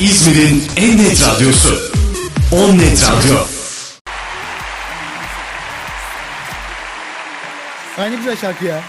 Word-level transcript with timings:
İzmir'in 0.00 0.62
en 0.76 0.98
net 0.98 1.28
radyosu. 1.28 1.74
On 2.52 2.78
Net 2.78 3.02
Radyo. 3.02 3.36
Ay 7.98 8.10
ne 8.10 8.16
güzel 8.16 8.36
şarkı 8.36 8.64
ya. 8.64 8.80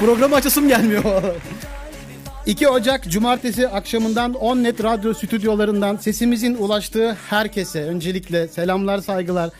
Programı 0.00 0.34
açasım 0.34 0.68
gelmiyor. 0.68 1.04
2 2.46 2.68
Ocak 2.68 3.10
Cumartesi 3.10 3.68
akşamından 3.68 4.34
10 4.34 4.56
Net 4.56 4.84
Radyo 4.84 5.14
stüdyolarından 5.14 5.96
sesimizin 5.96 6.54
ulaştığı 6.54 7.16
herkese 7.30 7.82
öncelikle 7.82 8.48
selamlar 8.48 8.98
saygılar. 8.98 9.50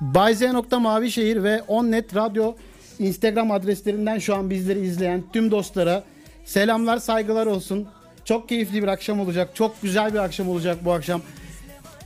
Bayze.mavişehir 0.00 1.42
ve 1.42 1.62
10 1.68 1.84
Net 1.84 2.16
Radyo 2.16 2.54
Instagram 2.98 3.50
adreslerinden 3.50 4.18
şu 4.18 4.34
an 4.36 4.50
bizleri 4.50 4.80
izleyen 4.80 5.24
tüm 5.32 5.50
dostlara 5.50 6.04
selamlar 6.44 6.98
saygılar 6.98 7.46
olsun. 7.46 7.88
Çok 8.24 8.48
keyifli 8.48 8.82
bir 8.82 8.88
akşam 8.88 9.20
olacak. 9.20 9.50
Çok 9.54 9.82
güzel 9.82 10.12
bir 10.14 10.18
akşam 10.18 10.48
olacak 10.48 10.78
bu 10.84 10.92
akşam. 10.92 11.22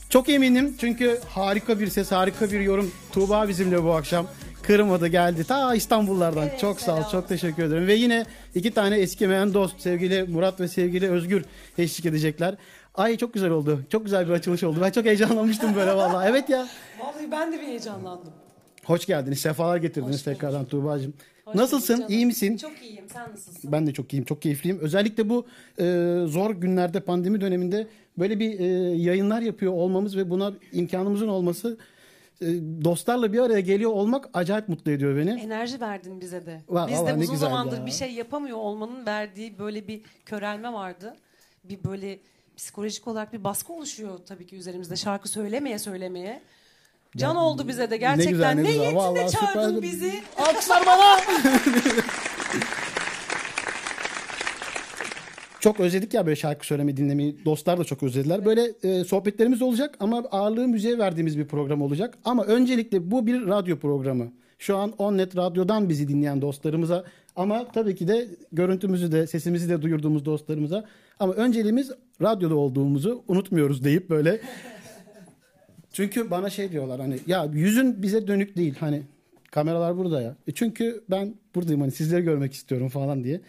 Çok 0.09 0.29
eminim 0.29 0.75
çünkü 0.81 1.21
harika 1.29 1.81
bir 1.81 1.87
ses, 1.87 2.13
harika 2.13 2.51
bir 2.51 2.61
yorum. 2.61 2.93
Tuğba 3.13 3.49
bizimle 3.49 3.85
bu 3.85 3.95
akşam. 3.95 4.27
Kırmadı 4.63 5.07
geldi 5.07 5.45
ta 5.45 5.75
İstanbullardan. 5.75 6.49
Evet, 6.49 6.61
çok 6.61 6.81
sağ 6.81 6.97
ol, 6.97 7.03
çok 7.13 7.29
teşekkür 7.29 7.63
ederim. 7.63 7.87
Ve 7.87 7.95
yine 7.95 8.27
iki 8.55 8.71
tane 8.71 8.97
eskimeyen 8.97 9.55
dost 9.55 9.81
sevgili 9.81 10.23
Murat 10.23 10.61
ve 10.61 10.69
sevgili 10.69 11.11
Özgür 11.11 11.45
eşlik 11.79 12.07
edecekler. 12.07 12.55
Ay 12.95 13.17
çok 13.17 13.35
güzel 13.35 13.51
oldu. 13.51 13.81
Çok 13.93 14.05
güzel 14.05 14.29
bir 14.29 14.33
açılış 14.33 14.63
oldu. 14.65 14.79
Ben 14.83 14.91
çok 14.91 15.05
heyecanlanmıştım 15.05 15.75
böyle 15.77 15.95
vallahi. 15.97 16.29
Evet 16.31 16.49
ya. 16.49 16.69
Vallahi 17.01 17.31
ben 17.33 17.53
de 17.53 17.61
bir 17.61 17.67
heyecanlandım. 17.67 18.33
Hoş 18.85 19.07
geldiniz. 19.07 19.39
Sefalar 19.39 19.77
getirdiniz 19.77 20.17
Hoş 20.17 20.23
tekrardan 20.23 20.65
Tuğba'cığım. 20.65 21.15
Hoş 21.45 21.55
Nasılsın? 21.55 21.97
canım. 21.97 22.13
İyi 22.13 22.27
misin? 22.27 22.57
Çok 22.57 22.83
iyiyim. 22.83 23.05
Sen 23.13 23.31
nasılsın? 23.33 23.73
Ben 23.73 23.87
de 23.87 23.93
çok 23.93 24.13
iyiyim, 24.13 24.25
çok 24.25 24.43
keyifliyim. 24.43 24.79
Özellikle 24.79 25.29
bu 25.29 25.47
e, 25.79 25.85
zor 26.27 26.51
günlerde, 26.55 27.01
pandemi 27.01 27.41
döneminde 27.41 27.87
böyle 28.19 28.39
bir 28.39 28.61
e, 28.61 28.65
yayınlar 28.97 29.41
yapıyor 29.43 29.73
olmamız 29.73 30.17
ve 30.17 30.31
buna 30.31 30.53
imkanımızın 30.73 31.29
olması, 31.29 31.77
e, 32.41 32.47
dostlarla 32.85 33.33
bir 33.33 33.39
araya 33.39 33.61
geliyor 33.61 33.91
olmak 33.91 34.29
acayip 34.35 34.69
mutlu 34.69 34.91
ediyor 34.91 35.17
beni. 35.17 35.41
Enerji 35.41 35.81
verdin 35.81 36.21
bize 36.21 36.47
de. 36.47 36.61
Va- 36.71 36.89
Biz 36.91 37.07
de 37.07 37.15
uzun 37.25 37.37
zamandır 37.37 37.79
ya. 37.79 37.87
bir 37.87 37.91
şey 37.91 38.13
yapamıyor 38.13 38.59
olmanın 38.59 39.07
verdiği 39.07 39.59
böyle 39.59 39.89
bir 39.89 40.01
körelme 40.27 40.73
vardı. 40.73 41.17
Bir 41.65 41.85
böyle 41.85 42.19
psikolojik 42.57 43.09
olarak 43.09 43.33
bir 43.33 43.45
baskı 43.45 43.73
oluşuyor 43.73 44.19
tabii 44.27 44.47
ki 44.47 44.57
üzerimizde 44.57 44.97
şarkı 44.97 45.29
söylemeye 45.29 45.79
söylemeye. 45.79 46.41
Can 47.17 47.37
oldu 47.37 47.69
bize 47.69 47.91
de 47.91 47.97
gerçekten. 47.97 48.33
güzel, 48.33 48.55
ne 48.55 48.57
ne 48.57 48.63
güzel. 48.63 48.79
niyetine 48.79 48.99
Vallahi 48.99 49.31
çağırdın 49.31 49.83
bizi. 49.83 50.13
Alkışlar 50.39 50.87
bana! 50.87 51.21
çok 55.61 55.81
özledik 55.81 56.15
ya 56.15 56.27
böyle 56.27 56.37
şarkı 56.37 56.67
söylemeyi, 56.67 56.97
dinlemeyi. 56.97 57.45
Dostlar 57.45 57.79
da 57.79 57.85
çok 57.85 58.03
özlediler. 58.03 58.45
Böyle 58.45 58.73
e, 58.83 59.05
sohbetlerimiz 59.05 59.63
olacak 59.63 59.97
ama 60.01 60.19
ağırlığı 60.31 60.69
müziğe 60.69 60.99
verdiğimiz 60.99 61.39
bir 61.39 61.47
program 61.47 61.83
olacak. 61.83 62.19
Ama 62.25 62.45
öncelikle 62.45 63.11
bu 63.11 63.27
bir 63.27 63.47
radyo 63.47 63.79
programı. 63.79 64.33
Şu 64.59 64.77
an 64.77 64.93
Onnet 64.99 65.37
Radyo'dan 65.37 65.89
bizi 65.89 66.09
dinleyen 66.09 66.43
dostlarımıza 66.43 67.05
ama 67.37 67.69
tabii 67.73 67.95
ki 67.97 68.09
de 68.09 68.27
görüntümüzü 68.53 69.13
de 69.13 69.27
sesimizi 69.27 69.69
de 69.69 69.83
duyurduğumuz 69.83 70.25
dostlarımıza. 70.25 70.85
Ama 71.21 71.33
önceliğimiz 71.33 71.91
radyoda 72.23 72.55
olduğumuzu 72.55 73.23
unutmuyoruz 73.29 73.85
deyip 73.85 74.11
böyle 74.11 74.41
çünkü 75.95 76.31
bana 76.31 76.51
şey 76.51 76.73
diyorlar 76.73 77.01
hani 77.01 77.19
ya 77.27 77.49
yüzün 77.53 78.03
bize 78.03 78.27
dönük 78.27 78.57
değil 78.57 78.75
hani 78.81 79.03
kameralar 79.51 79.97
burada 79.97 80.23
ya. 80.23 80.37
E 80.49 80.53
çünkü 80.55 81.05
ben 81.11 81.35
buradayım 81.55 81.81
hani 81.81 81.93
sizleri 81.93 82.23
görmek 82.23 82.55
istiyorum 82.55 82.89
falan 82.89 83.25
diye. 83.25 83.41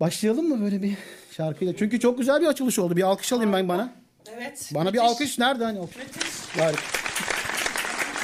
Başlayalım 0.00 0.48
mı 0.48 0.60
böyle 0.60 0.82
bir 0.82 0.94
şarkıyla? 1.30 1.76
Çünkü 1.76 2.00
çok 2.00 2.18
güzel 2.18 2.40
bir 2.40 2.46
açılış 2.46 2.78
oldu. 2.78 2.96
Bir 2.96 3.02
alkış 3.02 3.32
alayım 3.32 3.52
ben 3.52 3.68
bana. 3.68 3.92
Evet. 4.36 4.70
Bana 4.74 4.92
bir 4.92 4.98
müthiş. 4.98 5.10
alkış 5.10 5.38
nerede 5.38 5.64
hani 5.64 5.78
alkış? 5.78 5.96
Var. 6.58 6.74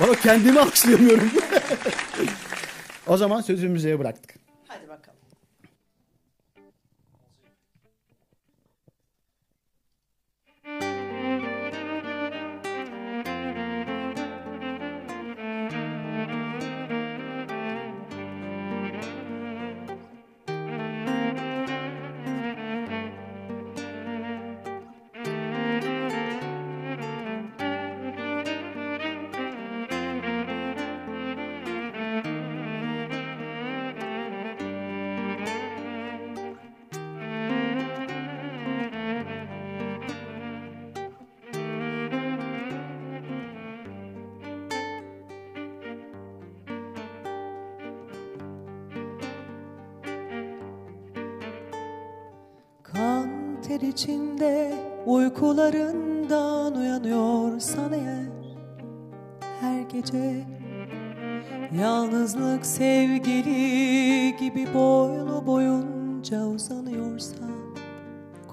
Bana 0.01 0.15
kendimi 0.15 0.61
alkışlayamıyorum. 0.61 1.31
o 3.07 3.17
zaman 3.17 3.41
sözü 3.41 3.69
müziğe 3.69 3.99
bıraktık. 3.99 4.48
İçinde 53.99 54.75
uykularından 55.07 56.75
uyanıyorsan 56.75 57.93
eğer 57.93 58.29
Her 59.61 59.81
gece 59.81 60.47
yalnızlık 61.81 62.67
sevgili 62.67 64.37
gibi 64.37 64.67
boylu 64.75 65.47
boyunca 65.47 66.47
uzanıyorsa 66.47 67.45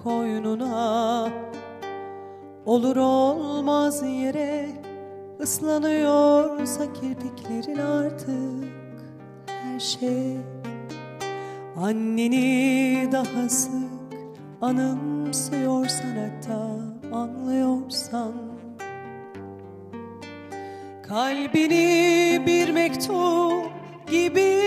Koynuna 0.04 1.28
olur 2.64 2.96
olmaz 2.96 4.02
yere 4.02 4.68
ıslanıyorsa 5.40 6.92
kirpiklerin 6.92 7.78
artık 7.78 8.64
her 9.46 9.80
şey. 9.80 10.36
Anneni 11.76 13.08
daha 13.12 13.48
sık 13.48 13.96
anımsıyorsan 15.36 16.16
hatta 16.16 16.60
anlıyorsan. 17.16 18.32
Kalbini 21.08 22.42
bir 22.46 22.70
mektup 22.70 23.72
gibi 24.10 24.62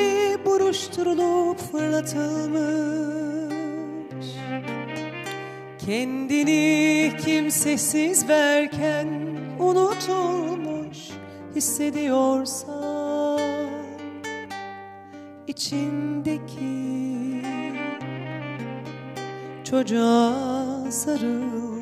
buruşturulup 0.46 1.60
fırlatılmış. 1.60 2.66
Kendini 5.86 7.14
kimsesiz 7.26 8.30
verken 8.30 9.08
unutulmuş 9.60 10.98
hissediyorsan. 11.56 13.40
İçindeki 15.48 16.90
çocuğa 19.64 20.59
sarıl. 20.90 21.80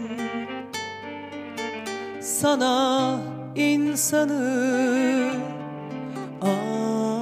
Sana 2.22 3.20
insanı 3.56 5.32
anlatır 6.42 7.17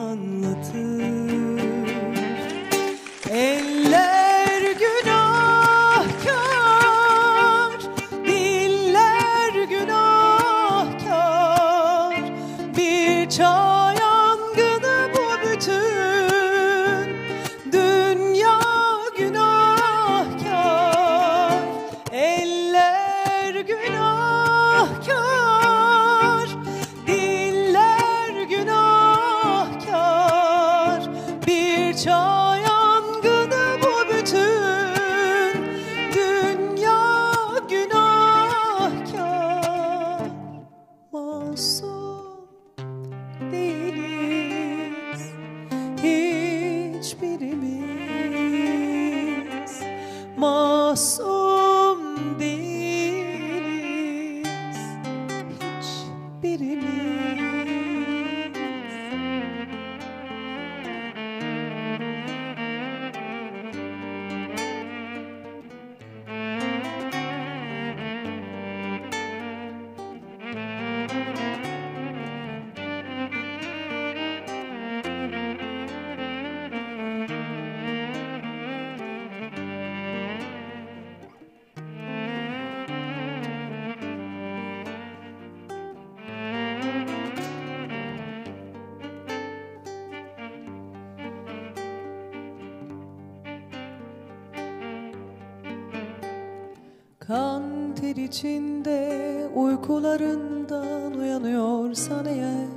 içinde 98.35 99.47
uykularından 99.55 101.13
uyanıyorsan 101.13 102.25
eğer 102.25 102.67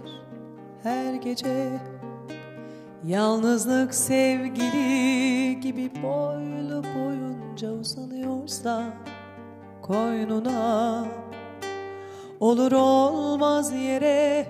her 0.82 1.14
gece 1.14 1.80
Yalnızlık 3.06 3.94
sevgili 3.94 5.60
gibi 5.60 5.90
boylu 6.02 6.82
boyunca 6.96 7.72
uzanıyorsa 7.72 8.84
koynuna 9.82 11.04
Olur 12.40 12.72
olmaz 12.72 13.72
yere 13.72 14.46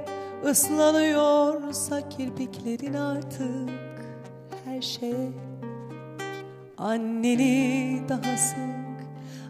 ıslanıyorsa 0.46 2.08
kirpiklerin 2.08 2.94
artık 2.94 3.70
her 4.64 4.82
şeye 4.82 5.32
Anneni 6.78 8.02
daha 8.08 8.36
sık 8.36 8.87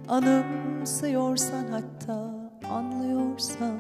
anımsıyorsan 0.09 1.67
hatta 1.71 2.31
anlıyorsan 2.71 3.79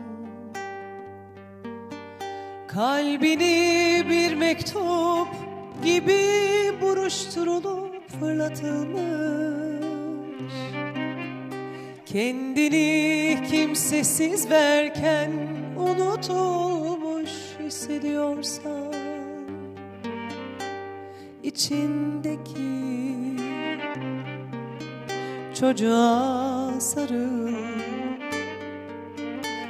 Kalbini 2.69 4.04
bir 4.08 4.34
mektup 4.34 5.28
gibi 5.84 6.20
buruşturulup 6.80 8.10
fırlatılmış. 8.20 9.82
Kendini 12.06 13.38
kimsesiz 13.50 14.50
verken 14.50 15.30
unutulmuş 15.76 17.30
hissediyorsan 17.60 18.94
içindeki 21.42 22.88
çocuğa 25.60 26.81
sarıl 26.81 27.52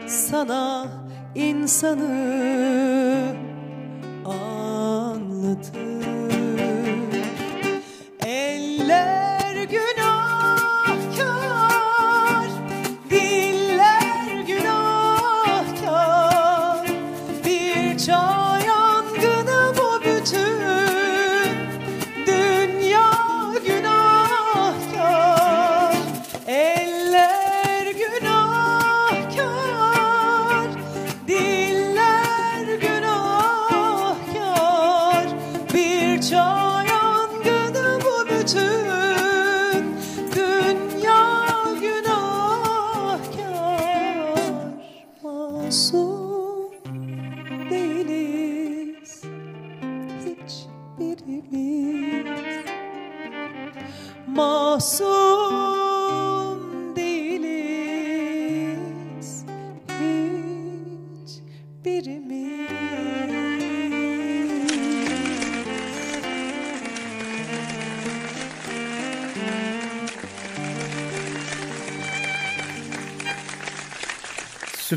sana 0.07 0.87
insanı 1.35 2.05
anlatır 4.25 5.98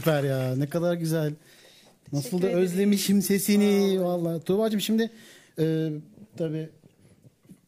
Süper 0.01 0.23
ya. 0.23 0.55
Ne 0.55 0.69
kadar 0.69 0.93
güzel. 0.93 1.33
Nasıl 2.13 2.41
da 2.41 2.47
ederim. 2.47 2.63
özlemişim 2.63 3.21
sesini 3.21 4.01
vallahi. 4.03 4.43
Tuğba'cığım 4.43 4.81
şimdi 4.81 5.11
e, 5.59 5.89
tabii 6.37 6.69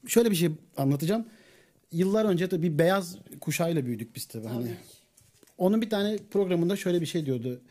şöyle 0.08 0.32
bir 0.32 0.36
şey 0.36 0.50
anlatacağım. 0.78 1.26
Yıllar 1.92 2.26
önce 2.26 2.50
tabii 2.50 2.74
bir 2.74 2.78
beyaz 2.78 3.18
kuşağıyla 3.40 3.86
büyüdük 3.86 4.16
biz 4.16 4.26
tabii. 4.26 4.48
Hani. 4.48 4.72
Onun 5.58 5.82
bir 5.82 5.90
tane 5.90 6.18
programında 6.32 6.76
şöyle 6.76 7.02
bir 7.02 7.06
şey 7.06 7.26
diyordu. 7.26 7.62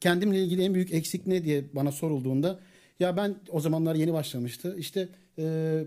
Kendimle 0.00 0.42
ilgili 0.42 0.62
en 0.62 0.74
büyük 0.74 0.94
eksik 0.94 1.26
ne 1.26 1.44
diye 1.44 1.64
bana 1.72 1.92
sorulduğunda 1.92 2.60
ya 3.00 3.16
ben 3.16 3.36
o 3.50 3.60
zamanlar 3.60 3.94
yeni 3.94 4.12
başlamıştı. 4.12 4.76
İşte 4.78 5.08
e, 5.38 5.84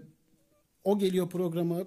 o 0.83 0.99
geliyor 0.99 1.29
programa 1.29 1.77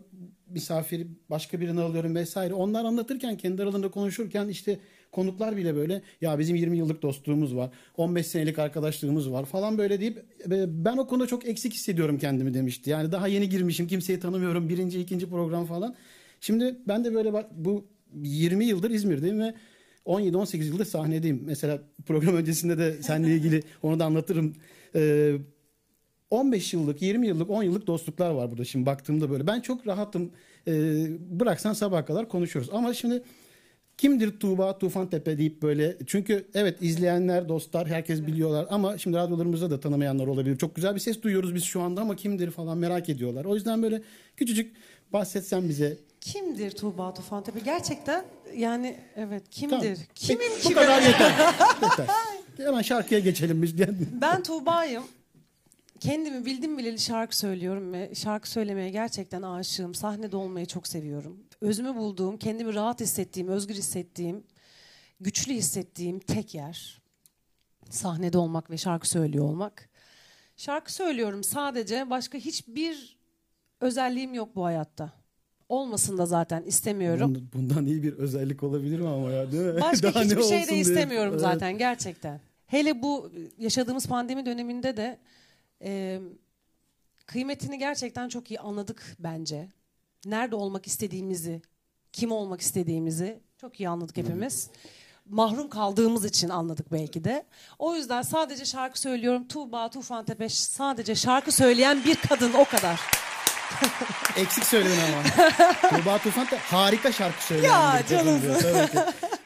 misafir 0.46 1.06
başka 1.30 1.60
birini 1.60 1.80
alıyorum 1.80 2.14
vesaire. 2.14 2.54
Onlar 2.54 2.84
anlatırken 2.84 3.36
kendi 3.36 3.62
aralarında 3.62 3.90
konuşurken 3.90 4.48
işte 4.48 4.78
konuklar 5.12 5.56
bile 5.56 5.76
böyle 5.76 6.02
ya 6.20 6.38
bizim 6.38 6.56
20 6.56 6.78
yıllık 6.78 7.02
dostluğumuz 7.02 7.56
var. 7.56 7.70
15 7.96 8.26
senelik 8.26 8.58
arkadaşlığımız 8.58 9.32
var 9.32 9.44
falan 9.44 9.78
böyle 9.78 10.00
deyip 10.00 10.18
e, 10.50 10.84
ben 10.84 10.96
o 10.96 11.06
konuda 11.06 11.26
çok 11.26 11.48
eksik 11.48 11.74
hissediyorum 11.74 12.18
kendimi 12.18 12.54
demişti. 12.54 12.90
Yani 12.90 13.12
daha 13.12 13.28
yeni 13.28 13.48
girmişim 13.48 13.86
kimseyi 13.86 14.20
tanımıyorum 14.20 14.68
birinci 14.68 15.00
ikinci 15.00 15.30
program 15.30 15.66
falan. 15.66 15.94
Şimdi 16.40 16.76
ben 16.88 17.04
de 17.04 17.14
böyle 17.14 17.32
bak 17.32 17.46
bu 17.56 17.86
20 18.22 18.64
yıldır 18.64 18.90
İzmir'deyim 18.90 19.40
ve 19.40 19.54
17-18 20.06 20.64
yıldır 20.64 20.84
sahnedeyim. 20.84 21.42
Mesela 21.44 21.82
program 22.06 22.36
öncesinde 22.36 22.78
de 22.78 23.02
seninle 23.02 23.34
ilgili 23.34 23.62
onu 23.82 23.98
da 23.98 24.04
anlatırım. 24.04 24.54
Ee, 24.94 25.36
15 26.30 26.74
yıllık, 26.74 27.02
20 27.02 27.26
yıllık, 27.26 27.50
10 27.50 27.62
yıllık 27.62 27.86
dostluklar 27.86 28.30
var 28.30 28.50
burada 28.50 28.64
şimdi 28.64 28.86
baktığımda 28.86 29.30
böyle. 29.30 29.46
Ben 29.46 29.60
çok 29.60 29.86
rahatım. 29.86 30.30
Ee, 30.68 31.06
bıraksan 31.40 31.72
sabaha 31.72 32.04
kadar 32.04 32.28
konuşuyoruz. 32.28 32.70
Ama 32.72 32.94
şimdi 32.94 33.22
kimdir 34.02 34.40
Tuğba 34.40 34.78
Tufan 34.78 35.10
Tepe 35.10 35.38
deyip 35.38 35.62
böyle. 35.62 35.96
Çünkü 36.06 36.44
evet 36.54 36.82
izleyenler, 36.82 37.48
dostlar 37.48 37.88
herkes 37.88 38.26
biliyorlar. 38.26 38.66
Ama 38.70 38.98
şimdi 38.98 39.16
radyolarımızda 39.16 39.70
da 39.70 39.80
tanımayanlar 39.80 40.26
olabilir. 40.26 40.58
Çok 40.58 40.74
güzel 40.76 40.94
bir 40.94 41.00
ses 41.00 41.22
duyuyoruz 41.22 41.54
biz 41.54 41.64
şu 41.64 41.80
anda 41.80 42.00
ama 42.00 42.16
kimdir 42.16 42.50
falan 42.50 42.78
merak 42.78 43.08
ediyorlar. 43.08 43.44
O 43.44 43.54
yüzden 43.54 43.82
böyle 43.82 44.02
küçücük 44.36 44.76
bahsetsen 45.12 45.68
bize. 45.68 45.96
Kimdir 46.20 46.70
Tuğba 46.70 47.14
Tufantepe? 47.14 47.60
Gerçekten 47.60 48.24
yani 48.56 48.96
evet 49.16 49.42
kimdir? 49.50 49.78
Tamam. 49.78 49.96
Kimim 50.14 50.50
Bu 50.64 50.68
ki 50.68 50.74
kadar 50.74 51.00
ben? 51.00 51.06
yeter. 51.06 51.32
yeter. 51.82 52.06
Hemen 52.56 52.82
şarkıya 52.82 53.20
geçelim 53.20 53.62
biz. 53.62 53.74
Ben 54.20 54.42
Tuğba'yım. 54.42 55.02
Kendimi 56.00 56.46
bildim 56.46 56.78
bileli 56.78 56.98
şarkı 56.98 57.36
söylüyorum 57.38 57.92
ve 57.92 58.14
şarkı 58.14 58.50
söylemeye 58.50 58.90
gerçekten 58.90 59.42
aşığım. 59.42 59.94
Sahnede 59.94 60.36
olmayı 60.36 60.66
çok 60.66 60.88
seviyorum. 60.88 61.36
Özümü 61.62 61.96
bulduğum, 61.96 62.36
kendimi 62.36 62.74
rahat 62.74 63.00
hissettiğim, 63.00 63.48
özgür 63.48 63.74
hissettiğim, 63.74 64.44
güçlü 65.20 65.52
hissettiğim 65.52 66.18
tek 66.18 66.54
yer 66.54 67.02
sahnede 67.90 68.38
olmak 68.38 68.70
ve 68.70 68.76
şarkı 68.76 69.08
söylüyor 69.08 69.44
olmak. 69.44 69.88
Şarkı 70.56 70.92
söylüyorum 70.92 71.44
sadece 71.44 72.10
başka 72.10 72.38
hiçbir 72.38 73.18
özelliğim 73.80 74.34
yok 74.34 74.56
bu 74.56 74.64
hayatta. 74.64 75.12
Olmasın 75.68 76.18
da 76.18 76.26
zaten 76.26 76.62
istemiyorum. 76.62 77.34
Bundan, 77.34 77.52
bundan 77.52 77.86
iyi 77.86 78.02
bir 78.02 78.12
özellik 78.12 78.62
olabilir 78.62 78.98
mi 79.00 79.08
ama 79.08 79.30
ya 79.30 79.52
değil 79.52 79.64
mi? 79.64 79.80
Başka 79.80 80.08
Daha 80.14 80.24
hiçbir 80.24 80.42
şey 80.42 80.62
de 80.62 80.68
diye. 80.68 80.80
istemiyorum 80.80 81.32
Evet. 81.32 81.40
zaten 81.40 81.78
gerçekten. 81.78 82.40
Hele 82.66 83.02
bu 83.02 83.32
yaşadığımız 83.58 84.06
pandemi 84.06 84.46
döneminde 84.46 84.96
de 84.96 85.18
e, 85.82 86.20
kıymetini 87.26 87.78
gerçekten 87.78 88.28
çok 88.28 88.50
iyi 88.50 88.60
anladık 88.60 89.16
bence. 89.18 89.68
Nerede 90.26 90.56
olmak 90.56 90.86
istediğimizi, 90.86 91.62
kim 92.12 92.32
olmak 92.32 92.60
istediğimizi 92.60 93.40
çok 93.60 93.80
iyi 93.80 93.88
anladık 93.88 94.16
hepimiz. 94.16 94.70
Mahrum 95.28 95.68
kaldığımız 95.68 96.24
için 96.24 96.48
anladık 96.48 96.92
belki 96.92 97.24
de. 97.24 97.44
O 97.78 97.94
yüzden 97.94 98.22
sadece 98.22 98.64
şarkı 98.64 99.00
söylüyorum. 99.00 99.48
Tuğba 99.48 99.90
Tufan 99.90 100.24
Tepeş 100.24 100.54
sadece 100.54 101.14
şarkı 101.14 101.52
söyleyen 101.52 102.04
bir 102.04 102.16
kadın 102.16 102.52
o 102.52 102.64
kadar. 102.64 103.00
Eksik 104.36 104.64
söyledin 104.64 104.96
ama. 105.12 105.22
Tuğba 106.02 106.18
Tufan 106.18 106.46
da 106.46 106.58
harika 106.62 107.12
şarkı 107.12 107.44
söyleyen 107.46 107.72
Ya 107.72 107.98
bir 107.98 108.02
kadın 108.16 108.16
canım. 108.26 108.42
diyor. 108.42 108.60
Tabii 108.60 108.90
ki. 108.90 108.98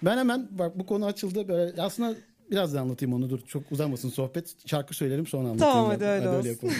Ben 0.02 0.18
hemen 0.18 0.48
bak 0.50 0.78
bu 0.78 0.86
konu 0.86 1.06
açıldı. 1.06 1.48
Böyle, 1.48 1.82
aslında 1.82 2.14
biraz 2.50 2.74
da 2.74 2.80
anlatayım 2.80 3.14
onu 3.14 3.30
dur. 3.30 3.40
Çok 3.46 3.72
uzamasın 3.72 4.08
sohbet. 4.10 4.68
Şarkı 4.68 4.94
söylerim 4.94 5.26
sonra 5.26 5.48
anlatayım. 5.48 5.72
Tamam, 5.74 5.90
ben. 5.90 5.94
hadi 5.94 6.04
öyle 6.04 6.28
olsun. 6.28 6.48
yapalım. 6.48 6.74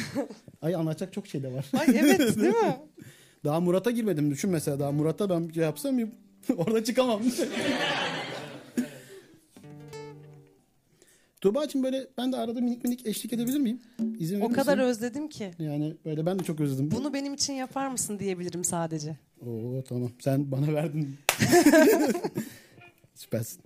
Ay 0.62 0.74
anlatacak 0.74 1.12
çok 1.12 1.26
şey 1.26 1.42
de 1.42 1.52
var. 1.52 1.66
Ay 1.78 1.86
evet 1.98 2.18
değil 2.36 2.54
mi? 2.54 2.76
Daha 3.44 3.60
Murat'a 3.60 3.90
girmedim. 3.90 4.30
Düşün 4.30 4.50
mesela 4.50 4.80
daha 4.80 4.92
Murat'a 4.92 5.30
ben 5.30 5.48
bir 5.48 5.54
şey 5.54 5.62
yapsam 5.62 5.98
orada 6.56 6.84
çıkamam. 6.84 7.22
Tuğba'cığım 11.40 11.82
böyle 11.82 12.06
ben 12.18 12.32
de 12.32 12.36
arada 12.36 12.60
minik 12.60 12.84
minik 12.84 13.06
eşlik 13.06 13.32
edebilir 13.32 13.58
miyim? 13.58 13.80
İzin 14.18 14.40
O 14.40 14.48
kadar 14.48 14.76
misin? 14.76 14.88
özledim 14.88 15.28
ki. 15.28 15.50
Yani 15.58 15.94
böyle 16.04 16.26
ben 16.26 16.38
de 16.38 16.42
çok 16.44 16.60
özledim. 16.60 16.90
Bunu 16.90 17.14
benim 17.14 17.34
için 17.34 17.52
yapar 17.52 17.88
mısın 17.88 18.18
diyebilirim 18.18 18.64
sadece. 18.64 19.16
Oo 19.46 19.82
tamam. 19.88 20.10
Sen 20.20 20.50
bana 20.52 20.72
verdin. 20.72 21.16
Süpersin. 23.14 23.60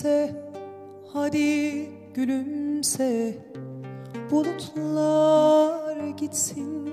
Gülümse, 0.00 0.30
hadi 1.12 1.90
gülümse. 2.14 3.34
Bulutlar 4.30 6.08
gitsin. 6.08 6.90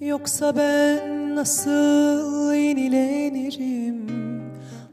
Yoksa 0.00 0.56
ben 0.56 1.34
nasıl 1.34 2.54
yenilenirim? 2.54 4.06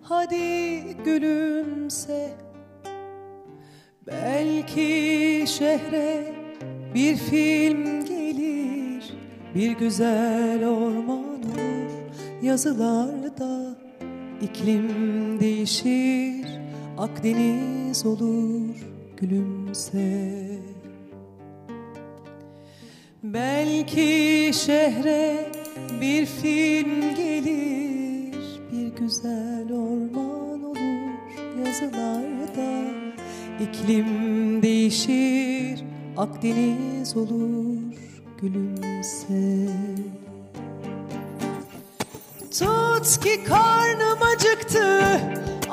Hadi 0.01 0.81
gülümse. 1.05 2.29
Belki 4.07 5.43
şehre 5.47 6.33
bir 6.95 7.15
film 7.15 8.05
gelir 8.05 9.13
Bir 9.55 9.71
güzel 9.71 10.67
orman 10.67 11.43
olur. 11.43 11.91
Yazılarda 12.41 13.77
iklim 14.41 15.12
değişir 15.73 16.45
Akdeniz 16.97 18.05
olur 18.05 18.75
gülümse. 19.17 20.37
Belki 23.23 24.51
şehre 24.53 25.51
bir 26.01 26.25
film 26.25 27.15
gelir 27.15 28.35
Bir 28.71 28.87
güzel 28.87 29.67
orman 29.71 30.63
olur 30.63 31.11
yazılarda. 31.65 32.83
İklim 33.59 34.61
değişir 34.61 35.83
Akdeniz 36.17 37.17
olur 37.17 37.77
gülümse. 38.41 39.67
Tut 42.51 43.23
ki 43.23 43.43
karnım 43.43 44.19
acıktı 44.35 45.19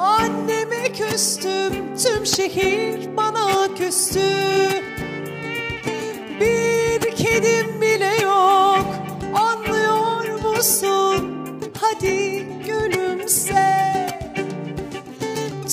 Anneme 0.00 0.92
küstüm 0.92 1.97
Tüm 1.97 2.26
şehir 2.26 3.16
bana 3.16 3.75
küstü. 3.75 4.21
Bir 6.40 7.16
kedim 7.16 7.80
bile 7.80 8.14
yok 8.23 8.87
Anlıyor 9.35 10.42
musun? 10.42 11.45
Hadi 11.80 12.47
gülümse. 12.66 13.80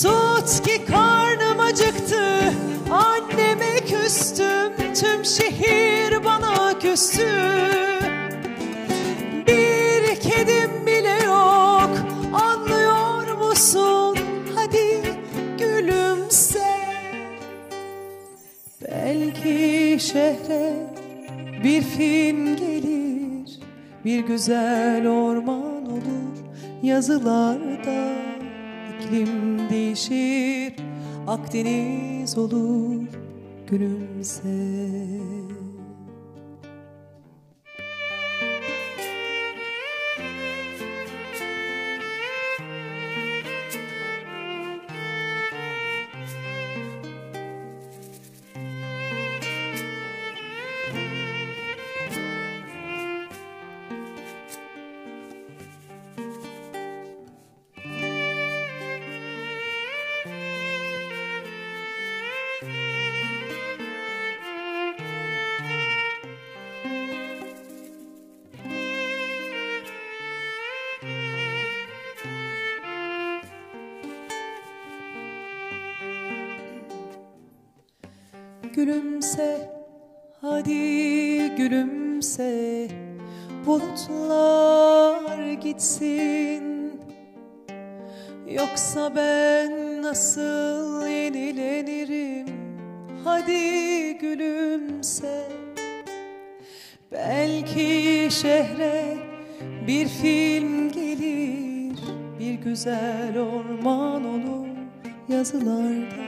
Tut 0.01 0.65
ki 0.65 0.85
karnım 0.85 1.59
acıktı 1.59 2.53
Anneme 2.91 3.75
küstüm 3.75 4.93
Tüm 4.93 5.25
şehir 5.25 6.25
bana 6.25 6.79
küstü 6.79 7.96
şehre 20.17 20.73
bir 21.63 21.81
film 21.81 22.55
gelir 22.55 23.59
Bir 24.05 24.19
güzel 24.19 25.07
orman 25.07 25.85
olur 25.85 26.37
yazılarda 26.83 28.13
iklim 28.99 29.59
değişir 29.69 30.73
Akdeniz 31.27 32.37
olur 32.37 33.07
gülümse 33.67 34.57
hadi 80.57 81.55
gülümse 81.55 82.87
Bulutlar 83.65 85.53
gitsin. 85.53 86.91
Yoksa 88.49 89.15
ben 89.15 90.01
nasıl 90.01 91.07
yenilenirim? 91.07 92.47
Hadi 93.23 94.17
gülümse. 94.17 95.43
Belki 97.11 98.27
şehre 98.31 99.17
bir 99.87 100.07
film 100.07 100.91
gelir 100.91 101.99
Bir 102.39 102.53
güzel 102.53 103.39
orman 103.39 104.25
olur 104.25 104.67
yazılarda. 105.29 106.27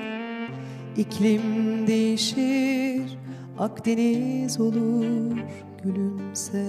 İklim 0.98 1.88
değişir, 1.88 3.17
Akdeniz 3.60 4.60
olur 4.60 5.38
gülümse. 5.84 6.66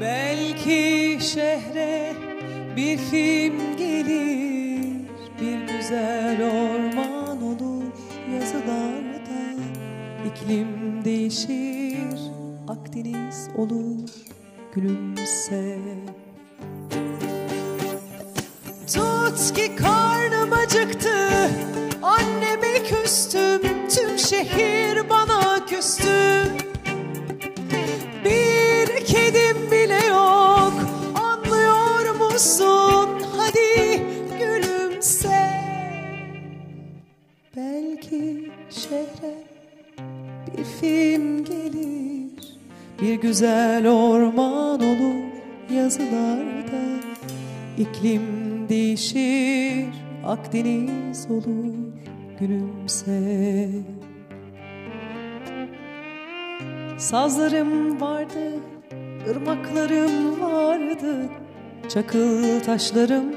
Belki 0.00 1.18
şehre 1.20 2.12
bir 2.76 2.98
film 2.98 3.76
gelir, 3.78 5.08
bir 5.40 5.76
güzel 5.76 6.38
orman 6.42 7.42
olur 7.42 7.84
yazılarda. 8.34 9.62
İklim 10.26 11.04
değişir, 11.04 12.20
Akdeniz 12.68 13.48
olur 13.56 14.10
gülümse. 14.74 15.78
Tut 18.86 19.54
ki 19.54 19.76
karnım 19.76 20.52
acıktı. 20.52 21.50
Anneme 22.02 22.82
küstüm 22.82 23.60
Tüm 23.88 24.18
şehir 24.18 25.10
bana 25.10 25.66
küstü. 25.66 26.44
Bir 28.24 29.06
kedim 29.06 29.70
bile 29.70 30.06
yok 30.06 30.72
Anlıyor 31.14 32.14
musun? 32.14 33.08
Hadi 33.36 34.02
gülümse. 34.38 35.50
Belki 37.56 38.50
şehre 38.70 39.34
bir 40.46 40.64
film 40.64 41.44
gelir. 41.44 42.58
Bir 43.02 43.14
güzel 43.14 43.88
orman 43.88 44.80
olur 44.80 45.24
yazılarda. 45.70 46.82
İklim 47.78 48.45
değişir, 48.68 49.86
Akdeniz 50.26 51.26
olur 51.30 51.74
gülümse. 52.40 53.68
Sazlarım 56.98 58.00
vardı, 58.00 58.60
ırmaklarım 59.30 60.40
vardı, 60.40 61.28
çakıl 61.88 62.60
taşlarım 62.60 63.34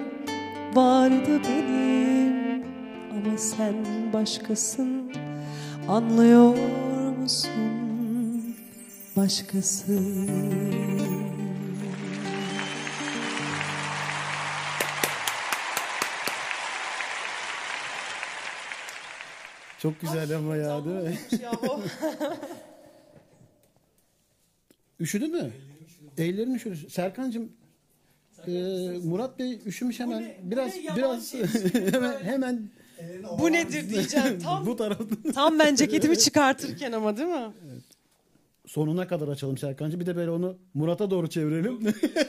vardı 0.74 1.42
benim. 1.44 2.64
Ama 3.12 3.38
sen 3.38 3.74
başkasın, 4.14 5.12
anlıyor 5.88 6.58
musun? 7.22 8.56
Başkası. 9.16 10.00
Çok 19.80 20.02
güzel 20.02 20.36
ama 20.38 20.56
ya 20.56 20.86
değil 20.86 20.96
mi? 20.96 21.18
Üşüdü 25.00 25.28
mü? 25.28 25.52
Ellerin 26.18 26.54
üşüdü. 26.56 26.90
Serkan'cığım 26.90 27.52
e, 28.48 28.52
Murat 29.04 29.40
Bey 29.40 29.60
üşümüş 29.66 30.00
hemen. 30.00 30.34
biraz 30.44 30.74
biraz 30.98 31.34
hemen 31.94 32.20
hemen 32.24 32.70
Bu 33.40 33.52
nedir 33.52 33.90
diyeceğim. 33.90 34.40
Tam, 34.44 34.66
bu 34.66 34.76
tarafta. 34.76 35.32
tam 35.34 35.60
ben 35.60 35.76
ceketimi 35.76 36.18
çıkartırken 36.20 36.92
ama 36.92 37.18
değil 37.18 37.30
mi? 37.30 37.52
Sonuna 38.66 39.08
kadar 39.08 39.28
açalım 39.28 39.58
Serkan'cığım. 39.58 40.00
Bir 40.00 40.06
de 40.06 40.16
böyle 40.16 40.32
onu 40.32 40.58
Murat'a 40.74 41.12
doğru 41.12 41.30
çevirelim. 41.30 41.80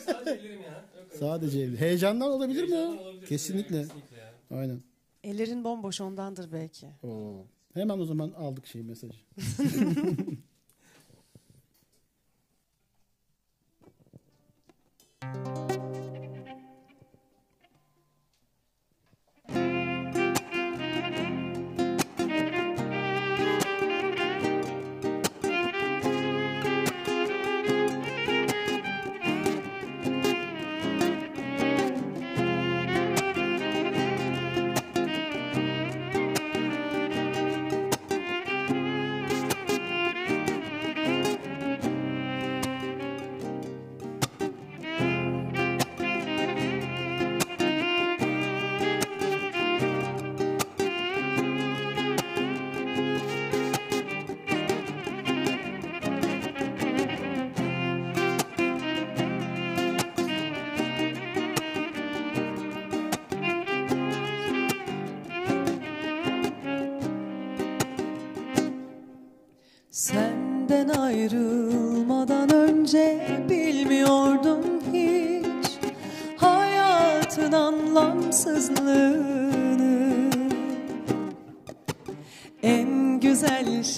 Sadece 0.06 0.30
ellerim 0.30 0.60
ya. 0.60 0.84
Yok. 1.00 1.12
Sadece 1.18 1.60
evli. 1.60 1.80
Heyecandan 1.80 2.30
olabilir 2.30 2.68
mi? 2.68 2.76
O? 2.76 3.02
olabilir. 3.02 3.26
Kesinlikle. 3.26 3.76
Evet, 3.76 3.88
kesinlikle 3.88 4.16
ya. 4.16 4.58
Aynen. 4.60 4.80
Ellerin 5.24 5.64
bomboş 5.64 6.00
ondandır 6.00 6.52
belki. 6.52 6.86
Oo. 7.02 7.46
Hemen 7.74 7.98
o 7.98 8.04
zaman 8.04 8.30
aldık 8.30 8.66
şey 8.66 8.82
mesajı. 8.82 9.18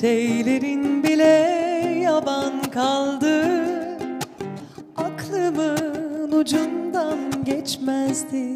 şeylerin 0.00 1.02
bile 1.02 1.24
yaban 2.02 2.62
kaldı. 2.62 3.44
Aklımın 4.96 6.32
ucundan 6.32 7.18
geçmezdi. 7.44 8.48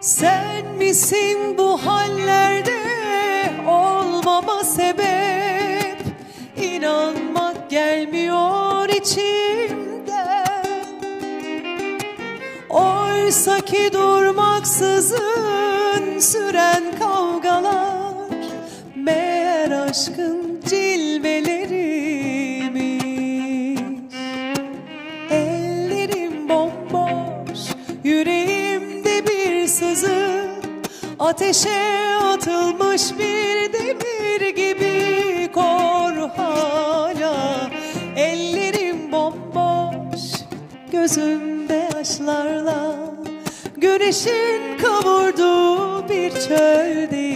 Sen 0.00 0.66
misin 0.78 1.58
bu 1.58 1.78
hallerde 1.86 2.80
olmama 3.68 4.64
sebep? 4.64 5.96
İnanmak 6.62 7.70
gelmiyor 7.70 8.88
içimden 8.88 10.50
Oysa 12.70 13.60
ki 13.60 13.90
durmaksızın 13.92 16.18
süren 16.18 16.82
kavgalar 16.98 17.69
aşkın 19.90 20.60
cilveleriymiş. 20.68 21.70
Ellerim 25.30 26.48
bomboş, 26.48 27.58
yüreğimde 28.04 29.26
bir 29.26 29.66
sızı. 29.66 30.50
Ateşe 31.18 32.06
atılmış 32.22 33.02
bir 33.18 33.72
demir 33.72 34.40
gibi 34.56 35.52
kor 35.52 36.28
hala. 36.36 37.70
Ellerim 38.16 39.12
bomboş, 39.12 40.20
gözümde 40.92 41.90
yaşlarla. 41.96 42.96
Güneşin 43.76 44.78
kavurduğu 44.82 46.08
bir 46.08 46.30
çöldeyim 46.30 47.29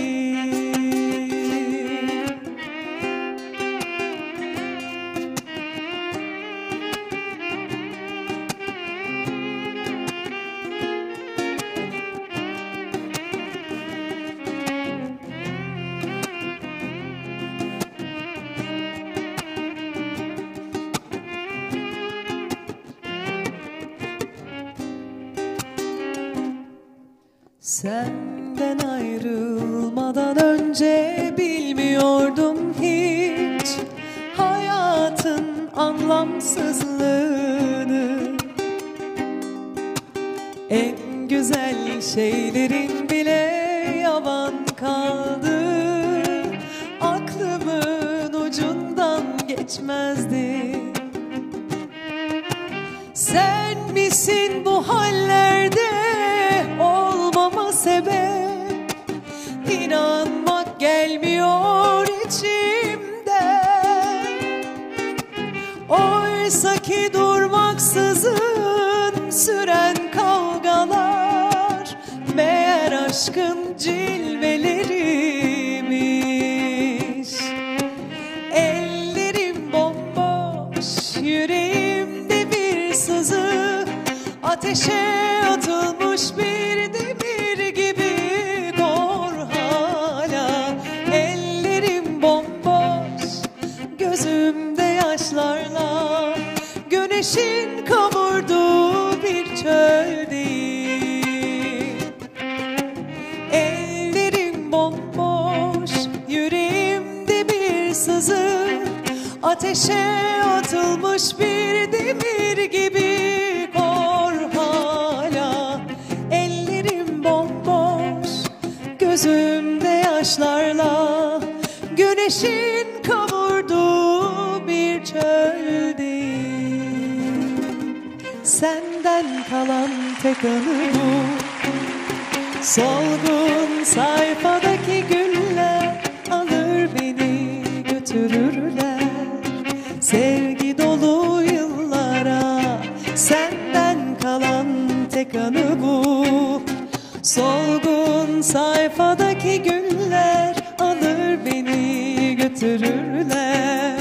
Solgun 147.55 148.41
sayfadaki 148.43 149.63
güller 149.63 150.55
alır 150.79 151.47
beni 151.47 152.37
götürürler. 152.37 154.01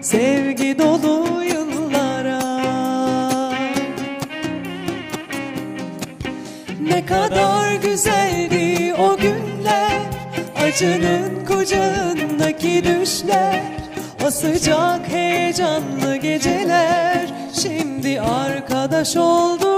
Sevgi 0.00 0.78
dolu 0.78 1.44
yıllara. 1.44 2.40
Ne 6.80 7.06
kadar 7.06 7.74
güzeldi 7.74 8.94
o 8.98 9.16
günler 9.16 10.00
Acının 10.56 11.44
kucağındaki 11.46 12.84
düşler. 12.84 13.62
O 14.26 14.30
sıcak 14.30 15.08
heyecanlı 15.08 16.16
geceler 16.16 17.26
Şimdi 17.62 18.20
arkadaş 18.20 19.16
oldu 19.16 19.69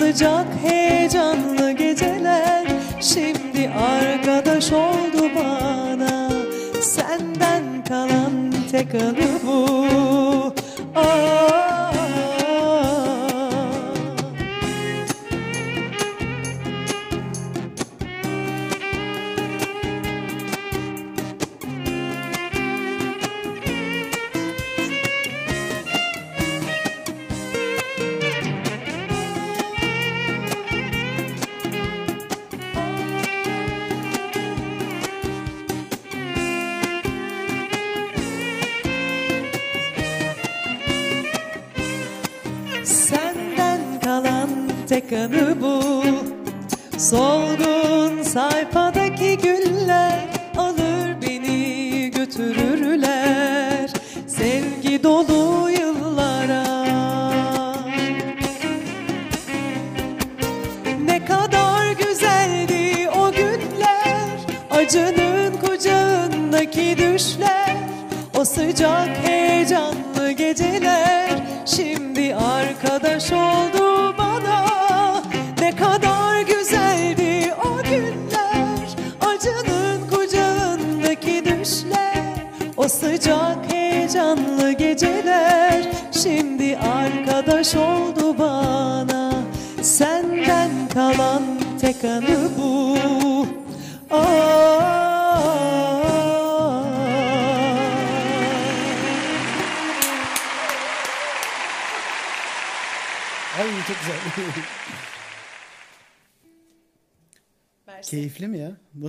sıcak 0.00 0.46
heyecanlı 0.62 1.72
geceler. 1.72 2.66
Şimdi 3.00 3.70
arkadaş 3.70 4.72
oldu 4.72 5.30
bana. 5.36 6.30
Senden 6.82 7.84
kalan 7.88 8.54
tek 8.70 8.94
anı 8.94 9.39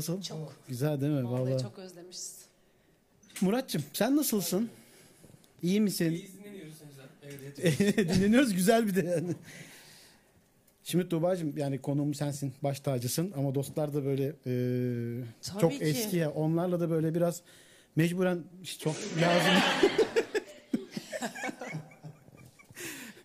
Nasıl? 0.02 0.22
Çok. 0.22 0.54
Güzel 0.68 1.02
değil 1.02 1.12
mi? 1.14 1.24
Vallahi, 1.26 1.42
Vallahi. 1.42 1.62
çok 1.62 1.80
özlemişiz. 1.80 2.36
Muratçım 3.42 3.84
sen 3.94 4.18
nasılsın? 4.18 4.70
İyi 5.64 5.82
misin? 5.82 6.12
İyi 6.12 6.30
dinleniyoruz. 6.34 6.74
Evde 7.24 7.46
yatıyoruz. 7.46 7.98
Dinleniyoruz 8.16 8.54
güzel 8.54 8.88
bir 8.88 8.96
de 8.96 9.02
yani. 9.10 9.36
Şimdi 10.84 11.10
Tuğba'cığım 11.10 11.58
yani 11.58 11.82
konuğum 11.82 12.14
sensin, 12.14 12.54
baş 12.64 12.80
tacısın 12.80 13.34
ama 13.38 13.56
dostlar 13.56 13.94
da 13.94 14.06
böyle 14.06 14.26
e, 14.28 14.34
Tabii 15.42 15.62
çok 15.62 15.72
ki. 15.72 15.78
eski 15.84 16.18
ya. 16.18 16.32
Onlarla 16.32 16.80
da 16.80 16.90
böyle 16.90 17.16
biraz 17.16 17.42
mecburen 17.96 18.40
çok 18.80 18.96
lazım. 19.22 19.54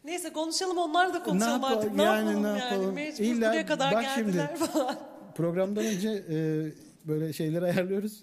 Neyse 0.05 0.33
konuşalım 0.33 0.79
onlar 0.79 1.15
da 1.15 1.23
konuşalım 1.23 1.63
Ne 1.63 1.67
artık. 1.67 1.83
yapalım, 1.85 1.99
Ne 1.99 2.03
yani 2.03 2.27
yapalım 2.29 2.43
ne 2.45 2.49
yani? 2.49 2.59
yapalım? 2.61 2.95
Mecbur 2.95 3.25
İlla- 3.25 3.49
buraya 3.51 3.67
kadar 3.67 3.95
bak 3.95 4.03
geldiler 4.03 4.57
falan. 4.57 4.99
Programdan 5.37 5.85
önce 5.87 6.25
e, 6.31 6.37
böyle 7.09 7.33
şeyleri 7.33 7.65
ayarlıyoruz. 7.65 8.21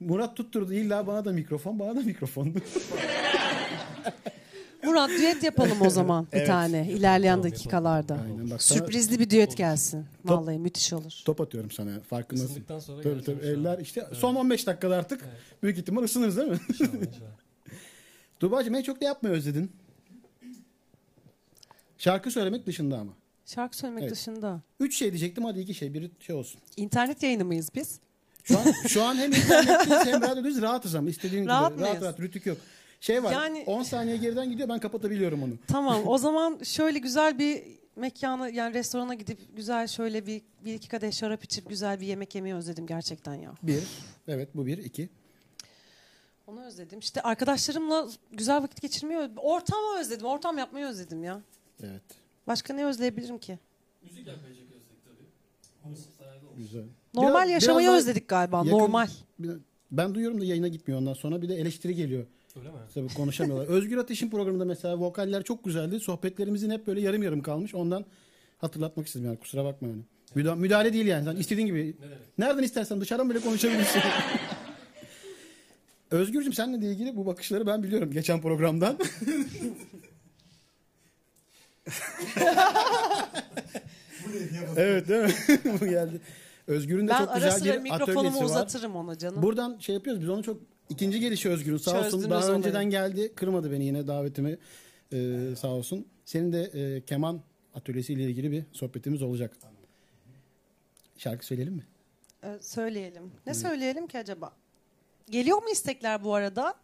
Murat 0.00 0.36
tutturdu 0.36 0.72
illa 0.72 1.06
bana 1.06 1.24
da 1.24 1.32
mikrofon, 1.32 1.78
bana 1.78 1.96
da 1.96 2.00
mikrofon. 2.00 2.54
Murat 4.84 5.10
düet 5.10 5.42
yapalım 5.42 5.82
o 5.82 5.90
zaman 5.90 6.26
bir 6.32 6.36
Evet. 6.38 6.46
tane 6.46 6.88
ilerleyen 6.90 7.42
dakikalarda. 7.42 8.18
Aynen, 8.24 8.50
bak 8.50 8.62
sana- 8.62 8.78
Sürprizli 8.78 9.18
bir 9.20 9.30
düet 9.30 9.56
gelsin. 9.56 10.04
Vallahi 10.24 10.58
müthiş 10.58 10.92
olur. 10.92 11.22
Top 11.24 11.40
atıyorum 11.40 11.70
sana 11.70 12.00
farkındasın. 12.00 12.48
Isındıktan 12.48 12.78
sonra 12.78 13.02
Tabii 13.02 13.14
geleceğim 13.14 13.40
tabii 13.40 13.48
şu 13.54 13.58
an. 13.58 13.64
eller 13.64 13.78
işte 13.78 14.06
son 14.12 14.34
15 14.34 14.66
dakikada 14.66 14.96
artık 14.96 15.24
büyük 15.62 15.78
ihtimal 15.78 16.02
ısınırız 16.02 16.36
değil 16.36 16.48
mi? 16.48 16.58
İnşallah, 16.68 16.88
inşallah. 16.94 17.36
Tuğba'cığım 18.40 18.74
en 18.74 18.82
çok 18.82 19.00
ne 19.00 19.06
yapmayı 19.06 19.34
özledin? 19.34 19.72
Şarkı 21.98 22.30
söylemek 22.30 22.66
dışında 22.66 22.98
ama. 22.98 23.12
Şarkı 23.46 23.76
söylemek 23.76 24.02
Evet. 24.02 24.12
dışında. 24.12 24.60
Üç 24.80 24.98
şey 24.98 25.10
diyecektim 25.12 25.44
hadi 25.44 25.60
iki 25.60 25.74
şey. 25.74 25.94
Biri 25.94 26.10
şey 26.20 26.36
olsun. 26.36 26.60
İnternet 26.76 27.22
yayını 27.22 27.44
mıyız 27.44 27.68
biz? 27.74 28.00
Şu 28.44 28.58
an, 28.58 28.64
şu 28.88 29.02
an 29.04 29.14
hem 29.16 29.32
internetteyiz 29.32 30.06
hem 30.06 30.22
radyodayız 30.22 30.62
rahatız 30.62 30.94
ama 30.94 31.08
istediğin 31.10 31.42
gibi. 31.42 31.50
Rahat 31.52 31.78
mıyız? 31.78 32.00
rahat 32.02 32.20
rütük 32.20 32.46
yok. 32.46 32.58
Şey 33.00 33.22
var 33.24 33.32
Yani- 33.32 33.64
10 33.66 33.82
saniye 33.82 34.16
geriden 34.16 34.50
gidiyor 34.50 34.68
ben 34.68 34.78
kapatabiliyorum 34.78 35.42
onu. 35.42 35.52
Tamam 35.68 36.02
o 36.06 36.18
zaman 36.26 36.58
şöyle 36.64 36.98
güzel 36.98 37.38
bir 37.38 37.62
mekana 37.96 38.48
yani 38.48 38.74
restorana 38.74 39.14
gidip 39.14 39.56
güzel 39.56 39.86
şöyle 39.86 40.26
bir, 40.26 40.42
bir 40.64 40.74
iki 40.74 40.88
kadeh 40.88 41.12
şarap 41.12 41.44
içip 41.44 41.68
güzel 41.68 42.00
bir 42.00 42.06
yemek 42.06 42.34
yemeyi 42.34 42.54
özledim 42.54 42.86
gerçekten 42.86 43.34
ya. 43.34 43.54
Bir. 43.62 43.82
Evet 44.28 44.48
bu 44.54 44.66
bir. 44.66 44.78
iki. 44.78 45.08
Onu 46.46 46.64
özledim. 46.64 46.98
İşte 46.98 47.20
arkadaşlarımla 47.22 48.08
güzel 48.32 48.62
vakit 48.62 48.82
geçirmeyi 48.82 49.30
ortamı 49.36 49.98
özledim. 50.00 50.26
Ortam 50.26 50.58
yapmayı 50.58 50.86
özledim 50.86 51.24
ya. 51.24 51.40
Evet. 51.82 52.02
Başka 52.46 52.74
ne 52.74 52.86
özleyebilirim 52.86 53.38
ki? 53.38 53.58
Müzik 54.02 54.26
yapmayı 54.26 54.54
çok 54.54 54.64
özledik 54.64 55.04
tabii. 55.04 56.56
Güzel. 56.62 56.82
Normal 57.14 57.34
Biraz- 57.40 57.50
yaşamayı 57.50 57.88
biraz 57.88 58.00
özledik 58.02 58.28
galiba. 58.28 58.56
yakın- 58.56 58.70
Normal. 58.70 59.08
bir- 59.38 59.50
Ben 59.90 60.14
duyuyorum 60.14 60.40
da 60.40 60.44
yayına 60.44 60.68
gitmiyor 60.68 61.00
ondan 61.00 61.14
sonra 61.14 61.42
bir 61.42 61.48
de 61.48 61.54
eleştiri 61.54 61.94
geliyor. 61.94 62.26
Öyle 62.58 62.68
mi? 62.68 62.74
Tabii 62.94 63.14
konuşamıyorlar. 63.14 63.66
Özgür 63.76 63.96
Ateş'in 63.96 64.30
programında 64.30 64.64
mesela 64.64 64.98
vokaller 65.00 65.42
çok 65.42 65.64
güzeldi. 65.64 66.00
Sohbetlerimizin 66.00 66.70
hep 66.70 66.86
böyle 66.86 67.00
yarım 67.00 67.22
yarım 67.22 67.42
kalmış. 67.42 67.74
Ondan 67.74 68.04
hatırlatmak 68.58 69.06
istedim 69.06 69.26
yani 69.26 69.38
kusura 69.38 69.64
bakma 69.64 69.88
yani. 69.88 70.00
Müda- 70.36 70.56
müdahale 70.56 70.92
değil 70.92 71.06
yani. 71.06 71.24
Sen 71.24 71.36
istediğin 71.36 71.66
gibi. 71.66 71.96
Ne 72.00 72.04
demek? 72.06 72.18
Nereden 72.38 72.62
istersen 72.62 73.00
dışarıdan 73.00 73.30
bile 73.30 73.40
konuşabilirsin. 73.40 74.00
Özgürcüm 76.10 76.52
seninle 76.52 76.86
ilgili 76.86 77.16
bu 77.16 77.26
bakışları 77.26 77.66
ben 77.66 77.82
biliyorum 77.82 78.10
geçen 78.12 78.40
programdan. 78.40 78.98
evet 84.76 85.08
değil 85.08 85.22
mi? 85.22 85.34
Bu 85.80 85.86
geldi. 85.86 86.20
Özgür'ün 86.66 87.06
de 87.08 87.10
Ben 87.10 87.18
çok 87.18 87.28
ara 87.28 87.34
güzel 87.38 87.50
sıra 87.50 87.72
bir 87.74 87.78
mikrofonumu 87.80 88.18
atölyesi 88.20 88.38
var. 88.40 88.44
uzatırım 88.44 88.96
ona 88.96 89.18
canım. 89.18 89.42
Buradan 89.42 89.78
şey 89.78 89.94
yapıyoruz 89.94 90.22
biz 90.22 90.28
onu 90.28 90.42
çok 90.42 90.60
ikinci 90.88 91.20
gelişi 91.20 91.48
Özgür'ün 91.48 91.76
sağ 91.76 91.90
olsun 91.90 92.02
Çözdünüz 92.10 92.30
daha 92.30 92.44
olayı. 92.44 92.58
önceden 92.58 92.84
geldi 92.84 93.32
kırmadı 93.34 93.72
beni 93.72 93.84
yine 93.84 94.06
davetimi 94.06 94.58
Ee, 95.12 95.38
sağ 95.58 95.68
olsun. 95.68 96.06
Senin 96.24 96.52
de 96.52 96.62
e, 96.62 97.00
keman 97.04 97.40
atölyesiyle 97.74 98.22
ilgili 98.22 98.50
bir 98.50 98.64
sohbetimiz 98.72 99.22
olacak. 99.22 99.56
Şarkı 101.18 101.46
söyleyelim 101.46 101.74
mi? 101.74 101.86
Ee, 102.44 102.58
söyleyelim. 102.60 103.32
Ne 103.46 103.54
söyleyelim 103.54 104.06
ki 104.06 104.18
acaba? 104.18 104.52
Geliyor 105.30 105.62
mu 105.62 105.68
istekler 105.72 106.24
bu 106.24 106.34
arada? 106.34 106.74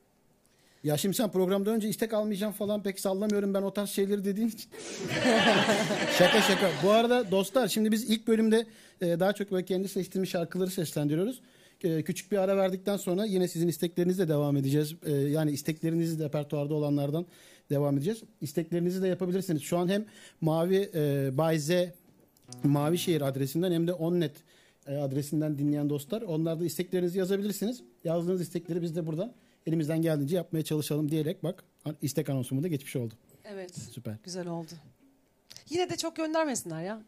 Ya 0.85 0.97
şimdi 0.97 1.17
sen 1.17 1.31
programdan 1.31 1.75
önce 1.75 1.89
istek 1.89 2.15
almayacağım 2.15 2.53
falan 2.53 2.83
pek 2.83 3.01
sallamıyorum 3.01 3.55
ben 3.55 3.63
o 3.63 3.73
tarz 3.73 3.91
şeyleri 3.91 4.25
dediğin 4.25 4.49
için. 4.49 4.71
şaka 6.19 6.41
şaka. 6.41 6.71
Bu 6.85 6.91
arada 6.91 7.31
dostlar 7.31 7.69
şimdi 7.69 7.93
biz 7.93 8.11
ilk 8.11 8.29
bölümde 8.29 8.67
e, 9.01 9.21
daha 9.21 9.33
çok 9.33 9.53
böyle 9.53 9.65
kendi 9.65 9.89
seçtiğimiz 9.89 10.31
şarkıları 10.31 10.71
seslendiriyoruz. 10.71 11.41
E, 11.85 12.03
küçük 12.03 12.33
bir 12.33 12.39
ara 12.39 12.57
verdikten 12.57 12.97
sonra 12.97 13.25
yine 13.25 13.49
sizin 13.49 13.69
isteklerinizle 13.69 14.29
devam 14.29 14.57
edeceğiz. 14.57 14.95
E, 15.03 15.13
yani 15.13 15.51
isteklerinizi 15.51 16.25
repertuarda 16.25 16.75
olanlardan 16.75 17.27
devam 17.71 17.97
edeceğiz. 17.97 18.23
İsteklerinizi 18.41 19.03
de 19.03 19.09
yapabilirsiniz. 19.09 19.63
Şu 19.63 19.79
an 19.79 19.89
hem 19.89 20.05
Mavi 20.41 20.91
e, 20.95 21.31
Bay 21.39 21.59
Z 21.59 21.71
Mavişehir 22.65 23.21
adresinden 23.21 23.73
hem 23.73 23.87
de 23.87 23.93
Onnet 23.93 24.33
e, 24.87 24.97
adresinden 24.97 25.59
dinleyen 25.59 25.91
dostlar. 25.91 26.23
Onlarda 26.23 26.65
isteklerinizi 26.65 27.19
yazabilirsiniz. 27.19 27.83
Yazdığınız 28.05 28.41
istekleri 28.41 28.83
biz 28.83 28.97
de 28.97 29.07
buradan 29.07 29.33
elimizden 29.67 30.03
geldiğince 30.03 30.37
yapmaya 30.37 30.63
çalışalım 30.63 31.11
diyerek 31.11 31.45
bak 31.45 31.65
istek 32.03 32.31
anonsumu 32.31 32.63
da 32.63 32.69
geçmiş 32.69 32.97
oldu. 32.97 33.15
Evet. 33.45 33.75
Süper. 33.75 34.17
Güzel 34.25 34.47
oldu. 34.47 34.73
Yine 35.73 35.91
de 35.91 35.97
çok 35.97 36.17
göndermesinler 36.17 36.83
ya. 36.83 36.99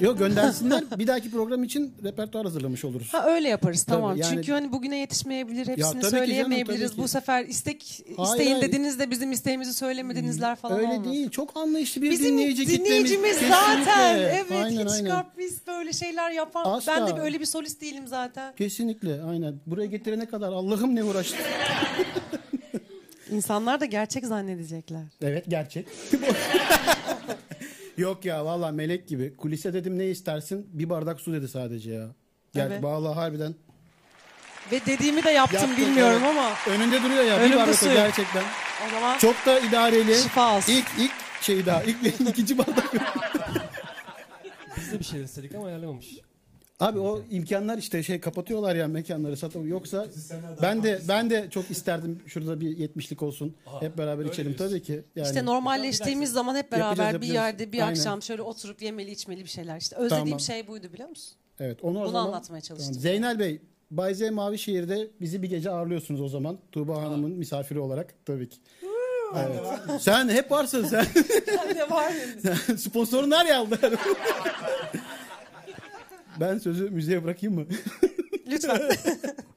Yok 0.00 0.18
göndersinler. 0.18 0.84
bir 0.98 1.06
dahaki 1.06 1.30
program 1.30 1.64
için 1.64 1.94
repertuar 2.04 2.44
hazırlamış 2.44 2.84
oluruz. 2.84 3.14
Ha 3.14 3.26
öyle 3.26 3.48
yaparız 3.48 3.84
Tabii, 3.84 3.96
tamam. 3.96 4.16
yani- 4.16 4.34
Çünkü 4.34 4.52
hani 4.52 4.72
bugüne 4.72 4.96
yetişmeyebilir, 4.98 5.64
tabii 5.64 5.76
hepsini 5.76 6.00
ki 6.00 6.10
canım, 6.10 6.18
söyleyemeyebiliriz. 6.18 6.80
tabii 6.90 6.96
ki. 6.96 7.02
Bu 7.02 7.08
sefer 7.08 7.44
istek 7.44 8.02
Hayır, 8.16 8.30
isteyin 8.30 8.50
hayır. 8.56 8.68
dediniz 8.68 8.98
de 8.98 9.10
bizim 9.10 9.32
isteğimizi 9.32 9.74
söylemedinizler 9.74 10.56
falan 10.56 10.78
Öyle 10.78 10.88
olmaz. 10.92 11.12
değil. 11.12 11.30
Çok 11.30 11.56
anlayışlı 11.56 12.02
bir 12.02 12.10
Bizim 12.10 12.26
dinleyici 12.32 12.62
kitlemiz. 12.66 12.86
dinleyicimiz 12.86 13.32
Kesinlikle. 13.38 13.54
zaten 13.84 14.16
evet 14.18 14.46
Aynen, 14.64 14.86
hiç 14.86 14.92
aynen. 14.92 15.10
kapris 15.10 15.66
böyle 15.66 15.92
şeyler 15.92 16.30
yapan. 16.30 16.64
Asla. 16.64 16.96
Ben 17.10 17.16
de 17.16 17.20
öyle 17.20 17.40
bir 17.40 17.46
solist 17.46 17.80
değilim 17.80 18.06
zaten. 18.06 18.54
Kesinlikle 18.56 19.22
aynen. 19.22 19.54
Buraya 19.66 19.86
getirene 19.86 20.26
kadar 20.26 20.52
Allah'ım 20.52 20.94
ne 20.94 21.04
uğraştı. 21.04 21.36
İnsanlar 23.30 23.80
da 23.80 23.84
gerçek 23.84 24.26
zannedecekler. 24.26 25.02
Evet 25.22 25.44
gerçek. 25.48 25.86
Yok 27.96 28.24
ya 28.24 28.44
valla 28.44 28.72
melek 28.72 29.08
gibi. 29.08 29.36
Kulise 29.36 29.72
dedim 29.74 29.98
ne 29.98 30.06
istersin? 30.06 30.70
Bir 30.72 30.90
bardak 30.90 31.20
su 31.20 31.32
dedi 31.32 31.48
sadece 31.48 31.90
ya. 31.92 32.06
Gel 32.54 32.66
Evet. 32.66 32.82
vallahi 32.82 33.14
harbiden. 33.14 33.54
Ve 34.72 34.80
dediğimi 34.86 35.24
de 35.24 35.30
yaptım 35.30 35.60
Yaptık, 35.60 35.78
bilmiyorum 35.78 36.22
evet. 36.24 36.36
ama 36.36 36.74
Önünde 36.76 37.02
duruyor 37.02 37.24
ya. 37.24 37.36
Önümde 37.36 37.52
bir 37.54 37.58
bardak 37.60 37.74
o 37.74 37.76
su. 37.76 37.92
gerçekten. 37.92 38.42
o 38.86 38.90
zaman 38.90 39.18
Çok 39.18 39.46
da 39.46 39.58
idareli. 39.60 40.14
Şifa 40.14 40.56
olsun. 40.56 40.72
İlk 40.72 40.86
ilk 40.98 41.12
şey 41.40 41.66
daha. 41.66 41.82
ilk 41.82 42.20
ikinci 42.28 42.58
bardak. 42.58 42.92
Biz 44.76 44.92
de 44.92 44.98
bir 44.98 45.04
şeyler 45.04 45.24
istedik 45.24 45.54
ama 45.54 45.66
ayarlamamış. 45.66 46.06
Abi 46.82 46.98
o 46.98 47.22
imkanlar 47.30 47.78
işte 47.78 48.02
şey 48.02 48.20
kapatıyorlar 48.20 48.76
ya 48.76 48.88
mekanları 48.88 49.36
satamıyor. 49.36 49.70
Yoksa 49.70 50.06
ben 50.62 50.82
de 50.82 51.00
ben 51.08 51.30
de 51.30 51.46
çok 51.50 51.70
isterdim 51.70 52.22
şurada 52.26 52.60
bir 52.60 52.76
70'lik 52.88 53.22
olsun. 53.22 53.54
Hep 53.80 53.98
beraber 53.98 54.24
içelim 54.24 54.56
tabii 54.56 54.82
ki. 54.82 55.02
Yani 55.16 55.26
işte 55.26 55.44
normalleştiğimiz 55.44 56.32
zaman 56.32 56.56
hep 56.56 56.72
beraber 56.72 56.86
Yapacağız, 56.88 57.08
bir 57.22 57.26
yapacağız. 57.26 57.34
yerde 57.60 57.72
bir 57.72 57.80
Aynen. 57.80 57.90
akşam 57.90 58.22
şöyle 58.22 58.42
oturup 58.42 58.82
yemeli 58.82 59.10
içmeli 59.10 59.44
bir 59.44 59.48
şeyler. 59.48 59.76
İşte 59.76 59.96
özlediğim 59.96 60.24
Tamam. 60.26 60.40
şey 60.40 60.66
buydu 60.68 60.92
biliyor 60.92 61.08
musun? 61.08 61.34
Evet 61.60 61.78
onu 61.82 61.98
o 61.98 62.02
Bunu 62.02 62.10
zaman 62.10 62.26
anlatmaya 62.26 62.60
çalıştım. 62.60 62.92
Tamam. 62.92 63.00
Zeynel 63.02 63.38
Bey 63.38 63.60
Bay 63.90 64.14
Z 64.14 64.30
Mavişehir'de 64.30 65.10
bizi 65.20 65.42
bir 65.42 65.48
gece 65.48 65.70
ağırlıyorsunuz 65.70 66.20
o 66.20 66.28
zaman. 66.28 66.58
Tuğba 66.72 67.02
Hanım'ın 67.02 67.30
misafiri 67.30 67.78
olarak 67.80 68.14
tabii 68.26 68.48
ki. 68.48 68.56
Evet. 69.36 69.60
Sen 70.02 70.28
hep 70.28 70.50
varsın 70.50 70.84
sen. 70.84 71.06
ne 71.76 71.90
var 71.90 72.12
Sponsoru 72.76 73.30
nereye 73.30 73.54
aldılar? 73.54 73.92
ben 76.40 76.58
sözü 76.58 76.90
müziğe 76.90 77.24
bırakayım 77.24 77.54
mı? 77.54 77.66
Lütfen. 78.50 78.80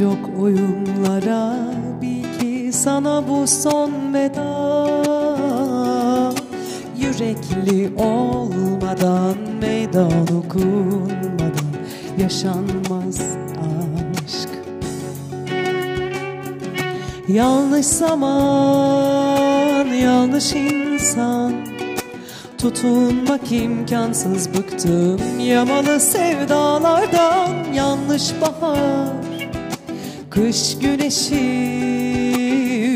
yok 0.00 0.18
oyunlara. 0.40 1.56
Bil 2.00 2.38
ki 2.40 2.72
sana 2.72 3.28
bu 3.28 3.46
son 3.46 4.14
veda. 4.14 4.86
Yürekli 6.96 8.02
olmadan 8.02 9.36
Meydan 9.60 10.26
okunmadan 10.38 11.72
Yaşanmaz 12.18 13.20
aşk. 14.24 14.48
Yanlış 17.28 17.86
zaman 17.86 19.86
Yanlış 19.86 20.52
insan. 20.52 21.52
Tutunmak 22.58 23.52
imkansız 23.52 24.48
bıktım 24.54 25.40
Yamalı 25.40 26.00
sevdalardan. 26.00 27.72
Yanlış 27.74 28.32
bahar 28.40 29.25
Kış 30.36 30.78
güneşi 30.78 31.34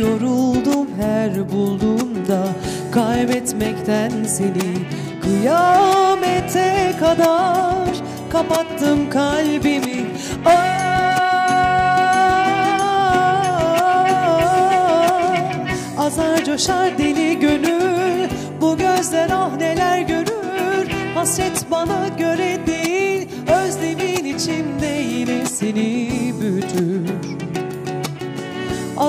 yoruldum 0.01 0.89
her 1.01 1.53
bulduğumda. 1.53 2.49
Kaybetmekten 2.93 4.11
seni 4.27 4.77
kıyamete 5.23 6.93
kadar 7.01 7.89
Kapattım 8.33 9.11
kalbimi. 9.11 10.07
Ah, 10.45 10.81
Azar 15.99 16.45
coşar 16.45 16.99
deli 16.99 17.39
gönül 17.41 18.29
Bu 18.61 18.77
gözler 18.77 19.31
ah 19.33 19.57
neler 19.57 20.01
görür. 20.01 20.91
Hasret 21.15 21.71
bana 21.71 22.09
göre 22.19 22.67
değil 22.67 22.80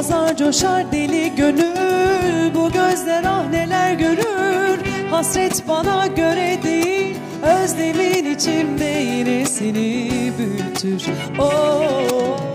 Azar 0.02 0.38
coşar 0.38 0.92
deli 0.92 1.36
gönül 1.36 2.56
Bu 2.56 2.72
gözler 2.72 3.24
ah 3.28 3.50
neler 3.50 3.94
görür. 3.94 4.80
Hasret 5.12 5.64
bana 5.68 6.08
göre 6.08 6.60
değil 6.64 7.18
Özlemin 7.44 8.36
içimde 8.36 8.86
yine 8.86 9.46
seni 9.46 10.12
büyütür. 10.38 11.04
Oh, 11.40 12.51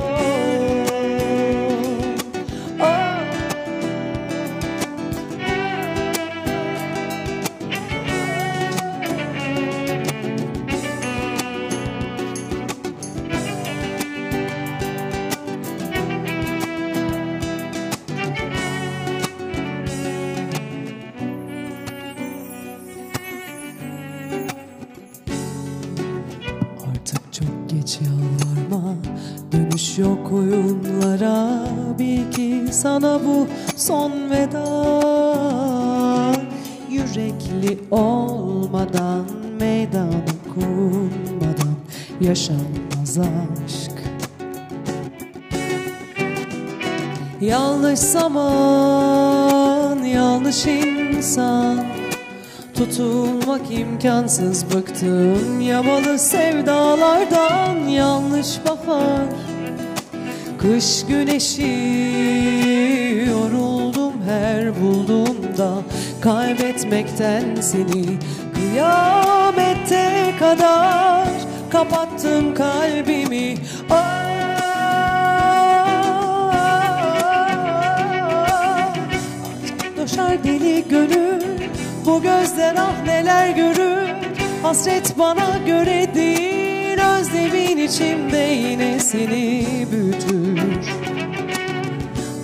son 33.87 34.31
veda 34.31 34.64
Yürekli 36.90 37.79
olmadan 37.90 39.25
Meydan 39.61 40.12
okunmadan 40.49 41.77
Yaşanmaz 42.20 43.18
aşk. 43.18 43.92
Yanlış 47.40 47.99
zaman 47.99 50.05
yanlış 50.05 50.66
insan. 50.66 51.85
Tutulmak 52.75 53.70
imkansız 53.70 54.64
bıktım 54.75 55.61
Yamalı 55.61 56.18
sevdalardan. 56.18 57.88
Yanlış 57.88 58.59
bahar 58.64 59.27
Kış 60.59 61.05
güneşi 61.09 61.72
yoruldum 63.29 63.75
her 64.26 64.82
bulduğumda 64.82 65.82
Kaybetmekten 66.20 67.54
seni 67.60 68.18
kıyamete 68.54 70.34
kadar 70.38 71.28
Kapattım 71.70 72.54
kalbimi. 72.54 73.54
Ah, 73.90 74.26
Coşar 79.96 80.44
deli 80.44 80.84
gönül 80.90 81.42
Bu 82.06 82.22
gözler 82.22 82.74
ah 82.78 83.04
neler 83.06 83.50
görür. 83.50 84.08
Hasret 84.62 85.18
bana 85.18 85.58
göre 85.66 86.14
değil 86.14 86.98
Özlemin 87.18 87.76
içimde 87.76 88.38
yine 88.38 89.00
seni 89.00 89.66
büyütür 89.92 90.95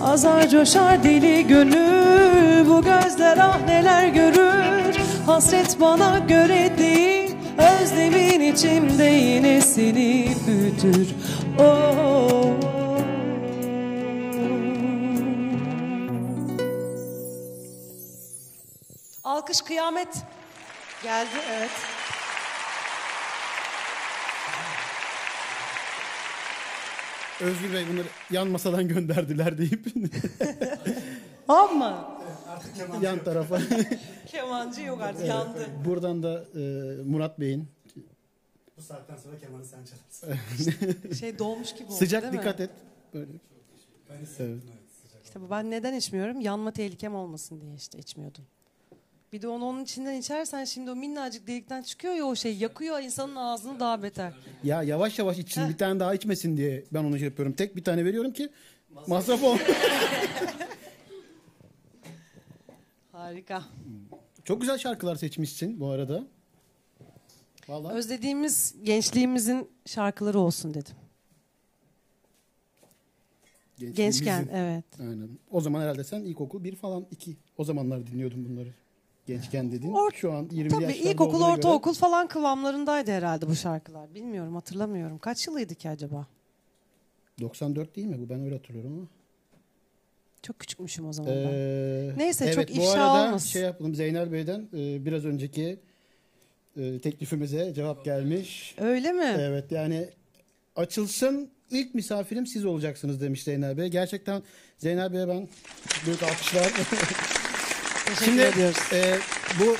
Azar 0.03 0.49
coşar 0.49 1.03
deli 1.03 1.47
gönül 1.47 2.69
Bu 2.69 2.81
gözler 2.83 3.37
ah 3.37 3.65
neler 3.65 4.07
görür 4.07 4.95
Hasret 5.25 5.79
bana 5.81 6.19
göre 6.19 6.77
değil 6.77 7.35
Özlemin 7.81 8.39
içimde 8.53 9.03
yine 9.03 9.61
seni 9.61 10.27
büyütür 10.47 11.07
oh. 11.59 12.03
Alkış 19.23 19.61
kıyamet. 19.61 20.17
Geldi 21.03 21.29
evet. 21.51 21.71
Özgür 27.43 27.73
Bey 27.73 27.85
bunları 27.93 28.07
yan 28.31 28.47
masadan 28.47 28.87
gönderdiler 28.87 29.57
deyip 29.57 29.85
Ama 31.47 32.19
yan 33.01 33.23
tarafa. 33.23 33.59
kemancı 34.27 34.81
yok 34.81 35.01
artık 35.01 35.27
yandı. 35.27 35.67
Buradan 35.85 36.23
da 36.23 36.45
e, 36.55 36.59
Murat 37.03 37.39
Bey'in 37.39 37.67
Bu 38.77 38.81
saatten 38.81 39.17
sonra 39.17 39.37
kemanı 39.39 39.65
sen 39.65 39.79
çalarsın. 39.85 41.13
Şey 41.19 41.39
dolmuş 41.39 41.73
gibi 41.73 41.85
oldu 41.85 41.93
sıcak 41.93 42.23
değil 42.23 42.33
mi? 42.33 42.39
dikkat 42.39 42.59
et. 42.59 42.69
Böyle. 43.13 43.31
Ben 44.09 44.17
hissettim 44.21 44.45
Evet. 44.53 44.63
evet. 44.67 44.91
sıcak. 45.07 45.23
İşte 45.23 45.41
bu 45.41 45.49
ben 45.49 45.71
neden 45.71 45.93
içmiyorum? 45.93 46.41
Yanma 46.41 46.71
tehlikem 46.71 47.15
olmasın 47.15 47.61
diye 47.61 47.73
işte 47.75 47.99
içmiyordum. 47.99 48.43
Bir 49.33 49.41
de 49.41 49.47
onu 49.47 49.65
onun 49.65 49.83
içinden 49.83 50.13
içersen 50.13 50.65
şimdi 50.65 50.91
o 50.91 50.95
minnacık 50.95 51.47
delikten 51.47 51.81
çıkıyor 51.81 52.13
ya 52.13 52.25
o 52.25 52.35
şey 52.35 52.57
yakıyor 52.57 52.99
insanın 52.99 53.35
ağzını 53.35 53.79
daha 53.79 54.03
beter. 54.03 54.33
Ya 54.63 54.83
yavaş 54.83 55.19
yavaş 55.19 55.39
içsin 55.39 55.69
bir 55.69 55.77
tane 55.77 55.99
daha 55.99 56.13
içmesin 56.13 56.57
diye 56.57 56.83
ben 56.91 57.03
onu 57.03 57.17
şey 57.17 57.27
yapıyorum. 57.27 57.53
Tek 57.53 57.75
bir 57.75 57.83
tane 57.83 58.05
veriyorum 58.05 58.33
ki 58.33 58.49
masraf 59.07 59.43
ol. 59.43 59.57
Harika. 63.11 63.63
Çok 64.43 64.61
güzel 64.61 64.77
şarkılar 64.77 65.15
seçmişsin 65.15 65.79
bu 65.79 65.89
arada. 65.89 66.27
Vallahi. 67.67 67.93
Özlediğimiz 67.93 68.75
gençliğimizin 68.83 69.69
şarkıları 69.85 70.39
olsun 70.39 70.73
dedim. 70.73 70.95
Gençken 73.93 74.47
evet. 74.53 74.85
Aynen. 74.99 75.29
O 75.51 75.61
zaman 75.61 75.81
herhalde 75.81 76.03
sen 76.03 76.21
ilkokul 76.21 76.63
bir 76.63 76.75
falan 76.75 77.05
iki. 77.11 77.37
O 77.57 77.63
zamanlar 77.63 78.07
dinliyordun 78.07 78.49
bunları. 78.49 78.82
Gençken 79.27 79.71
dedin. 79.71 79.91
Or- 79.91 80.15
Şu 80.15 80.31
an 80.33 80.49
20 80.51 80.69
Tabii 80.69 80.83
yaşlarda 80.83 81.09
ilkokul, 81.09 81.39
göre- 81.39 81.49
ortaokul 81.51 81.93
falan 81.93 82.27
kıvamlarındaydı 82.27 83.11
herhalde 83.11 83.47
bu 83.49 83.55
şarkılar. 83.55 84.15
Bilmiyorum 84.15 84.55
hatırlamıyorum. 84.55 85.17
Kaç 85.17 85.47
yılıydı 85.47 85.75
ki 85.75 85.89
acaba? 85.89 86.27
94 87.41 87.95
değil 87.95 88.07
mi 88.07 88.19
bu? 88.19 88.29
Ben 88.29 88.43
öyle 88.43 88.55
hatırlıyorum 88.55 88.93
ama. 88.97 89.07
Çok 90.41 90.59
küçükmüşüm 90.59 91.07
o 91.07 91.13
zaman 91.13 91.31
ben. 91.35 91.49
Ee, 91.53 92.11
Neyse, 92.17 92.45
evet, 92.45 92.55
çok 92.55 92.67
bu 92.67 92.71
ifşa 92.81 93.03
arada 93.11 93.27
olmasın. 93.27 93.47
şey 93.49 93.61
yapalım 93.61 93.95
Zeynel 93.95 94.31
Bey'den 94.31 94.59
e, 94.73 95.05
biraz 95.05 95.25
önceki 95.25 95.79
e, 96.77 96.99
teklifimize 96.99 97.73
cevap 97.73 98.05
gelmiş. 98.05 98.75
Öyle 98.77 99.11
mi? 99.11 99.35
Evet 99.39 99.71
yani 99.71 100.09
açılsın 100.75 101.49
ilk 101.71 101.95
misafirim 101.95 102.47
siz 102.47 102.65
olacaksınız 102.65 103.21
demiş 103.21 103.43
Zeynel 103.43 103.77
Bey. 103.77 103.87
Gerçekten 103.87 104.43
Zeynel 104.77 105.13
Bey'e 105.13 105.27
ben 105.27 105.47
büyük 106.05 106.23
alkışlar. 106.23 106.71
Teşekkür 108.19 108.31
Şimdi 108.31 108.41
ediyoruz. 108.41 108.77
e, 108.93 109.17
bu 109.59 109.75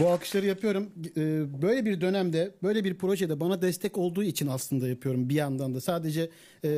bu 0.00 0.08
alkışları 0.08 0.46
yapıyorum. 0.46 0.90
E, 1.16 1.62
böyle 1.62 1.84
bir 1.84 2.00
dönemde, 2.00 2.54
böyle 2.62 2.84
bir 2.84 2.94
projede 2.94 3.40
bana 3.40 3.62
destek 3.62 3.98
olduğu 3.98 4.22
için 4.22 4.46
aslında 4.46 4.88
yapıyorum 4.88 5.28
bir 5.28 5.34
yandan 5.34 5.74
da. 5.74 5.80
Sadece 5.80 6.30
e, 6.64 6.70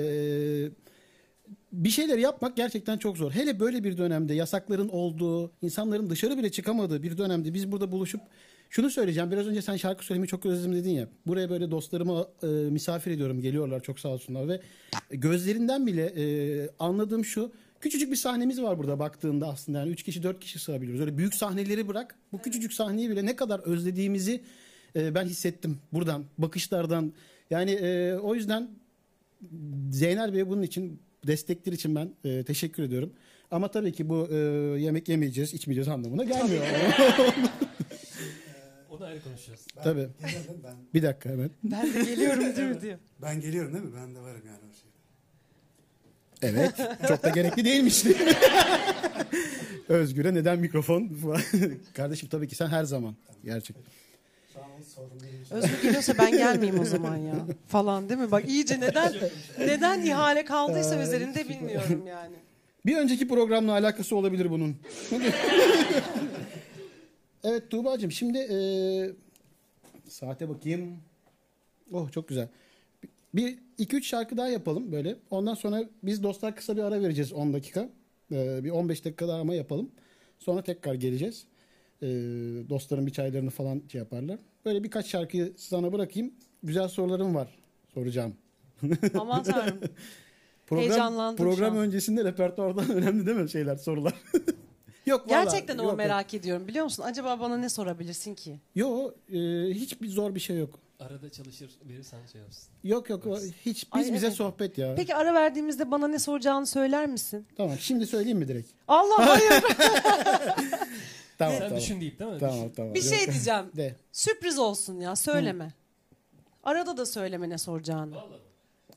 bir 1.72 1.88
şeyler 1.88 2.18
yapmak 2.18 2.56
gerçekten 2.56 2.98
çok 2.98 3.16
zor. 3.16 3.30
Hele 3.32 3.60
böyle 3.60 3.84
bir 3.84 3.98
dönemde 3.98 4.34
yasakların 4.34 4.88
olduğu, 4.88 5.52
insanların 5.62 6.10
dışarı 6.10 6.38
bile 6.38 6.50
çıkamadığı 6.50 7.02
bir 7.02 7.18
dönemde 7.18 7.54
biz 7.54 7.72
burada 7.72 7.92
buluşup 7.92 8.20
şunu 8.70 8.90
söyleyeceğim. 8.90 9.30
Biraz 9.30 9.46
önce 9.46 9.62
sen 9.62 9.76
şarkı 9.76 10.04
söylemeyi 10.04 10.28
çok 10.28 10.46
özledim 10.46 10.74
dedin 10.74 10.90
ya. 10.90 11.08
Buraya 11.26 11.50
böyle 11.50 11.70
dostlarımı 11.70 12.26
e, 12.42 12.46
misafir 12.46 13.10
ediyorum. 13.10 13.40
Geliyorlar 13.40 13.82
çok 13.82 14.00
sağ 14.00 14.08
olsunlar 14.08 14.48
ve 14.48 14.60
gözlerinden 15.10 15.86
bile 15.86 16.04
e, 16.16 16.24
anladığım 16.78 17.24
şu. 17.24 17.52
Küçücük 17.86 18.10
bir 18.10 18.16
sahnemiz 18.16 18.62
var 18.62 18.78
burada 18.78 18.98
baktığında 18.98 19.48
aslında. 19.48 19.78
Yani 19.78 19.90
3 19.90 20.02
kişi 20.02 20.22
4 20.22 20.40
kişi 20.40 20.58
sığabiliyoruz. 20.58 21.00
Öyle 21.00 21.18
büyük 21.18 21.34
sahneleri 21.34 21.88
bırak. 21.88 22.14
Bu 22.32 22.42
küçücük 22.42 22.72
sahneyi 22.72 23.10
bile 23.10 23.26
ne 23.26 23.36
kadar 23.36 23.60
özlediğimizi 23.60 24.42
e, 24.96 25.14
ben 25.14 25.24
hissettim 25.24 25.78
buradan. 25.92 26.24
Bakışlardan. 26.38 27.12
Yani 27.50 27.70
e, 27.70 28.14
o 28.14 28.34
yüzden 28.34 28.70
Zeynel 29.90 30.34
Bey'e 30.34 30.48
bunun 30.48 30.62
için 30.62 31.00
destekler 31.26 31.72
için 31.72 31.94
ben 31.94 32.10
e, 32.24 32.44
teşekkür 32.44 32.82
ediyorum. 32.82 33.12
Ama 33.50 33.70
tabii 33.70 33.92
ki 33.92 34.08
bu 34.08 34.28
e, 34.30 34.36
yemek 34.80 35.08
yemeyeceğiz, 35.08 35.54
içmeyeceğiz 35.54 35.88
anlamına 35.88 36.24
gelmiyor. 36.24 36.64
Onu 38.90 39.04
ayrı 39.04 39.22
konuşacağız. 39.22 39.66
Ben 39.76 39.82
Tabii. 39.82 40.08
geliyorum 40.20 40.46
değil 40.48 40.58
mi? 40.58 40.64
Ben, 40.64 40.76
bir 40.94 41.02
dakika 41.02 41.28
hemen. 41.28 41.50
Ben 41.64 41.94
de 41.94 42.02
geliyorum 42.02 42.56
diyor 42.56 42.80
diyor. 42.80 42.98
ben 43.22 43.40
geliyorum 43.40 43.72
değil 43.72 43.84
mi? 43.84 43.92
Ben 43.96 44.14
de 44.14 44.20
varım 44.20 44.42
yani 44.46 44.58
o 44.70 44.74
şeyde. 44.74 44.85
Evet. 46.42 46.74
Çok 47.08 47.22
da 47.22 47.28
gerekli 47.28 47.64
değilmiş. 47.64 48.04
Özgür'e 49.88 50.34
neden 50.34 50.58
mikrofon? 50.58 51.10
Kardeşim 51.94 52.28
tabii 52.28 52.48
ki 52.48 52.54
sen 52.54 52.66
her 52.66 52.84
zaman. 52.84 53.14
Gerçekten. 53.44 53.84
Değil. 55.22 55.34
Özgür 55.50 55.82
geliyorsa 55.82 56.18
ben 56.18 56.30
gelmeyeyim 56.30 56.80
o 56.80 56.84
zaman 56.84 57.16
ya. 57.16 57.34
Falan 57.68 58.08
değil 58.08 58.20
mi? 58.20 58.30
Bak 58.30 58.48
iyice 58.48 58.80
neden 58.80 59.12
neden 59.58 60.02
ihale 60.02 60.44
kaldıysa 60.44 61.02
üzerinde 61.02 61.48
bilmiyorum 61.48 62.06
yani. 62.06 62.36
Bir 62.86 62.96
önceki 62.96 63.28
programla 63.28 63.72
alakası 63.72 64.16
olabilir 64.16 64.50
bunun. 64.50 64.76
evet 67.44 67.70
Tuğba'cığım 67.70 68.12
şimdi 68.12 68.38
e, 68.38 68.58
saate 70.08 70.48
bakayım. 70.48 70.96
Oh 71.92 72.12
çok 72.12 72.28
güzel. 72.28 72.48
Bir 73.34 73.58
iki 73.78 73.96
üç 73.96 74.06
şarkı 74.06 74.36
daha 74.36 74.48
yapalım 74.48 74.92
böyle. 74.92 75.16
Ondan 75.30 75.54
sonra 75.54 75.84
biz 76.02 76.22
dostlar 76.22 76.56
kısa 76.56 76.76
bir 76.76 76.82
ara 76.82 77.00
vereceğiz 77.00 77.32
10 77.32 77.52
dakika. 77.52 77.88
E, 78.32 78.64
bir 78.64 78.70
15 78.70 79.04
dakika 79.04 79.28
daha 79.28 79.40
ama 79.40 79.54
yapalım. 79.54 79.90
Sonra 80.38 80.62
tekrar 80.62 80.94
geleceğiz. 80.94 81.46
E, 82.02 82.06
dostların 82.68 83.06
bir 83.06 83.12
çaylarını 83.12 83.50
falan 83.50 83.82
şey 83.92 83.98
yaparlar. 83.98 84.38
Böyle 84.64 84.84
birkaç 84.84 85.06
şarkıyı 85.06 85.52
sana 85.56 85.92
bırakayım. 85.92 86.32
Güzel 86.62 86.88
sorularım 86.88 87.34
var 87.34 87.48
soracağım. 87.94 88.34
Aman 89.14 89.42
tanrım. 89.42 89.80
Program, 90.66 90.88
Heyecanlandım 90.88 91.44
program 91.44 91.76
öncesinde 91.76 92.24
repertuardan 92.24 92.90
önemli 92.94 93.26
değil 93.26 93.36
mi 93.36 93.50
şeyler 93.50 93.76
sorular? 93.76 94.14
yok 95.06 95.28
vallahi, 95.30 95.44
Gerçekten 95.44 95.76
yok, 95.76 95.86
onu 95.86 95.96
merak 95.96 96.34
ediyorum 96.34 96.68
biliyor 96.68 96.84
musun? 96.84 97.02
Acaba 97.02 97.40
bana 97.40 97.56
ne 97.56 97.68
sorabilirsin 97.68 98.34
ki? 98.34 98.60
Yok 98.74 99.14
e, 99.32 99.38
hiçbir 99.70 100.08
zor 100.08 100.34
bir 100.34 100.40
şey 100.40 100.58
yok. 100.58 100.78
Arada 101.00 101.30
çalışır 101.30 101.70
verirsen 101.88 102.18
şey 102.32 102.40
yapsın. 102.40 102.68
Yok 102.84 103.10
yok 103.10 103.26
o- 103.26 103.38
hiç 103.40 103.86
biz 103.94 104.06
Ay, 104.08 104.14
bize 104.14 104.26
evet. 104.26 104.36
sohbet 104.36 104.78
ya. 104.78 104.94
Peki 104.94 105.14
ara 105.14 105.34
verdiğimizde 105.34 105.90
bana 105.90 106.08
ne 106.08 106.18
soracağını 106.18 106.66
söyler 106.66 107.06
misin? 107.06 107.46
Tamam 107.56 107.76
şimdi 107.80 108.06
söyleyeyim 108.06 108.38
mi 108.38 108.48
direkt? 108.48 108.70
Allah 108.88 109.28
hayır. 109.28 109.50
Tamam 111.38 111.54
Sen 111.54 111.60
tamam. 111.68 111.76
düşün 111.78 112.00
deyip 112.00 112.18
değil 112.18 112.30
mi? 112.32 112.38
Tamam 112.38 112.70
tamam. 112.76 112.94
bir 112.94 113.02
şey 113.02 113.26
diyeceğim. 113.32 113.64
De. 113.76 113.94
Sürpriz 114.12 114.58
olsun 114.58 115.00
ya 115.00 115.16
söyleme. 115.16 115.72
Arada 116.62 116.96
da 116.96 117.06
söyleme 117.06 117.48
ne 117.48 117.58
soracağını. 117.58 118.14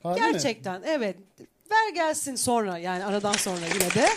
Harbi 0.03 0.21
mi? 0.21 0.31
Gerçekten 0.31 0.81
evet. 0.85 1.15
Ver 1.71 1.93
gelsin 1.95 2.35
sonra 2.35 2.77
yani 2.77 3.05
aradan 3.05 3.33
sonra 3.33 3.65
yine 3.73 3.93
de. 3.93 4.09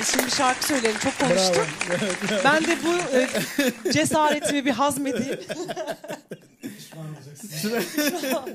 Biz 0.00 0.08
şimdi 0.08 0.30
şarkı 0.30 0.66
söyleyelim 0.66 1.00
çok 1.00 1.18
konuştuk. 1.18 1.66
Bravo. 1.90 2.40
Ben 2.44 2.64
de 2.64 2.76
bu 2.84 3.16
e, 3.16 3.92
cesaretimi 3.92 4.64
bir 4.64 4.70
hazmedeyim. 4.70 5.40
Pişman 6.94 7.14
olacaksın. 7.14 7.70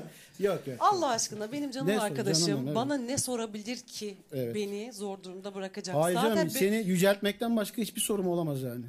Yok 0.40 0.66
yok. 0.66 0.76
Allah 0.80 1.08
aşkına 1.08 1.52
benim 1.52 1.70
canım 1.70 1.88
Ne 1.88 1.96
sor- 1.96 2.02
arkadaşım 2.04 2.46
canım, 2.46 2.64
evet. 2.66 2.76
bana 2.76 2.96
ne 2.96 3.18
sorabilir 3.18 3.76
ki 3.76 4.16
Evet. 4.32 4.54
beni 4.54 4.92
zor 4.92 5.22
durumda 5.22 5.54
bırakacak? 5.54 5.96
Hayır 5.96 6.16
Zaten 6.16 6.34
canım 6.36 6.46
be- 6.48 6.50
seni 6.58 6.76
yüceltmekten 6.76 7.56
başka 7.56 7.82
hiçbir 7.82 8.00
sorum 8.00 8.28
olamaz 8.28 8.62
yani. 8.62 8.84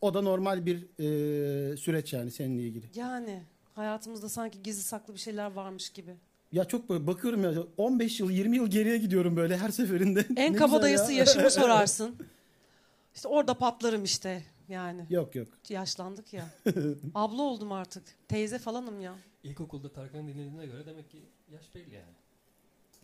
O 0.00 0.14
da 0.14 0.22
normal 0.22 0.66
bir 0.66 0.76
e, 0.82 1.76
süreç 1.76 2.12
yani 2.12 2.30
seninle 2.30 2.62
ilgili. 2.62 2.84
Yani 2.94 3.42
hayatımızda 3.74 4.28
sanki 4.28 4.62
gizli 4.62 4.82
saklı 4.82 5.14
bir 5.14 5.18
şeyler 5.18 5.50
varmış 5.52 5.90
gibi. 5.90 6.14
Ya 6.52 6.64
çok 6.64 6.88
böyle 6.88 7.06
bakıyorum 7.06 7.44
ya 7.44 7.52
15 7.76 8.20
yıl 8.20 8.30
20 8.30 8.56
yıl 8.56 8.66
geriye 8.70 8.98
gidiyorum 8.98 9.36
böyle 9.36 9.56
her 9.58 9.68
seferinde. 9.70 10.24
En 10.36 10.52
Ne 10.52 10.56
kabadayısı 10.56 11.02
güzel 11.04 11.14
ya. 11.16 11.18
yaşımı 11.20 11.50
sorarsın. 11.60 12.16
İşte 13.14 13.28
orada 13.28 13.54
patlarım 13.54 14.04
işte 14.04 14.42
yani. 14.72 15.06
Yok 15.10 15.34
yok. 15.34 15.48
Yaşlandık 15.68 16.32
ya. 16.32 16.48
Abla 17.14 17.42
oldum 17.42 17.72
artık. 17.72 18.02
Teyze 18.28 18.58
falanım 18.58 19.00
ya. 19.00 19.14
İlkokulda 19.42 19.92
Tarkan'ı 19.92 20.22
dinlediğine 20.28 20.66
göre 20.66 20.86
demek 20.86 21.10
ki 21.10 21.22
yaş 21.52 21.74
belli 21.74 21.94
yani. 21.94 22.14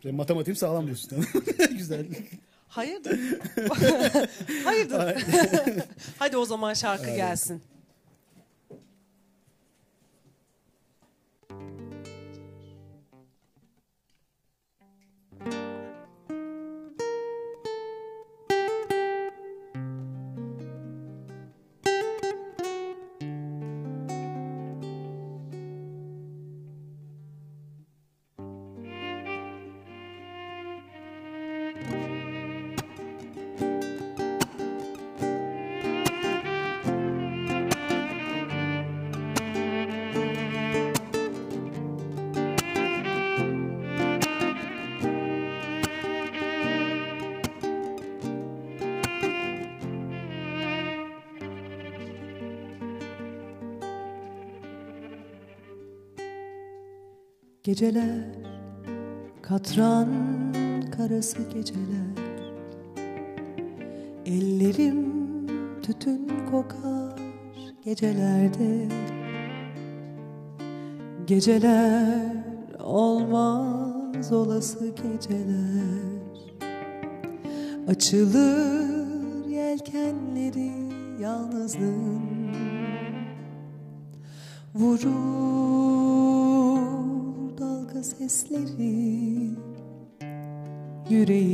Şey, 0.03 0.13
Matematiğim 0.13 0.57
sağlam 0.57 0.87
diyorsun. 0.87 1.25
güzel. 1.71 2.07
Hayırdır? 2.69 3.19
Hayırdır? 4.65 5.25
Hadi 6.19 6.37
o 6.37 6.45
zaman 6.45 6.75
şarkı 6.75 7.17
gelsin. 7.17 7.63
Geceler 57.69 58.25
katran 59.43 60.09
karası 60.99 61.39
geceler. 61.55 62.29
Ellerim 64.27 65.07
tütün 65.83 66.31
kokar 66.51 67.21
gecelerde. 67.85 68.89
Geceler 71.27 72.45
olmaz 72.79 74.33
olası 74.33 74.87
geceler. 74.89 76.19
Açılır 77.89 79.47
yelkenleri 79.49 80.73
yalnızlığın. 81.23 82.29
Vurur 84.75 85.09
dalga 87.59 88.03
sesleri 88.03 88.88
yüreğimde 91.11 91.48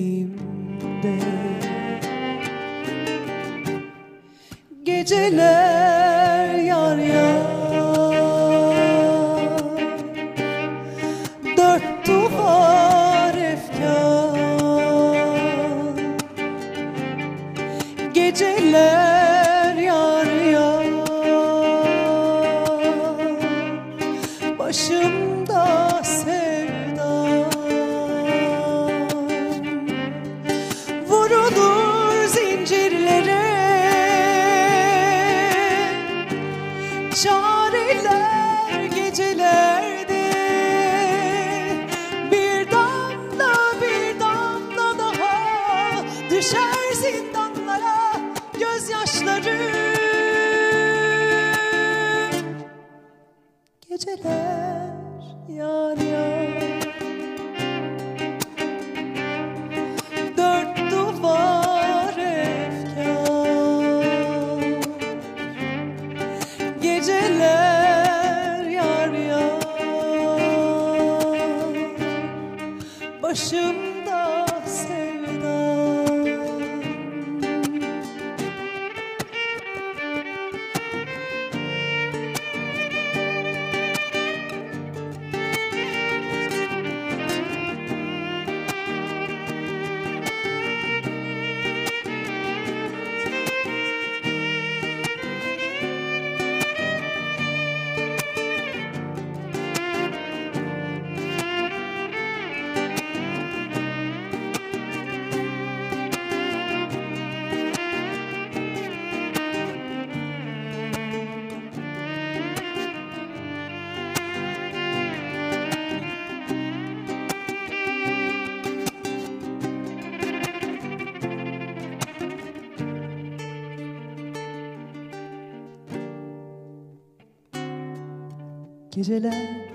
Geceler 128.94 129.68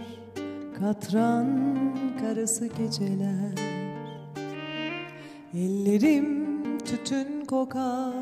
katran 0.80 1.48
karası 2.22 2.68
geceler. 2.68 3.54
Ellerim 5.54 6.78
tütün 6.78 7.46
kokar 7.46 8.14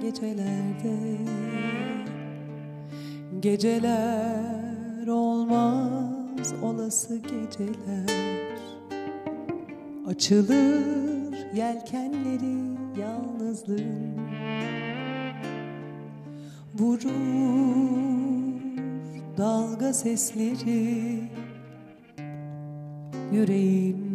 gecelerde. 0.00 1.18
Geceler 3.40 5.06
olmaz 5.06 6.54
olası 6.62 7.16
geceler. 7.16 8.10
Açılır 10.06 11.54
yelkenleri 11.54 12.76
yalnızlığın. 13.00 14.16
Vurur 16.78 18.25
dalga 19.36 19.92
sesleri 19.92 21.20
yüreğimde 23.32 24.05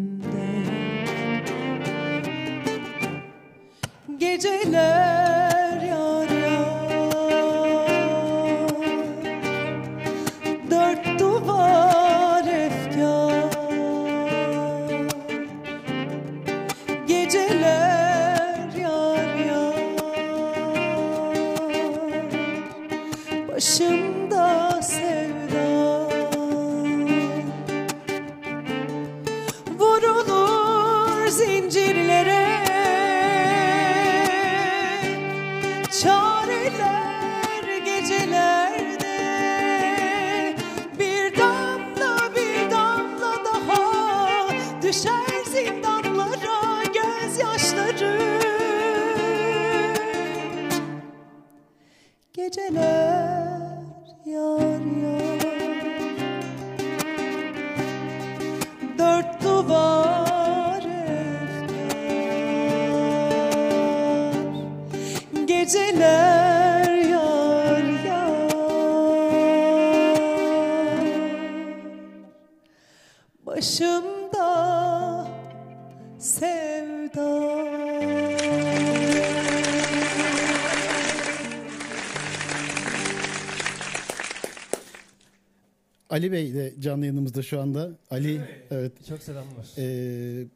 Ali 86.21 86.31
Bey 86.31 86.53
de 86.53 86.73
canlı 86.79 87.05
yanımızda 87.05 87.41
şu 87.41 87.61
anda. 87.61 87.89
Ali 88.11 88.41
evet. 88.71 88.91
Çok 89.09 89.19
selamlar. 89.23 89.65
Ee, 89.77 90.47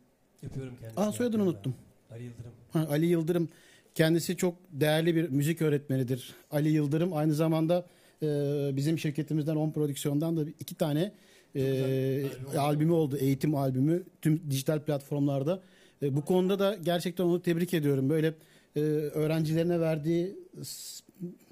Yapıyorum 0.43 0.73
kendisine. 0.81 1.03
aa 1.05 1.11
soyadını 1.11 1.43
unuttum. 1.43 1.75
Ali 2.11 2.23
Yıldırım. 2.23 2.51
Ha, 2.73 2.87
Ali 2.89 3.05
Yıldırım 3.05 3.49
kendisi 3.95 4.37
çok 4.37 4.55
değerli 4.71 5.15
bir 5.15 5.29
müzik 5.29 5.61
öğretmenidir. 5.61 6.33
Ali 6.51 6.69
Yıldırım 6.69 7.13
aynı 7.13 7.33
zamanda 7.33 7.85
e, 8.23 8.27
bizim 8.73 8.99
şirketimizden 8.99 9.55
On 9.55 9.71
Prodüksiyon'dan 9.71 10.37
da 10.37 10.41
iki 10.59 10.75
tane 10.75 11.11
e, 11.55 11.61
albüm 11.63 12.59
albümü 12.59 12.91
oldu. 12.91 13.17
Eğitim 13.17 13.55
albümü 13.55 14.03
tüm 14.21 14.41
dijital 14.51 14.79
platformlarda. 14.79 15.61
E, 16.01 16.15
bu 16.15 16.25
konuda 16.25 16.59
da 16.59 16.75
gerçekten 16.83 17.23
onu 17.23 17.41
tebrik 17.41 17.73
ediyorum. 17.73 18.09
Böyle 18.09 18.33
e, 18.75 18.79
öğrencilerine 18.79 19.79
verdiği 19.79 20.35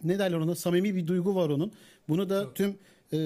ne 0.04 0.20
derler 0.20 0.38
ona 0.38 0.56
samimi 0.56 0.96
bir 0.96 1.08
duygu 1.08 1.36
var 1.36 1.50
onun. 1.50 1.72
Bunu 2.10 2.30
da 2.30 2.44
Çok. 2.44 2.56
tüm 2.56 2.76
e, 3.14 3.18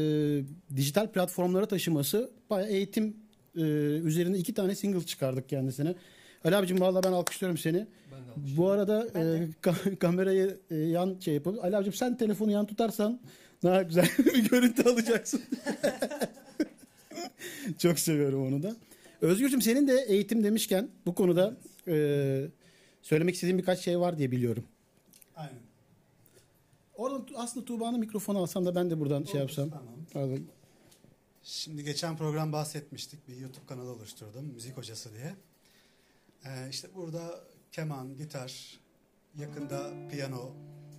dijital 0.76 1.12
platformlara 1.12 1.66
taşıması 1.66 2.32
bayağı 2.50 2.70
eğitim 2.70 3.18
e, 3.56 3.62
üzerine 4.04 4.38
iki 4.38 4.54
tane 4.54 4.76
single 4.76 5.06
çıkardık 5.06 5.50
kendisine. 5.50 5.96
Ali 6.44 6.56
abicim 6.56 6.82
vallahi 6.82 7.04
ben 7.04 7.12
alkışlıyorum 7.12 7.58
seni. 7.58 7.78
Ben. 8.12 8.58
Bu 8.58 8.70
arada 8.70 9.08
e, 9.16 9.48
ka- 9.62 9.96
kamerayı 9.96 10.58
e, 10.72 10.76
yan 10.76 11.18
şey 11.20 11.34
yapalım. 11.34 11.60
Ali 11.64 11.78
abicim 11.78 11.94
sen 11.94 12.18
telefonu 12.18 12.52
yan 12.52 12.66
tutarsan 12.66 13.20
daha 13.64 13.84
güzel 13.84 14.08
bir 14.20 14.50
görüntü 14.50 14.90
alacaksın. 14.90 15.42
Çok 17.78 18.00
seviyorum 18.00 18.48
onu 18.48 18.64
da. 18.64 18.76
Özgürcüm 19.22 19.62
senin 19.62 19.88
de 19.88 20.06
eğitim 20.08 20.44
demişken 20.44 20.88
bu 21.06 21.16
konuda 21.16 21.54
e, 21.88 22.48
söylemek 23.02 23.36
istediğin 23.36 23.58
birkaç 23.58 23.80
şey 23.80 24.00
var 24.00 24.18
diye 24.18 24.32
biliyorum. 24.32 24.64
Aynen. 25.36 25.54
Oradan 26.98 27.26
aslında 27.36 27.66
Tuğba'nın 27.66 28.00
mikrofonu 28.00 28.40
alsam 28.40 28.66
da 28.66 28.76
ben 28.76 28.90
de 28.90 29.00
buradan 29.00 29.24
şey 29.24 29.40
yapsam. 29.40 29.70
Tamam. 29.70 29.86
Pardon. 30.14 30.40
Şimdi 31.44 31.84
geçen 31.84 32.18
program 32.18 32.54
bahsetmiştik. 32.54 33.28
Bir 33.28 33.38
YouTube 33.38 33.66
kanalı 33.66 33.92
oluşturdum. 33.92 34.46
Müzik 34.46 34.78
hocası 34.78 35.10
diye. 35.14 35.36
Ee, 36.46 36.70
işte 36.70 36.88
burada 36.96 37.40
keman, 37.72 38.18
gitar, 38.18 38.80
yakında 39.40 39.94
piyano, 40.12 40.52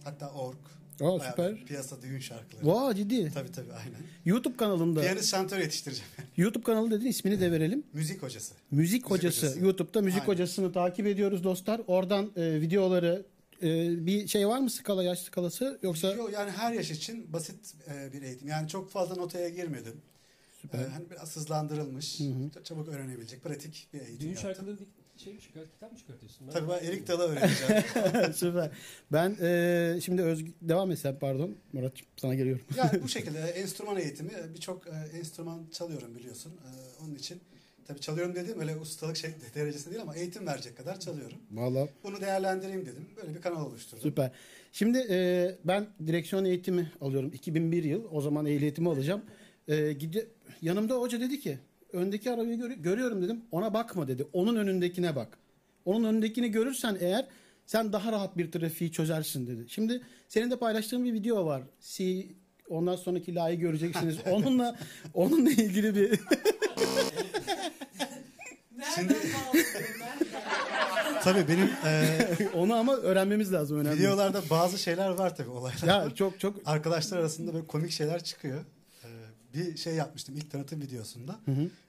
hatta 0.04 0.30
org. 0.30 0.56
Aa, 1.00 1.20
süper. 1.20 1.64
Piyasa 1.64 2.02
düğün 2.02 2.18
şarkıları. 2.18 2.66
Vaa 2.66 2.94
ciddi. 2.94 3.32
Tabii 3.34 3.52
tabii 3.52 3.72
aynen. 3.72 4.00
YouTube 4.24 4.56
kanalında. 4.56 5.00
Piyanist 5.00 5.30
şantör 5.30 5.58
yetiştireceğim. 5.58 6.10
YouTube 6.36 6.64
kanalı 6.64 6.90
dedin 6.90 7.06
ismini 7.06 7.40
de 7.40 7.52
verelim. 7.52 7.82
Müzik 7.92 8.22
hocası. 8.22 8.54
Müzik 8.70 9.10
hocası. 9.10 9.46
hocası. 9.46 9.60
YouTube'da 9.64 10.00
müzik 10.02 10.20
Aynen. 10.20 10.32
hocasını 10.32 10.72
takip 10.72 11.06
ediyoruz 11.06 11.44
dostlar. 11.44 11.80
Oradan 11.86 12.30
e, 12.36 12.60
videoları 12.60 13.26
e, 13.62 14.06
bir 14.06 14.26
şey 14.28 14.48
var 14.48 14.58
mı 14.58 14.70
skala 14.70 15.02
yaş 15.02 15.18
skalası 15.18 15.78
yoksa 15.82 16.12
Yo, 16.14 16.28
yani 16.28 16.50
her 16.50 16.72
yaş 16.72 16.90
için 16.90 17.32
basit 17.32 17.74
e, 17.90 18.12
bir 18.12 18.22
eğitim. 18.22 18.48
Yani 18.48 18.68
çok 18.68 18.90
fazla 18.90 19.14
notaya 19.14 19.48
girmedim. 19.48 20.00
Süper. 20.62 20.78
Ee, 20.78 20.88
hani 20.88 21.10
biraz 21.10 21.36
hızlandırılmış, 21.36 22.20
Hı 22.20 22.24
hı. 22.24 22.64
çabuk 22.64 22.88
öğrenebilecek 22.88 23.42
pratik 23.44 23.88
bir 23.92 24.00
eğitim 24.00 24.20
Düğün 24.20 24.28
yaptım. 24.28 24.42
şarkıları 24.50 24.76
şey 25.16 25.34
mi 25.34 25.40
çıkart, 25.40 25.72
kitap 25.72 25.92
mı 25.92 25.98
çıkartıyorsun? 25.98 26.46
Ben 26.46 26.52
Tabii 26.52 26.68
ben 26.70 26.86
Erik 26.86 27.08
Dalı 27.08 27.22
öğreneceğim. 27.22 28.32
Süper. 28.34 28.70
Ben 29.12 29.36
e, 29.40 30.00
şimdi 30.04 30.22
Özgü 30.22 30.52
devam 30.62 30.90
etsem 30.90 31.18
pardon 31.18 31.56
Murat 31.72 31.92
sana 32.16 32.34
geliyorum. 32.34 32.64
yani 32.76 33.02
bu 33.02 33.08
şekilde 33.18 33.38
enstrüman 33.40 33.96
eğitimi 33.96 34.32
birçok 34.54 34.86
e, 34.86 35.18
enstrüman 35.18 35.66
çalıyorum 35.72 36.14
biliyorsun. 36.16 36.52
E, 36.52 37.02
onun 37.04 37.14
için 37.14 37.40
tabii 37.88 38.00
çalıyorum 38.00 38.34
dediğim 38.34 38.60
öyle 38.60 38.76
ustalık 38.76 39.16
şey 39.16 39.30
derecesinde 39.54 39.90
değil 39.94 40.02
ama 40.02 40.16
eğitim 40.16 40.46
verecek 40.46 40.76
kadar 40.76 41.00
çalıyorum. 41.00 41.38
Vallahi 41.50 41.90
Bunu 42.04 42.20
değerlendireyim 42.20 42.86
dedim. 42.86 43.06
Böyle 43.16 43.34
bir 43.34 43.40
kanal 43.40 43.66
oluşturdum. 43.66 44.02
süper. 44.02 44.30
Şimdi 44.72 45.06
e, 45.10 45.50
ben 45.64 45.86
direksiyon 46.06 46.44
eğitimi 46.44 46.92
alıyorum. 47.00 47.30
2001 47.34 47.84
yıl. 47.84 48.04
O 48.10 48.20
zaman 48.20 48.46
ehliyetimi 48.46 48.88
alacağım. 48.88 49.22
E, 49.68 49.92
gide, 49.92 50.26
yanımda 50.62 50.94
hoca 50.94 51.20
dedi 51.20 51.40
ki 51.40 51.58
öndeki 51.92 52.30
arabayı 52.30 52.58
görü- 52.58 52.82
görüyorum 52.82 53.22
dedim. 53.22 53.42
Ona 53.50 53.74
bakma 53.74 54.08
dedi. 54.08 54.26
Onun 54.32 54.56
önündekine 54.56 55.16
bak. 55.16 55.38
Onun 55.84 56.04
önündekini 56.04 56.50
görürsen 56.50 56.96
eğer 57.00 57.26
sen 57.66 57.92
daha 57.92 58.12
rahat 58.12 58.36
bir 58.36 58.52
trafiği 58.52 58.92
çözersin 58.92 59.46
dedi. 59.46 59.64
Şimdi 59.68 60.00
senin 60.28 60.50
de 60.50 60.56
paylaştığın 60.58 61.04
bir 61.04 61.12
video 61.12 61.46
var. 61.46 61.62
Si 61.80 62.28
ondan 62.68 62.96
sonraki 62.96 63.34
layı 63.34 63.58
göreceksiniz. 63.58 64.16
Onunla 64.30 64.76
onunla 65.14 65.50
ilgili 65.50 65.94
bir 65.94 66.20
Şimdi 68.94 69.14
tabii 71.32 71.48
benim 71.48 71.70
e, 71.84 72.48
onu 72.54 72.74
ama 72.74 72.96
öğrenmemiz 72.96 73.52
lazım 73.52 73.78
önemli. 73.78 73.98
videolarda 73.98 74.42
bazı 74.50 74.78
şeyler 74.78 75.08
var 75.08 75.36
tabii 75.36 75.50
olaylar. 75.50 75.88
Ya 75.88 76.14
çok 76.14 76.40
çok 76.40 76.56
Arkadaşlar 76.64 77.18
arasında 77.18 77.54
böyle 77.54 77.66
komik 77.66 77.90
şeyler 77.90 78.24
çıkıyor. 78.24 78.64
Ee, 79.04 79.08
bir 79.54 79.76
şey 79.76 79.94
yapmıştım 79.94 80.36
ilk 80.36 80.50
tanıtım 80.50 80.80
videosunda. 80.80 81.36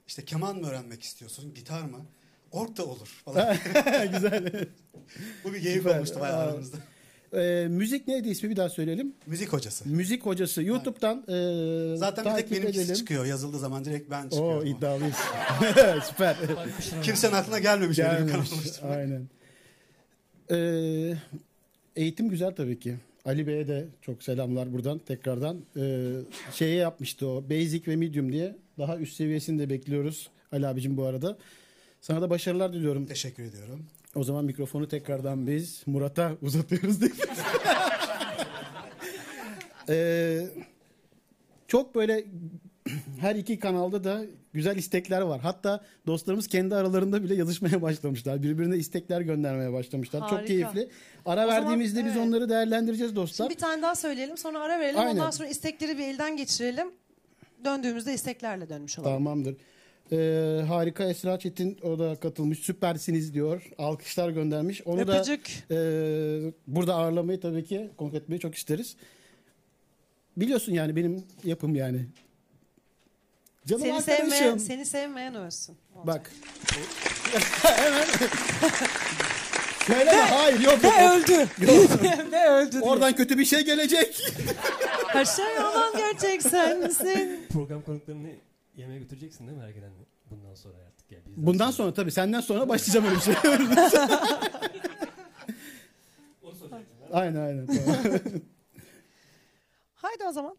İşte 0.07 0.25
keman 0.25 0.55
mı 0.55 0.67
öğrenmek 0.67 1.03
istiyorsun, 1.03 1.53
gitar 1.53 1.81
mı? 1.81 1.97
Ork 2.51 2.77
da 2.77 2.85
olur 2.85 3.21
falan. 3.25 3.57
güzel. 4.11 4.65
Bu 5.43 5.53
bir 5.53 5.61
geyik 5.61 5.85
olmuştu 5.87 6.19
bayağı 6.19 6.37
aramızda. 6.37 6.77
Ee, 7.33 7.67
müzik 7.69 8.07
neydi 8.07 8.29
ismi 8.29 8.49
bir 8.49 8.55
daha 8.55 8.69
söyleyelim. 8.69 9.13
Müzik 9.25 9.53
hocası. 9.53 9.89
Müzik 9.89 10.25
hocası 10.25 10.63
YouTube'dan 10.63 11.17
e, 11.17 11.97
Zaten 11.97 12.25
bir 12.25 12.29
tek 12.29 12.37
takip 12.39 12.51
benimkisi 12.51 12.81
edelim. 12.81 12.95
çıkıyor. 12.95 13.25
Yazıldığı 13.25 13.59
zaman 13.59 13.85
direkt 13.85 14.11
ben 14.11 14.25
Oo 14.25 14.29
çıkıyorum. 14.29 14.67
iddialıyız. 14.67 15.15
Süper. 16.09 16.35
Kimsenin 17.03 17.33
aklına 17.33 17.59
gelmemiş 17.59 17.99
öyle 17.99 18.25
bir 18.25 18.31
kanal 18.31 18.43
oluşturmak. 18.53 18.97
Aynen. 18.97 19.27
Ee, 20.51 21.13
eğitim 21.95 22.29
güzel 22.29 22.51
tabii 22.55 22.79
ki. 22.79 22.95
Ali 23.25 23.47
Bey'e 23.47 23.67
de 23.67 23.85
çok 24.01 24.23
selamlar 24.23 24.73
buradan 24.73 24.99
tekrardan. 24.99 25.57
Ee, 25.77 26.09
şeye 26.53 26.75
yapmıştı 26.75 27.27
o 27.27 27.43
Basic 27.49 27.91
ve 27.91 27.95
Medium 27.95 28.31
diye. 28.31 28.55
Daha 28.77 28.97
üst 28.97 29.15
seviyesini 29.15 29.59
de 29.59 29.69
bekliyoruz 29.69 30.29
Ali 30.51 30.67
abicim 30.67 30.97
bu 30.97 31.03
arada. 31.05 31.37
Sana 32.01 32.21
da 32.21 32.29
başarılar 32.29 32.73
diliyorum. 32.73 33.05
Teşekkür 33.05 33.43
ediyorum. 33.43 33.85
O 34.15 34.23
zaman 34.23 34.45
mikrofonu 34.45 34.87
tekrardan 34.87 35.47
biz 35.47 35.83
Murat'a 35.85 36.31
uzatıyoruz 36.41 37.01
değil 37.01 37.11
mi? 37.11 37.19
Ee, 39.91 40.47
çok 41.67 41.95
böyle 41.95 42.25
her 43.19 43.35
iki 43.35 43.59
kanalda 43.59 44.03
da 44.03 44.25
güzel 44.53 44.77
istekler 44.77 45.21
var. 45.21 45.41
Hatta 45.41 45.83
dostlarımız 46.07 46.47
kendi 46.47 46.75
aralarında 46.75 47.23
bile 47.23 47.35
yazışmaya 47.35 47.81
başlamışlar. 47.81 48.43
Birbirine 48.43 48.77
istekler 48.77 49.21
göndermeye 49.21 49.73
başlamışlar. 49.73 50.19
Çok 50.19 50.31
Harika. 50.31 50.45
keyifli. 50.45 50.89
Ara 51.25 51.45
O 51.45 51.49
zaman, 51.49 51.61
verdiğimizde 51.61 52.05
biz 52.05 52.11
evet. 52.11 52.27
onları 52.27 52.49
değerlendireceğiz 52.49 53.15
dostlar. 53.15 53.45
Şimdi 53.45 53.55
bir 53.55 53.61
tane 53.61 53.81
daha 53.81 53.95
söyleyelim 53.95 54.37
sonra 54.37 54.59
ara 54.59 54.79
verelim. 54.79 54.99
Aynen. 54.99 55.11
Ondan 55.11 55.31
sonra 55.31 55.49
istekleri 55.49 55.97
bir 55.97 56.03
elden 56.03 56.37
geçirelim. 56.37 56.87
Döndüğümüzde 57.65 58.13
isteklerle 58.13 58.69
dönmüş 58.69 58.99
olalım. 58.99 59.13
Tamamdır. 59.13 59.55
Ee, 60.11 60.61
harika 60.67 61.03
Esra 61.09 61.39
Çetin 61.39 61.77
o 61.83 61.99
da 61.99 62.15
katılmış. 62.15 62.59
Süpersiniz 62.59 63.33
diyor. 63.33 63.69
Alkışlar 63.77 64.29
göndermiş. 64.29 64.81
Onu 64.85 65.07
da 65.07 65.17
Öpücük. 65.17 65.63
e, 65.71 65.75
burada 66.67 66.95
ağırlamayı 66.95 67.39
tabii 67.39 67.65
ki 67.65 67.89
konuk 67.97 68.13
etmeyi 68.13 68.39
çok 68.39 68.55
isteriz. 68.55 68.95
Biliyorsun 70.37 70.73
yani 70.73 70.95
benim 70.95 71.23
yapım 71.43 71.75
yani. 71.75 72.05
Canım 73.65 73.81
Seni 73.81 73.93
arkadaşım. 73.93 74.29
sevmeyen, 74.29 74.57
seni 74.57 74.85
sevmeyen 74.85 75.35
ölsün. 75.35 75.77
Olacak. 75.95 76.07
Bak. 76.07 76.31
Hemen. 77.63 78.05
Söyle 79.87 80.11
hayır 80.11 80.59
yok. 80.59 80.83
Ve 80.83 81.09
öldü. 81.09 81.47
Ve 82.31 82.49
öldü. 82.49 82.79
Oradan 82.81 83.15
kötü 83.15 83.37
bir 83.37 83.45
şey 83.45 83.61
gelecek. 83.65 84.21
Her 85.07 85.25
şey 85.25 85.45
yalan 85.55 85.97
gerçek 85.97 86.41
sensin. 86.41 87.39
Program 87.53 87.81
konuklarını 87.81 88.27
yemeğe 88.99 89.03
götüreceksin 89.03 89.47
değil 89.47 89.57
mi 89.57 89.63
Ergelen? 89.63 89.91
Bundan 90.29 90.55
sonra 90.55 90.77
artık. 90.87 91.11
Yani 91.11 91.23
bizden 91.25 91.45
Bundan 91.45 91.71
sonra 91.71 91.93
tabii 91.93 92.11
senden 92.11 92.41
sonra 92.41 92.69
başlayacağım 92.69 93.05
öyle 93.05 93.15
bir 93.15 93.21
şey. 93.21 93.33
Onu 96.43 96.55
soracaktım. 96.55 96.97
aynen 97.11 97.41
aynen. 97.41 97.67
Tamam. 97.67 97.95
Haydi 99.95 100.23
o 100.25 100.31
zaman. 100.31 100.57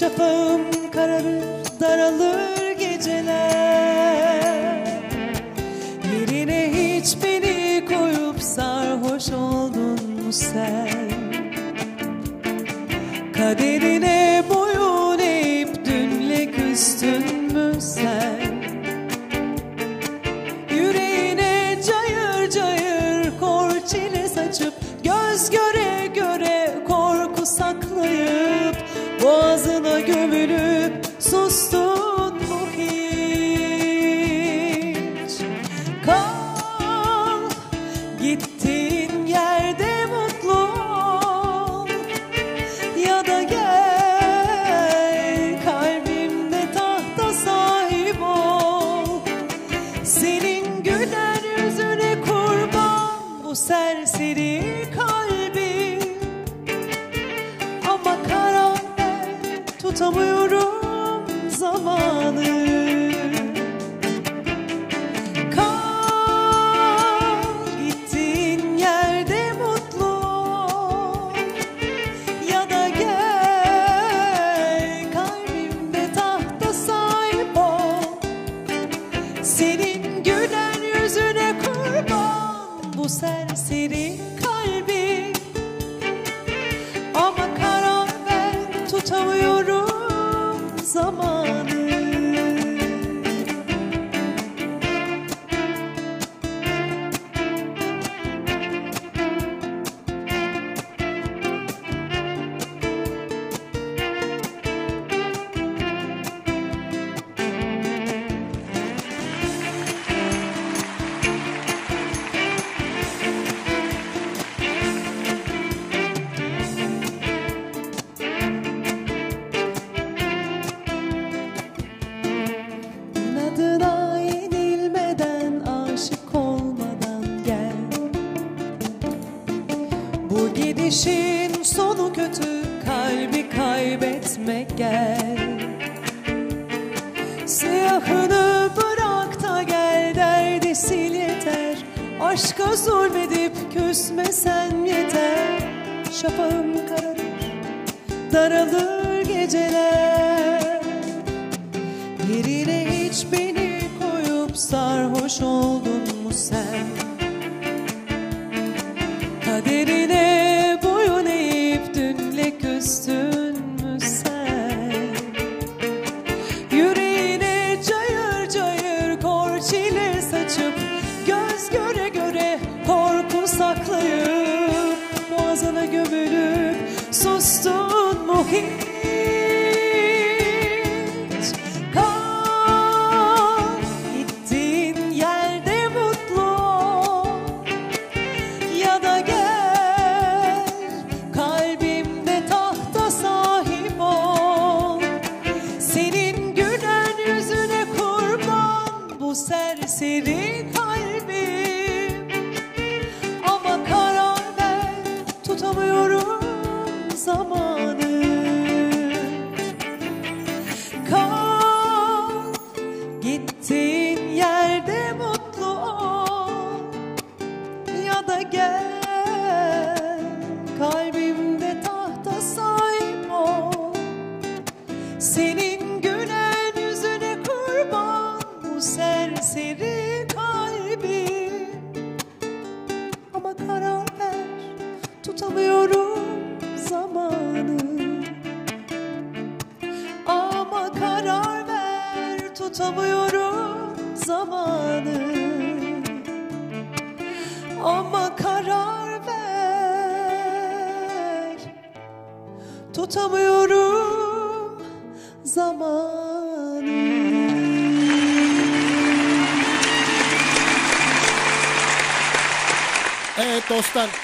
Şafağım 0.00 0.60
kararır 0.92 1.42
daralır 1.80 2.70
geceler. 2.78 4.40
Yerine 6.12 6.70
hiç 6.72 7.16
beni 7.24 7.84
koyup 7.84 8.42
sarhoş 8.42 9.28
oldun 9.28 10.00
mu 10.24 10.32
sen? 10.32 10.88
Kaderine 13.32 14.19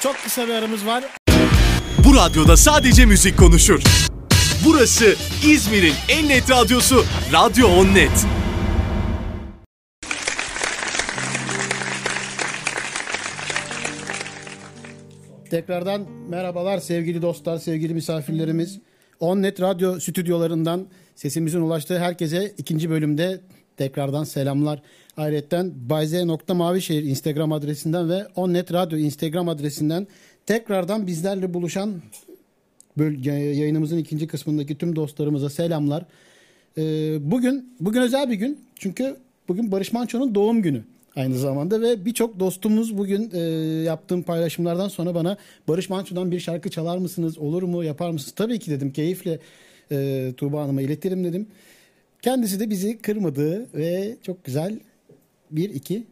Çok 0.07 0.17
kısa 0.25 0.49
bir 0.49 0.53
aramız 0.53 0.87
var. 0.87 1.05
Bu 2.05 2.15
radyoda 2.15 2.57
sadece 2.57 3.07
müzik 3.07 3.39
konuşur. 3.39 3.83
Burası 4.65 5.15
İzmir'in 5.45 5.93
en 6.09 6.29
net 6.29 6.51
radyosu 6.51 7.05
Radyo 7.33 7.69
On 7.69 7.87
Net. 7.87 8.27
Tekrardan 15.51 16.07
merhabalar 16.29 16.79
sevgili 16.79 17.23
dostlar, 17.23 17.59
sevgili 17.59 17.95
misafirlerimiz. 17.95 18.79
On 19.21 19.43
Net 19.43 19.61
Radyo 19.61 20.01
stüdyolarından 20.01 20.87
sesimizin 21.15 21.61
ulaştığı 21.61 21.99
herkese 21.99 22.53
ikinci 22.59 22.91
bölümde 22.91 23.41
tekrardan 23.77 24.25
selamlar. 24.25 24.83
Ayrıca 25.17 25.67
bayze.mavişehir 25.89 27.03
Instagram 27.03 27.53
adresinden 27.53 28.11
ve 28.11 28.27
Onnet 28.37 28.73
Radyo 28.73 28.99
Instagram 28.99 29.49
adresinden 29.49 30.07
tekrardan 30.47 31.07
bizlerle 31.07 31.55
buluşan 31.55 31.95
yayınımızın 33.25 33.99
ikinci 33.99 34.27
kısmındaki 34.27 34.79
tüm 34.79 34.97
dostlarımıza 34.97 35.51
selamlar. 35.51 36.05
Ee, 36.79 36.83
bugün 37.21 37.75
bugün 37.81 38.01
özel 38.01 38.31
bir 38.31 38.35
gün 38.35 38.59
çünkü 38.75 39.17
bugün 39.49 39.73
Barış 39.73 39.93
Manço'nun 39.93 40.35
doğum 40.35 40.63
günü 40.63 40.83
aynı 41.17 41.39
zamanda 41.39 41.81
ve 41.81 42.05
birçok 42.05 42.41
dostumuz 42.41 42.99
bugün 42.99 43.31
e, 43.35 43.39
yaptığım 43.85 44.23
paylaşımlardan 44.23 44.89
sonra 44.89 45.15
bana 45.15 45.37
Barış 45.69 45.91
Manço'dan 45.91 46.31
bir 46.31 46.41
şarkı 46.41 46.71
çalar 46.71 46.99
mısınız 46.99 47.39
olur 47.39 47.63
mu 47.63 47.85
yapar 47.85 48.11
mısınız 48.11 48.35
tabii 48.37 48.59
ki 48.59 48.71
dedim 48.71 48.93
keyifle 48.93 49.39
e, 49.93 50.33
Tuğba 50.37 50.63
Hanım'a 50.63 50.83
iletirim 50.83 51.25
dedim. 51.25 51.47
Kendisi 52.23 52.61
de 52.61 52.71
bizi 52.71 52.99
kırmadı 52.99 53.67
ve 53.75 54.17
çok 54.23 54.45
güzel 54.45 54.81
bir 55.51 55.71
iki 55.71 56.07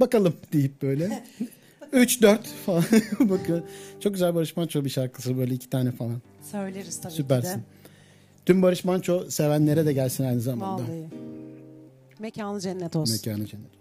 bakalım 0.00 0.34
deyip 0.52 0.82
böyle 0.82 1.24
3 1.92 2.22
4 2.22 2.46
falan 2.46 2.84
bakıyor. 3.20 3.62
Çok 4.00 4.12
güzel 4.12 4.34
Barış 4.34 4.56
Manço 4.56 4.84
bir 4.84 4.90
şarkısı 4.90 5.38
böyle 5.38 5.54
iki 5.54 5.70
tane 5.70 5.90
falan. 5.92 6.20
Söyleriz 6.50 7.00
tabii 7.00 7.12
Süpersin. 7.12 7.52
ki 7.52 7.58
de. 7.58 7.62
Tüm 8.46 8.62
Barış 8.62 8.84
Manço 8.84 9.30
sevenlere 9.30 9.86
de 9.86 9.92
gelsin 9.92 10.24
aynı 10.24 10.40
zamanda. 10.40 10.82
Vallahi. 10.82 11.08
Mekanı 12.18 12.60
cennet 12.60 12.96
olsun. 12.96 13.16
Mekanı 13.26 13.46
cennet 13.46 13.77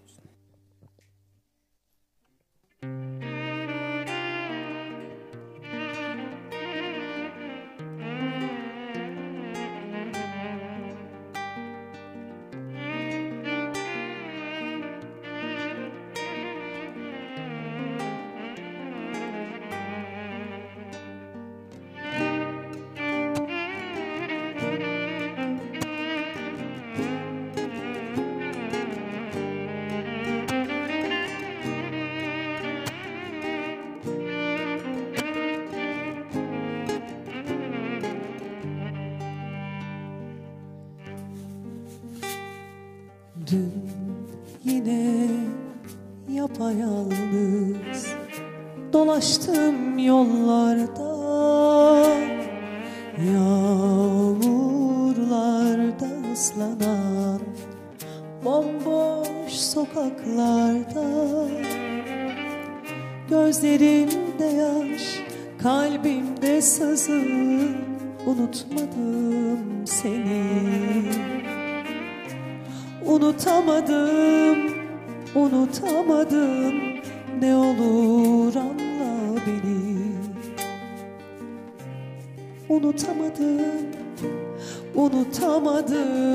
unutamadım 85.37 86.26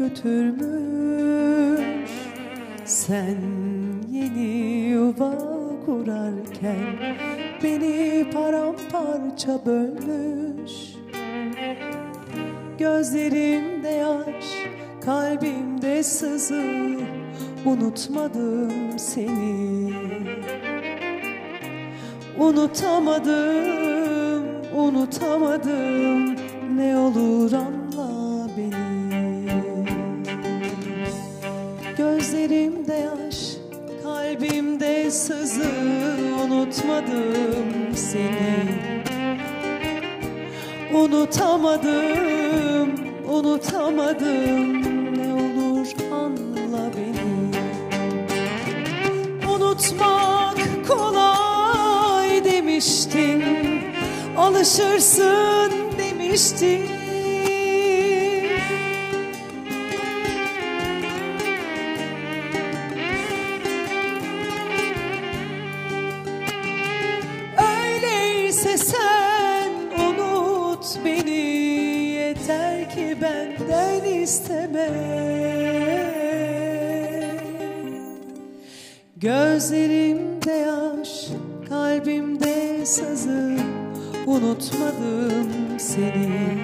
götürmüş. 0.00 1.80
Sen 2.84 3.36
yeni 4.10 4.88
yuva 4.88 5.38
kurarken 5.86 6.98
beni 7.62 8.30
paramparça 8.30 9.60
bölmüş. 9.66 10.72
Gözlerimde 12.78 13.88
yaş, 13.88 14.44
kalbimde 15.04 16.02
sızı 16.02 16.96
Unutmadım 17.64 18.98
seni. 18.98 19.94
Unutamadım, 22.38 23.34
unutamadım 24.76 26.36
Ne 26.76 26.96
olur 26.98 27.52
anla 27.52 27.79
Gözlerimde 32.50 32.94
yaş, 32.94 33.36
kalbimde 34.02 35.10
sızı 35.10 35.70
Unutmadım 36.44 37.94
seni. 37.94 39.02
Unutamadım, 40.94 41.90
unutamadım 43.28 44.82
Ne 45.18 45.34
olur 45.34 45.86
anla 46.12 46.90
beni. 46.96 47.50
Unutmak 49.54 50.58
kolay 50.88 52.44
demiştin 52.44 53.42
Alışırsın 54.36 55.72
demiştin 55.98 56.99
unutmadım 84.40 85.48
seni. 85.78 86.58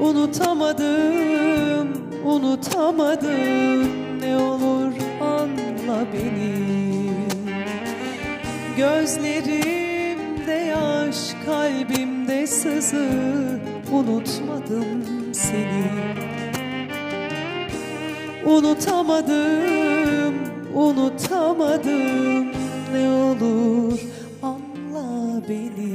Unutamadım, 0.00 1.88
unutamadım. 2.24 3.88
Ne 4.20 4.36
olur 4.36 4.92
anla 5.20 6.06
beni. 6.12 7.10
Gözlerimde 8.76 10.52
yaş, 10.52 11.16
kalbimde 11.46 12.46
sızı. 12.46 13.08
Unutmadım 13.92 15.04
seni. 15.32 15.84
Unutamadım, 18.46 20.34
unutamadım. 20.74 22.46
Ne 22.92 23.10
olur 23.10 24.17
beni 25.48 25.88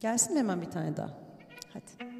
Gelsin 0.00 0.36
hemen 0.36 0.60
bir 0.60 0.70
tane 0.70 0.96
daha? 0.96 1.10
Hadi. 1.72 2.10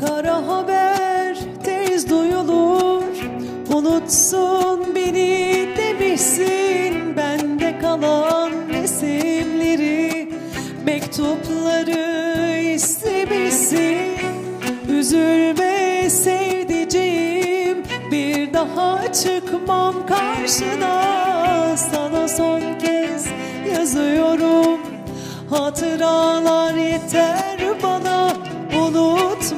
Kara 0.00 0.46
haber 0.46 1.36
tez 1.64 2.10
duyulur. 2.10 3.02
Unutsun 3.74 4.94
beni 4.94 5.68
demişsin 5.76 7.16
Bende 7.16 7.78
kalan 7.78 8.52
resimleri. 8.68 10.28
Mektupları 10.86 12.58
istemişsin. 12.60 14.18
Üzülme 14.88 16.10
sevdiceğim 16.10 17.82
Bir 18.12 18.52
daha 18.52 19.12
çıkmam 19.12 19.94
karşına. 20.06 21.76
Sana 21.76 22.28
son 22.28 22.60
kez 22.78 23.26
yazıyorum 23.74 24.80
Hatıralar 25.50 26.74
yeter 26.74 27.58
bana 27.82 28.17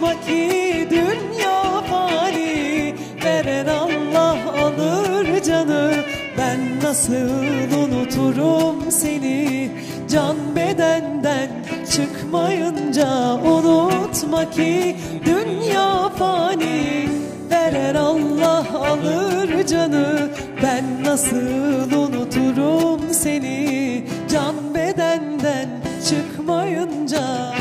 Unutma 0.01 0.21
ki 0.21 0.89
dünya 0.91 1.83
fani. 1.91 2.95
Veren 3.25 3.67
Allah 3.67 4.39
alır 4.65 5.43
canı. 5.43 5.95
Ben 6.39 6.61
nasıl 6.83 7.31
unuturum 7.79 8.91
seni? 8.91 9.71
Can 10.11 10.37
bedenden 10.57 11.51
çıkmayınca 11.93 13.35
Unutma 13.35 14.51
ki 14.51 14.97
dünya 15.25 16.09
fani. 16.09 17.09
Veren 17.51 17.95
Allah 17.95 18.67
alır 18.91 19.67
canı. 19.67 20.31
Ben 20.63 20.85
nasıl 21.05 21.93
unuturum 21.93 23.01
seni? 23.13 24.05
Can 24.33 24.55
bedenden 24.75 25.69
çıkmayınca 26.09 27.53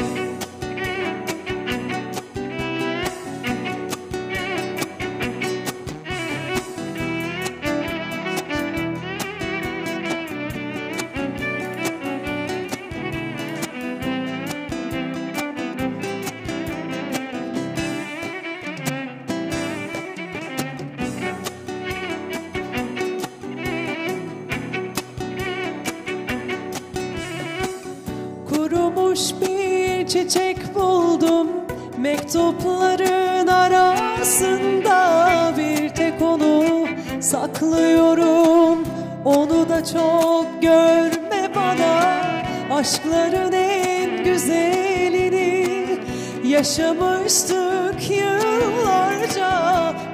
Yaşamıştık 46.60 48.10
yıllarca. 48.10 49.51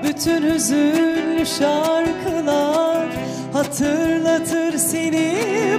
Bütün 0.03 0.53
hüzünlü 0.53 1.45
şarkılar 1.45 3.07
Hatırlatır 3.53 4.77
seni 4.77 5.35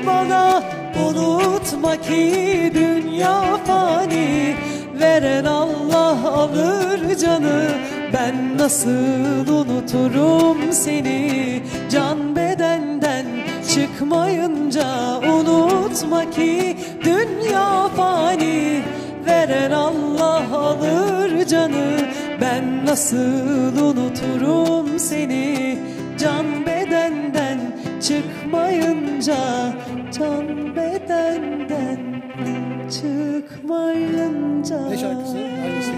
bana. 0.06 0.62
Unutma 1.08 1.96
ki 1.96 2.72
dünya 2.74 3.56
fani. 3.66 4.56
Veren 5.00 5.44
Allah 5.44 6.30
alır 6.30 7.16
canı. 7.16 7.68
Ben 8.12 8.58
nasıl 8.58 9.48
unuturum 9.48 10.72
seni? 10.72 11.62
Can 11.90 12.36
bedenden 12.36 13.26
çıkmayınca 13.74 15.18
Unutma 15.18 16.30
ki 16.30 16.76
dünya 17.04 17.88
fani. 17.96 18.82
Veren 19.26 19.70
Allah 19.70 20.05
alır 20.66 21.46
canı 21.46 22.10
Ben 22.40 22.86
nasıl 22.86 23.76
unuturum 23.82 24.98
seni 24.98 25.78
Can 26.18 26.66
bedenden 26.66 27.58
çıkmayınca 28.00 29.72
Can 30.18 30.76
bedenden 30.76 32.22
çıkmayınca 32.90 34.88
Ne 34.88 34.98
şarkısı? 34.98 35.36
Hangisi? 35.36 35.92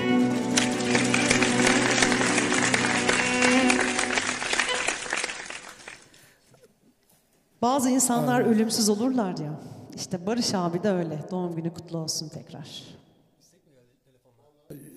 Bazı 7.62 7.90
insanlar 7.90 8.40
ölümsüz 8.40 8.88
olurlar 8.88 9.38
ya. 9.38 9.60
İşte 9.94 10.26
Barış 10.26 10.54
abi 10.54 10.82
de 10.82 10.90
öyle. 10.90 11.18
Doğum 11.30 11.56
günü 11.56 11.74
kutlu 11.74 11.98
olsun 11.98 12.28
tekrar. 12.28 12.97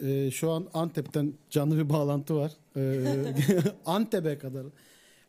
Ee, 0.01 0.31
şu 0.31 0.51
an 0.51 0.67
Antep'ten 0.73 1.33
canlı 1.49 1.77
bir 1.77 1.89
bağlantı 1.89 2.35
var. 2.35 2.51
Ee, 2.77 2.99
Antep'e 3.85 4.37
kadar. 4.37 4.65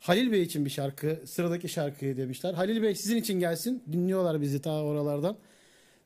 Halil 0.00 0.32
Bey 0.32 0.42
için 0.42 0.64
bir 0.64 0.70
şarkı. 0.70 1.20
Sıradaki 1.26 1.68
şarkıyı 1.68 2.16
demişler. 2.16 2.54
Halil 2.54 2.82
Bey 2.82 2.94
sizin 2.94 3.16
için 3.16 3.40
gelsin. 3.40 3.82
Dinliyorlar 3.92 4.40
bizi 4.40 4.62
ta 4.62 4.82
oralardan. 4.82 5.36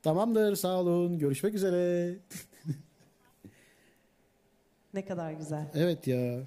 Tamamdır 0.02 0.56
sağ 0.56 0.80
olun. 0.80 1.18
Görüşmek 1.18 1.54
üzere. 1.54 2.14
Ne 4.94 5.04
kadar 5.04 5.32
güzel. 5.32 5.66
Evet 5.74 6.06
ya. 6.06 6.40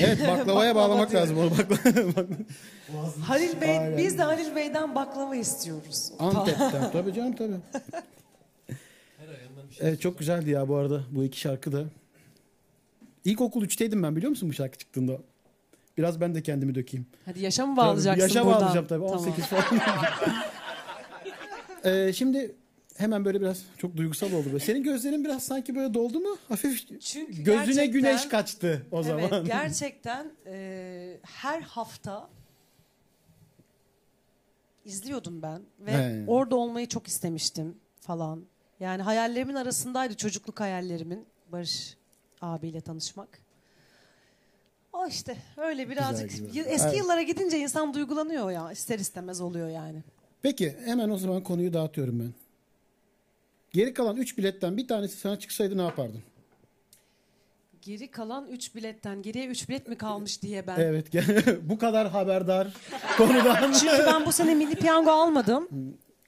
Evet 0.00 0.28
baklavaya 0.28 0.74
bağlamak 0.74 1.14
lazım 1.14 1.38
onu. 1.38 1.50
Halil 3.26 3.60
Bey, 3.60 3.96
biz 3.98 4.18
de 4.18 4.22
Halil 4.22 4.56
Bey'den 4.56 4.94
baklava 4.94 5.36
istiyoruz. 5.36 6.12
Antep'ten. 6.18 6.90
tabii 6.92 7.12
canım 7.14 7.36
tabii. 7.36 7.56
Evet 9.80 10.00
çok 10.00 10.18
güzeldi 10.18 10.50
ya 10.50 10.68
bu 10.68 10.76
arada 10.76 11.02
bu 11.10 11.24
iki 11.24 11.40
şarkı 11.40 11.72
da. 11.72 11.84
İlkokul 13.24 13.64
3'teydim 13.64 14.02
ben 14.02 14.16
biliyor 14.16 14.30
musun 14.30 14.48
bu 14.48 14.52
şarkı 14.52 14.78
çıktığında? 14.78 15.18
Biraz 15.98 16.20
ben 16.20 16.34
de 16.34 16.42
kendimi 16.42 16.74
dökeyim. 16.74 17.06
Hadi 17.24 17.40
yaşa 17.42 17.66
mı 17.66 17.76
bağlayacaksın 17.76 18.20
Yaşa 18.22 18.44
buradan? 18.44 18.60
bağlayacağım 18.60 18.86
tabii 18.86 19.06
Tamam. 19.06 19.18
18 19.20 19.44
falan. 19.46 19.64
Ee, 21.84 22.12
şimdi 22.12 22.56
hemen 22.96 23.24
böyle 23.24 23.40
biraz 23.40 23.62
çok 23.78 23.96
duygusal 23.96 24.32
oldu. 24.32 24.46
Böyle. 24.46 24.60
Senin 24.60 24.82
gözlerin 24.82 25.24
biraz 25.24 25.42
sanki 25.42 25.74
böyle 25.74 25.94
doldu 25.94 26.20
mu? 26.20 26.36
Hafif 26.48 27.00
Çünkü 27.00 27.32
gözüne 27.42 27.54
gerçekten- 27.64 27.92
güneş 27.92 28.26
kaçtı 28.28 28.86
o 28.92 28.96
Evet, 28.96 29.06
zaman. 29.06 29.44
gerçekten 29.46 30.26
e, 30.46 31.18
her 31.22 31.60
hafta 31.62 32.28
izliyordum 34.84 35.42
ben 35.42 35.62
ve 35.80 35.92
He. 35.92 36.24
orada 36.26 36.56
olmayı 36.56 36.88
çok 36.88 37.06
istemiştim. 37.08 37.74
falan. 38.00 38.44
Yani 38.82 39.02
hayallerimin 39.02 39.54
arasındaydı 39.54 40.14
çocukluk 40.14 40.60
hayallerimin 40.60 41.26
Barış 41.52 41.96
abiyle 42.40 42.80
tanışmak. 42.80 43.38
O 44.92 45.06
işte 45.06 45.36
öyle 45.56 45.90
birazcık 45.90 46.30
güzel. 46.30 46.66
eski 46.66 46.88
Evet. 46.88 46.98
yıllara 46.98 47.22
gidince 47.22 47.58
insan 47.58 47.94
duygulanıyor 47.94 48.50
ya 48.50 48.72
ister 48.72 48.98
istemez 48.98 49.40
oluyor 49.40 49.68
yani. 49.68 50.02
Peki 50.42 50.76
hemen 50.84 51.10
o 51.10 51.18
zaman 51.18 51.42
konuyu 51.42 51.72
dağıtıyorum 51.72 52.20
ben. 52.20 52.34
Geri 53.72 53.94
kalan 53.94 54.16
3 54.16 54.38
biletten 54.38 54.76
bir 54.76 54.88
tanesi 54.88 55.16
sana 55.16 55.38
çıksaydı 55.38 55.78
ne 55.78 55.82
yapardın? 55.82 56.22
Geri 57.82 58.10
kalan 58.10 58.46
3 58.48 58.74
biletten 58.74 59.22
geriye 59.22 59.46
3 59.46 59.68
bilet 59.68 59.88
mi 59.88 59.96
kalmış 59.96 60.42
diye 60.42 60.66
ben. 60.66 60.80
Evet 60.80 61.06
bu 61.62 61.78
kadar 61.78 62.08
haberdar 62.10 62.68
konudan. 63.16 63.72
Çünkü 63.72 64.02
ben 64.06 64.26
bu 64.26 64.32
sene 64.32 64.54
milli 64.54 64.74
piyango 64.74 65.10
almadım. 65.10 65.68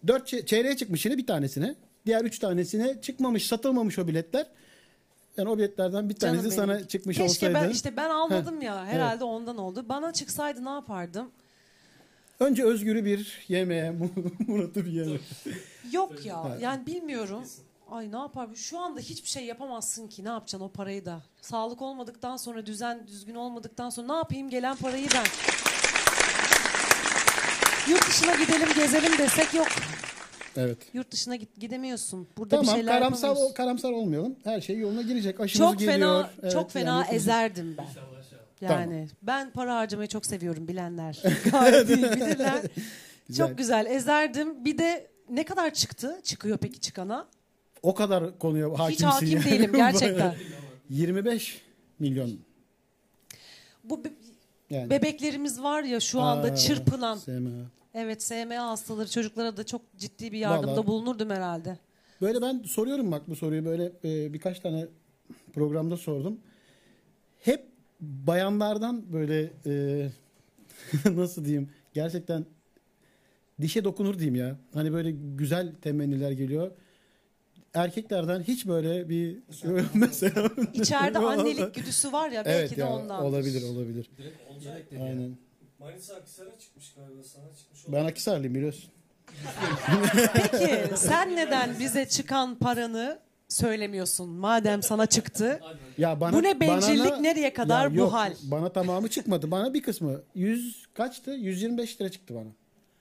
4 0.07 0.47
çeyreğe 0.47 0.77
çıkmış 0.77 1.07
yine 1.07 1.19
bir 1.19 1.27
tanesine. 1.27 1.75
Diğer 2.07 2.25
3 2.25 2.39
tanesine 2.39 3.01
çıkmamış 3.01 3.47
satılmamış 3.47 3.99
o 3.99 4.07
biletler. 4.09 4.47
Yani 5.37 5.49
o 5.49 5.59
biletlerden 5.59 6.09
bir 6.09 6.15
Canım 6.15 6.37
tanesi 6.37 6.57
benim. 6.59 6.67
sana 6.67 6.89
çıkmış 6.89 7.17
Keşke 7.17 7.49
olsaydı. 7.49 7.55
ben 7.55 7.71
işte 7.71 7.97
ben 7.97 8.11
almadım 8.11 8.63
ya 8.63 8.85
herhalde 8.87 9.25
ondan 9.25 9.59
oldu. 9.59 9.85
Bana 9.89 10.13
çıksaydı 10.13 10.65
ne 10.65 10.69
yapardım? 10.71 11.31
Önce 12.41 12.65
Özgür'ü 12.65 13.05
bir 13.05 13.45
yemeğe, 13.49 13.91
Murat'ı 14.47 14.85
bir 14.87 14.91
yemeğe. 14.93 15.19
Yok 15.93 16.27
ya 16.27 16.57
yani 16.61 16.87
bilmiyorum. 16.87 17.45
Ay 17.91 18.13
ne 18.13 18.17
yapar? 18.17 18.49
Şu 18.55 18.79
anda 18.79 19.01
hiçbir 19.01 19.29
şey 19.29 19.45
yapamazsın 19.45 20.09
ki. 20.09 20.25
Ne 20.25 20.29
yapacaksın 20.29 20.67
o 20.67 20.69
parayı 20.69 21.05
da? 21.05 21.23
Sağlık 21.41 21.83
olmadıktan 21.83 22.37
sonra, 22.37 22.67
düzen 22.67 23.07
düzgün 23.07 23.35
olmadıktan 23.35 23.91
sonra 23.91 24.07
ne 24.07 24.17
yapayım 24.17 24.51
gelen 24.51 24.77
parayı 24.77 25.07
ben? 25.15 25.25
Yurt 27.93 28.09
dışına 28.09 28.35
gidelim, 28.35 28.69
gezelim 28.77 29.19
desek 29.19 29.55
yok. 29.55 29.69
Evet. 30.57 30.79
Yurt 30.93 31.11
dışına 31.11 31.37
git, 31.37 31.61
gidemiyorsun. 31.61 32.29
Burada 32.37 32.61
bir 32.61 32.67
Tamam 32.67 32.77
şeyler 32.77 32.99
karamsar 32.99 33.29
yapamıyorsun. 33.29 33.55
karamsar 33.55 33.93
olmayalım. 33.93 34.37
Her 34.45 34.61
şey 34.61 34.79
yoluna 34.79 35.03
girecek. 35.03 35.41
Aşımız 35.41 35.71
Çok 35.71 35.79
geliyor. 35.81 35.97
fena, 35.99 36.31
Evet, 36.43 36.53
çok 36.53 36.71
fena 36.71 36.91
yani- 36.91 37.15
ezerdim 37.15 37.77
ben. 37.79 37.87
Yani 38.61 39.09
ben 39.23 39.51
para 39.51 39.77
harcamayı 39.77 40.09
çok 40.09 40.27
seviyorum 40.27 40.69
bilenler. 40.69 41.23
Gayet 41.53 41.89
iyi 41.91 42.03
bilirler. 42.03 42.63
Güzel. 43.29 43.47
Çok 43.49 43.59
güzel 43.59 43.87
ezerdim. 43.87 44.65
Bir 44.65 44.79
de 44.79 45.07
ne 45.31 45.45
kadar 45.45 45.75
çıktı? 45.75 46.21
Çıkıyor 46.23 46.59
peki 46.59 46.81
çıkana? 46.81 47.27
O 47.83 47.95
kadar 47.95 48.39
konuya 48.39 48.67
hakimsin. 48.79 48.91
Hiç 48.91 49.03
hakim 49.03 49.29
yani. 49.31 49.45
değilim 49.45 49.73
gerçekten. 49.77 50.35
25 50.91 51.61
milyon. 51.99 52.39
Bu 53.85 54.05
be- 54.05 54.09
Yani. 54.71 54.91
bebeklerimiz 54.91 55.63
var 55.63 55.83
ya 55.83 56.01
şu 56.01 56.21
anda 56.21 56.47
Aa, 56.47 56.57
çırpınan. 56.57 57.17
SMA. 57.19 57.51
Evet 57.95 58.22
SMA 58.22 58.57
hastaları 58.68 59.11
çocuklara 59.11 59.57
da 59.57 59.66
çok 59.66 59.82
ciddi 59.97 60.32
bir 60.32 60.38
yardımda 60.38 60.72
Vallahi- 60.72 60.86
bulunurdum 60.86 61.30
herhalde. 61.30 61.78
Böyle 62.20 62.42
ben 62.42 62.62
soruyorum 62.62 63.12
bak 63.12 63.22
bu 63.28 63.36
soruyu 63.36 63.64
böyle 63.64 63.92
e, 64.05 64.32
birkaç 64.32 64.61
tane 64.61 64.86
programda 65.53 65.97
sordum. 65.97 66.40
Hep 67.40 67.66
bayanlardan 68.01 69.12
böyle 69.12 69.51
e, 69.66 70.09
nasıl 71.16 71.45
diyeyim 71.45 71.70
gerçekten 71.95 72.45
dişe 73.61 73.84
dokunur 73.84 74.14
diyeyim 74.18 74.34
ya. 74.34 74.57
Hani 74.74 74.92
böyle 74.92 75.11
güzel 75.11 75.72
temenniler 75.82 76.30
geliyor. 76.30 76.70
Erkeklerden 77.74 78.40
hiç 78.42 78.66
böyle 78.66 79.09
bir 79.09 79.38
mesela 79.95 80.51
İçeride 80.74 81.18
annelik 81.26 81.74
güdüsü 81.74 82.12
var 82.12 82.30
ya 82.30 82.45
belki 82.45 82.59
evet 82.61 82.76
de 82.76 82.80
ya 82.80 82.92
ondan. 82.92 83.24
olabilir 83.24 83.62
olabilir. 83.62 84.11
Direkt 84.18 84.51
olacak 84.51 84.90
dedi. 84.90 85.03
Aynen. 85.03 85.36
Manisa 85.85 86.14
Akhisar'a 86.14 86.59
çıkmış 86.59 86.95
galiba 86.95 87.22
sana 87.22 87.45
çıkmış. 87.59 87.80
Ben 87.89 88.05
Akisarlıyım 88.05 88.55
biliyorsun. 88.55 88.91
Peki 90.35 90.97
sen 90.97 91.37
neden 91.37 91.78
bize 91.78 92.09
çıkan 92.09 92.55
paranı 92.59 93.18
söylemiyorsun 93.49 94.28
madem 94.28 94.82
sana 94.82 95.07
çıktı? 95.07 95.61
Ya 95.99 96.20
bana 96.20 96.32
Bu 96.37 96.43
ne 96.43 96.61
bencillik, 96.61 97.05
bana- 97.11 97.16
nereye 97.16 97.53
kadar 97.53 97.85
Ya 97.85 97.91
bu 97.91 97.99
yok, 97.99 98.12
hal? 98.12 98.35
Bana 98.43 98.72
tamamı 98.72 99.11
çıkmadı. 99.11 99.51
Bana 99.51 99.74
bir 99.74 99.82
kısmı 99.82 100.20
100 100.35 100.87
kaçtı? 100.95 101.30
125 101.30 102.01
lira 102.01 102.09
çıktı 102.09 102.35
bana. 102.35 102.49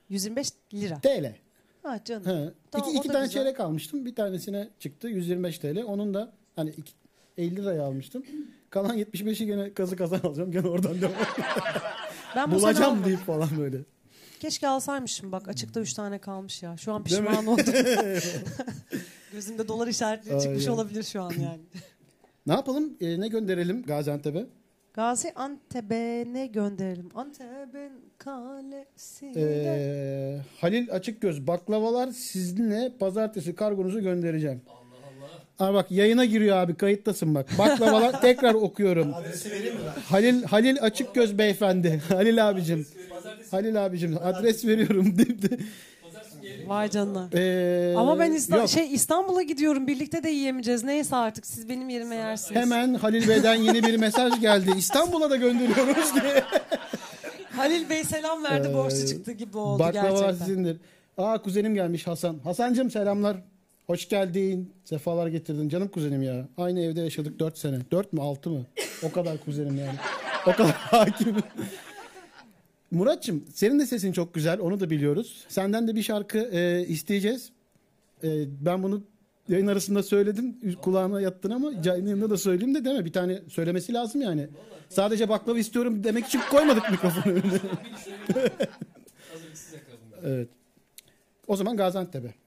125 0.09 0.49
lira. 0.73 0.99
TL. 1.01 1.35
Ha 1.83 1.99
canım. 2.05 2.25
He. 2.25 2.53
Tamam, 2.71 2.89
iki 2.89 2.97
iki 2.97 3.07
tane 3.07 3.25
güzel. 3.25 3.43
çeyrek 3.43 3.59
almıştım. 3.59 4.05
Bir 4.05 4.15
tanesine 4.15 4.69
çıktı 4.79 5.07
125 5.07 5.59
TL. 5.59 5.83
Onun 5.83 6.13
da 6.13 6.33
hani 6.55 6.69
iki, 6.69 6.93
50 7.37 7.55
liraya 7.55 7.83
almıştım. 7.83 8.23
Kalan 8.69 8.97
75'i 8.97 9.45
gene 9.45 9.73
kazı 9.73 9.95
kazan 9.95 10.19
alacağım. 10.19 10.51
Gene 10.51 10.67
oradan 10.67 11.01
devam. 11.01 11.13
Ben 12.35 12.51
bu 12.51 12.59
sene 12.59 12.61
Bulacağım 12.61 12.91
almadım. 12.91 13.05
deyip 13.05 13.19
falan 13.19 13.49
böyle. 13.59 13.77
Keşke 14.39 14.67
alsaymışım 14.67 15.31
bak 15.31 15.47
açıkta 15.47 15.79
3 15.79 15.93
tane 15.93 16.17
kalmış 16.19 16.63
ya. 16.63 16.77
Şu 16.77 16.93
an 16.93 17.05
Değil 17.05 17.21
mi? 17.21 17.27
pişman 17.27 17.47
oldum. 17.47 17.65
Gözümde 19.31 19.67
dolar 19.67 19.87
işaretleri 19.87 20.41
çıkmış 20.41 20.63
Aynen. 20.67 20.75
olabilir 20.77 21.03
şu 21.03 21.21
an 21.21 21.31
yani. 21.31 21.61
Ne 22.47 22.53
yapalım? 22.53 22.97
Ee, 23.01 23.19
ne 23.19 23.27
gönderelim 23.27 23.83
Gaziantep'e? 23.83 24.45
Gaziantep'e 24.93 26.23
ne 26.33 26.47
gönderelim? 26.47 27.09
Antep'in 27.15 27.91
kalesine. 28.17 29.31
Ee, 29.35 30.39
Halil 30.61 30.91
Açıkgöz 30.91 31.47
baklavalar 31.47 32.07
sizinle 32.11 32.97
pazartesi 32.99 33.55
kargonuzu 33.55 34.01
göndereceğim. 34.01 34.61
Aa 35.59 35.73
bak 35.73 35.91
yayına 35.91 36.25
giriyor 36.25 36.57
abi 36.57 36.75
kayıttasın 36.75 37.35
bak. 37.35 37.47
Baklavalar 37.57 38.21
tekrar 38.21 38.53
okuyorum. 38.53 39.13
Adresi 39.13 39.51
vereyim 39.51 39.73
mi 39.75 39.81
ben? 39.95 40.01
Halil 40.01 40.43
Halil 40.43 40.81
Açıkgöz 40.81 41.37
beyefendi. 41.37 42.01
Halil 42.09 42.49
abicim. 42.49 42.87
Halil 43.51 43.85
abicim 43.85 44.17
adres 44.23 44.65
veriyorum. 44.65 45.15
Vay 46.67 46.89
canına. 46.89 47.29
Ee, 47.33 47.93
Ama 47.97 48.19
ben 48.19 48.31
İsta- 48.31 48.57
yok. 48.57 48.69
şey 48.69 48.93
İstanbul'a 48.93 49.41
gidiyorum. 49.41 49.87
Birlikte 49.87 50.23
de 50.23 50.29
yiyemeyeceğiz. 50.29 50.83
Neyse 50.83 51.15
artık 51.15 51.45
siz 51.45 51.69
benim 51.69 51.89
yerime 51.89 52.15
yersiniz. 52.15 52.61
Hemen 52.61 52.93
Halil 52.93 53.27
Bey'den 53.29 53.55
yeni 53.55 53.83
bir 53.83 53.97
mesaj 53.97 54.41
geldi. 54.41 54.71
İstanbul'a 54.77 55.29
da 55.29 55.35
gönderiyoruz 55.35 56.13
diye. 56.21 56.43
Halil 57.55 57.89
Bey 57.89 58.03
selam 58.03 58.43
verdi. 58.43 58.67
Ee, 58.71 58.73
borçlu 58.73 59.07
çıktı 59.07 59.31
gibi 59.31 59.57
oldu 59.57 59.79
Baklavalar 59.79 60.09
gerçekten. 60.11 60.45
sizindir. 60.45 60.77
Aa 61.17 61.41
kuzenim 61.41 61.75
gelmiş 61.75 62.07
Hasan. 62.07 62.37
Hasancım 62.43 62.91
selamlar. 62.91 63.37
Hoş 63.87 64.09
geldin. 64.09 64.73
Sefalar 64.85 65.27
getirdin. 65.27 65.69
Canım 65.69 65.87
kuzenim 65.87 66.21
ya. 66.23 66.47
Aynı 66.57 66.79
evde 66.81 67.01
yaşadık 67.01 67.39
4 67.39 67.57
sene. 67.57 67.79
4 67.91 68.13
mü 68.13 68.21
6 68.21 68.49
mı? 68.49 68.65
O 69.03 69.11
kadar 69.11 69.37
kuzenim 69.37 69.77
yani. 69.77 69.97
O 70.47 70.51
kadar 70.51 70.71
hakim. 70.71 71.35
Muratçım 72.91 73.45
senin 73.53 73.79
de 73.79 73.85
sesin 73.85 74.11
çok 74.11 74.33
güzel. 74.33 74.59
Onu 74.59 74.79
da 74.79 74.89
biliyoruz. 74.89 75.45
Senden 75.47 75.87
de 75.87 75.95
bir 75.95 76.03
şarkı 76.03 76.37
e, 76.37 76.85
isteyeceğiz. 76.87 77.51
E, 78.23 78.29
ben 78.65 78.83
bunu 78.83 79.03
yayın 79.49 79.67
arasında 79.67 80.03
söyledim. 80.03 80.75
Kulağına 80.81 81.21
yattın 81.21 81.51
ama 81.51 81.71
yayında 81.83 82.29
da 82.29 82.37
söyleyeyim 82.37 82.75
de 82.75 82.85
deme. 82.85 83.05
Bir 83.05 83.13
tane 83.13 83.41
söylemesi 83.49 83.93
lazım 83.93 84.21
yani. 84.21 84.47
Sadece 84.89 85.29
baklava 85.29 85.59
istiyorum 85.59 86.03
demek 86.03 86.25
için 86.25 86.41
koymadık 86.51 86.91
mikrofonu 86.91 87.33
önüne. 87.33 87.59
Size 89.53 89.77
kalın. 89.77 90.33
Evet. 90.33 90.49
O 91.47 91.55
zaman 91.55 91.77
Gaziantep'e. 91.77 92.42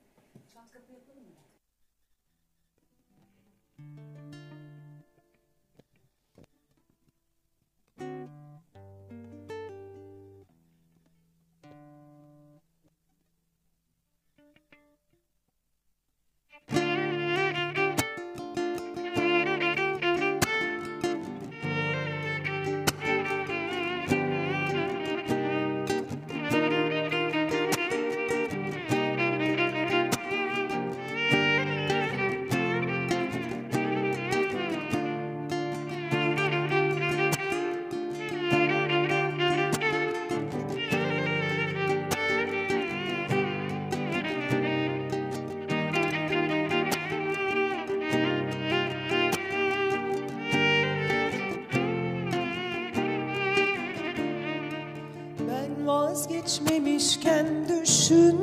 Vazgeçmemişken 56.77 57.47
düşün. 57.69 58.37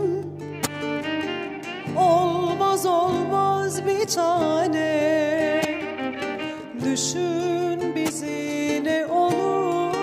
Olmaz 1.97 2.86
olmaz 2.86 3.86
bir 3.86 4.05
tane. 4.05 5.61
Düşün 6.86 7.95
bizi 7.95 8.81
ne 8.84 9.05
olur. 9.05 9.93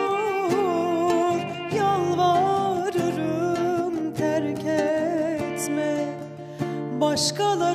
Yalvarırım 1.77 3.15
terk 4.15 4.65
etme. 4.65 6.05
Başkaları 7.01 7.70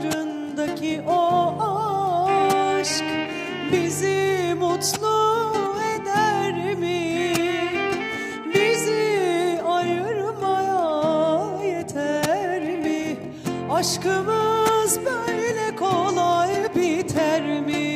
Aşkımız 13.95 14.99
böyle 15.05 15.75
kolay 15.75 16.49
biter 16.75 17.41
mi? 17.41 17.95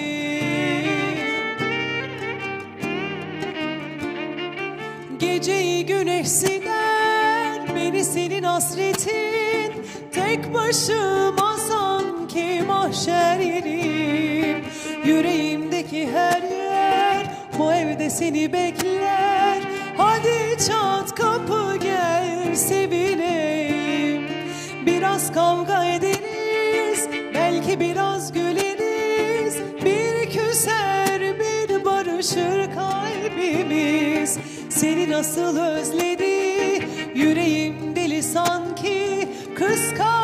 Geceyi 5.20 5.86
güneş 5.86 6.28
siler 6.28 7.76
Beni 7.76 8.04
senin 8.04 8.44
hasretin. 8.44 9.74
Tek 10.12 10.54
başıma 10.54 11.58
sanki 11.70 12.64
mahşer 12.68 13.40
yerim 13.40 14.64
Yüreğimdeki 15.06 16.08
her 16.12 16.42
yer 16.42 17.28
Bu 17.60 17.74
evde 17.74 18.10
seni 18.10 18.54
bekler. 18.54 19.58
Hadi 19.98 20.58
çat 20.68 21.16
kapı 21.16 21.78
gel 21.82 22.56
sevineyim 22.56 23.39
Biraz 25.20 25.34
kavga 25.34 25.86
ederiz 25.86 27.08
Belki 27.34 27.80
biraz 27.80 28.34
güleriz. 28.34 29.56
Bir 29.86 30.30
küser 30.30 31.22
bir 31.40 31.86
barışır 31.86 32.74
kalbimiz. 32.76 34.38
Seni 34.70 35.10
nasıl 35.10 35.58
özledi 35.58 36.86
Yüreğim 37.16 37.96
deli 37.96 38.24
sanki. 38.24 39.28
Kıskandığım 39.56 40.19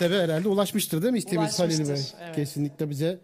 Gaziantep'e 0.00 0.32
herhalde 0.32 0.48
ulaşmıştır 0.48 1.02
değil 1.02 1.12
mi 1.12 1.18
isteğimiz 1.18 1.58
Halil 1.58 1.78
Bey? 1.78 1.84
Ulaşmıştır, 1.86 2.16
evet. 2.22 2.36
Kesinlikle 2.36 2.90
bize 2.90 3.18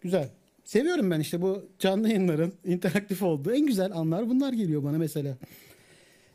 güzel. 0.00 0.28
Seviyorum 0.64 1.10
ben 1.10 1.20
işte 1.20 1.42
bu 1.42 1.68
canlı 1.78 2.08
yayınların 2.08 2.54
interaktif 2.64 3.22
olduğu 3.22 3.52
en 3.52 3.66
güzel 3.66 3.92
anlar 3.92 4.28
bunlar 4.28 4.52
geliyor 4.52 4.84
bana 4.84 4.98
mesela. 4.98 5.36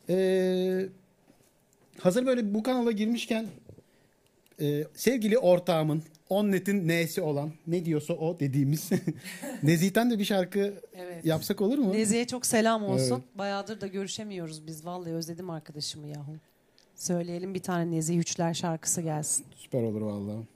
Ee, 0.10 0.86
hazır 2.00 2.26
böyle 2.26 2.54
bu 2.54 2.64
kanala 2.64 2.92
girmişken 2.92 3.48
e, 4.62 4.84
sevgili 4.94 5.38
ortağımın 5.38 6.04
Onnet'in 6.30 6.88
N'si 6.88 7.22
olan 7.22 7.52
ne 7.68 7.86
diyorsa 7.86 8.14
o 8.14 8.40
dediğimiz 8.40 8.90
Nezih'ten 9.64 10.12
de 10.12 10.20
bir 10.20 10.26
şarkı 10.26 10.74
Evet. 10.96 11.26
yapsak 11.26 11.62
olur 11.62 11.78
mu? 11.78 11.94
Nezihe 11.94 12.28
çok 12.28 12.46
selam 12.46 12.84
olsun. 12.84 13.16
Evet. 13.16 13.38
Bayağıdır 13.38 13.82
da 13.82 13.88
görüşemiyoruz 13.88 14.68
biz. 14.68 14.86
Vallahi 14.86 15.12
özledim 15.12 15.50
arkadaşımı 15.50 16.08
yahu. 16.08 16.36
Söyleyelim 17.02 17.54
bir 17.54 17.60
tane 17.60 17.92
Nezih 17.92 18.18
Üçler 18.18 18.54
şarkısı 18.54 19.02
gelsin. 19.02 19.46
Süper 19.56 19.84
olur 19.84 20.02
vallahi. 20.02 20.48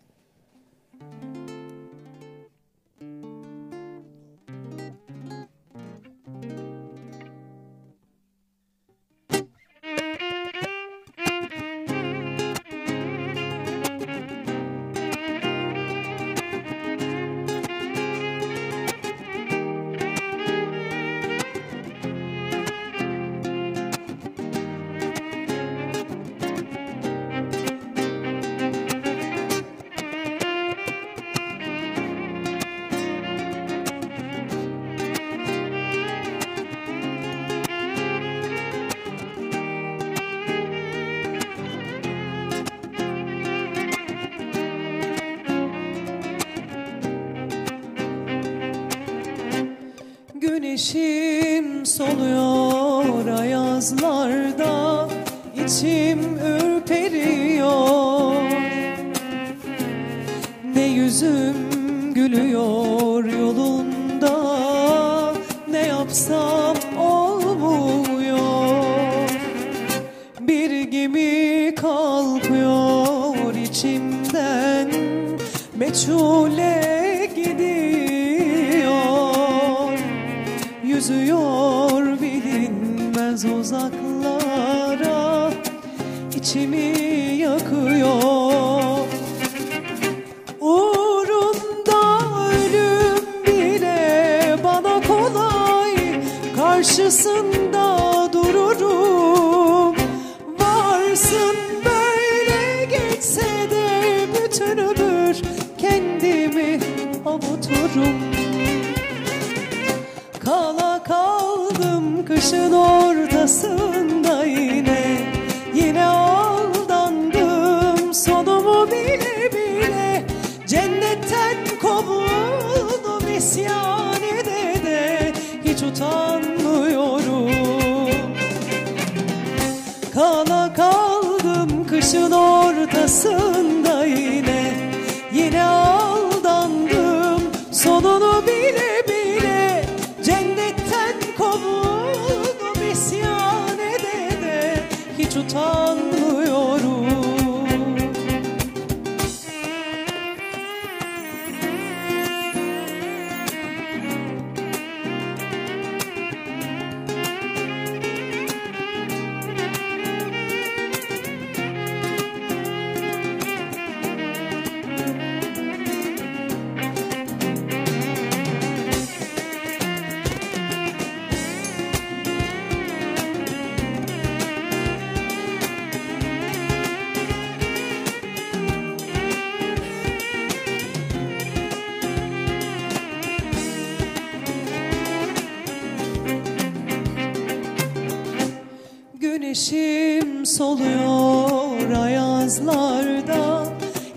Soluyor 190.58 191.92
ayazlarda. 192.04 193.66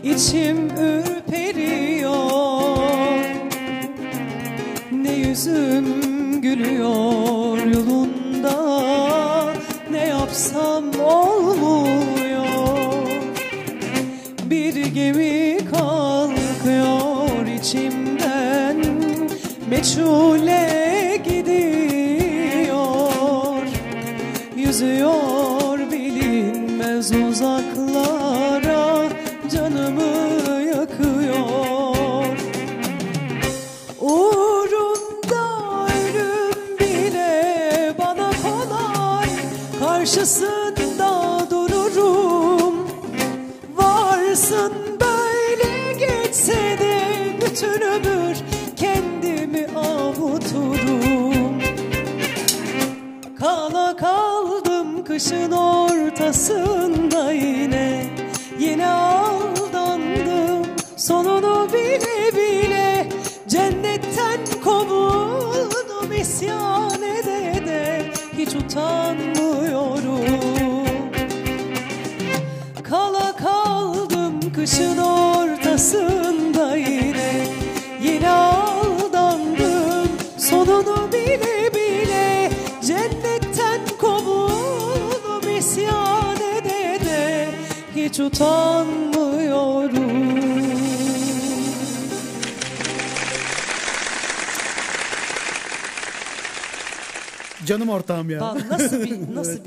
İçim 0.05 0.68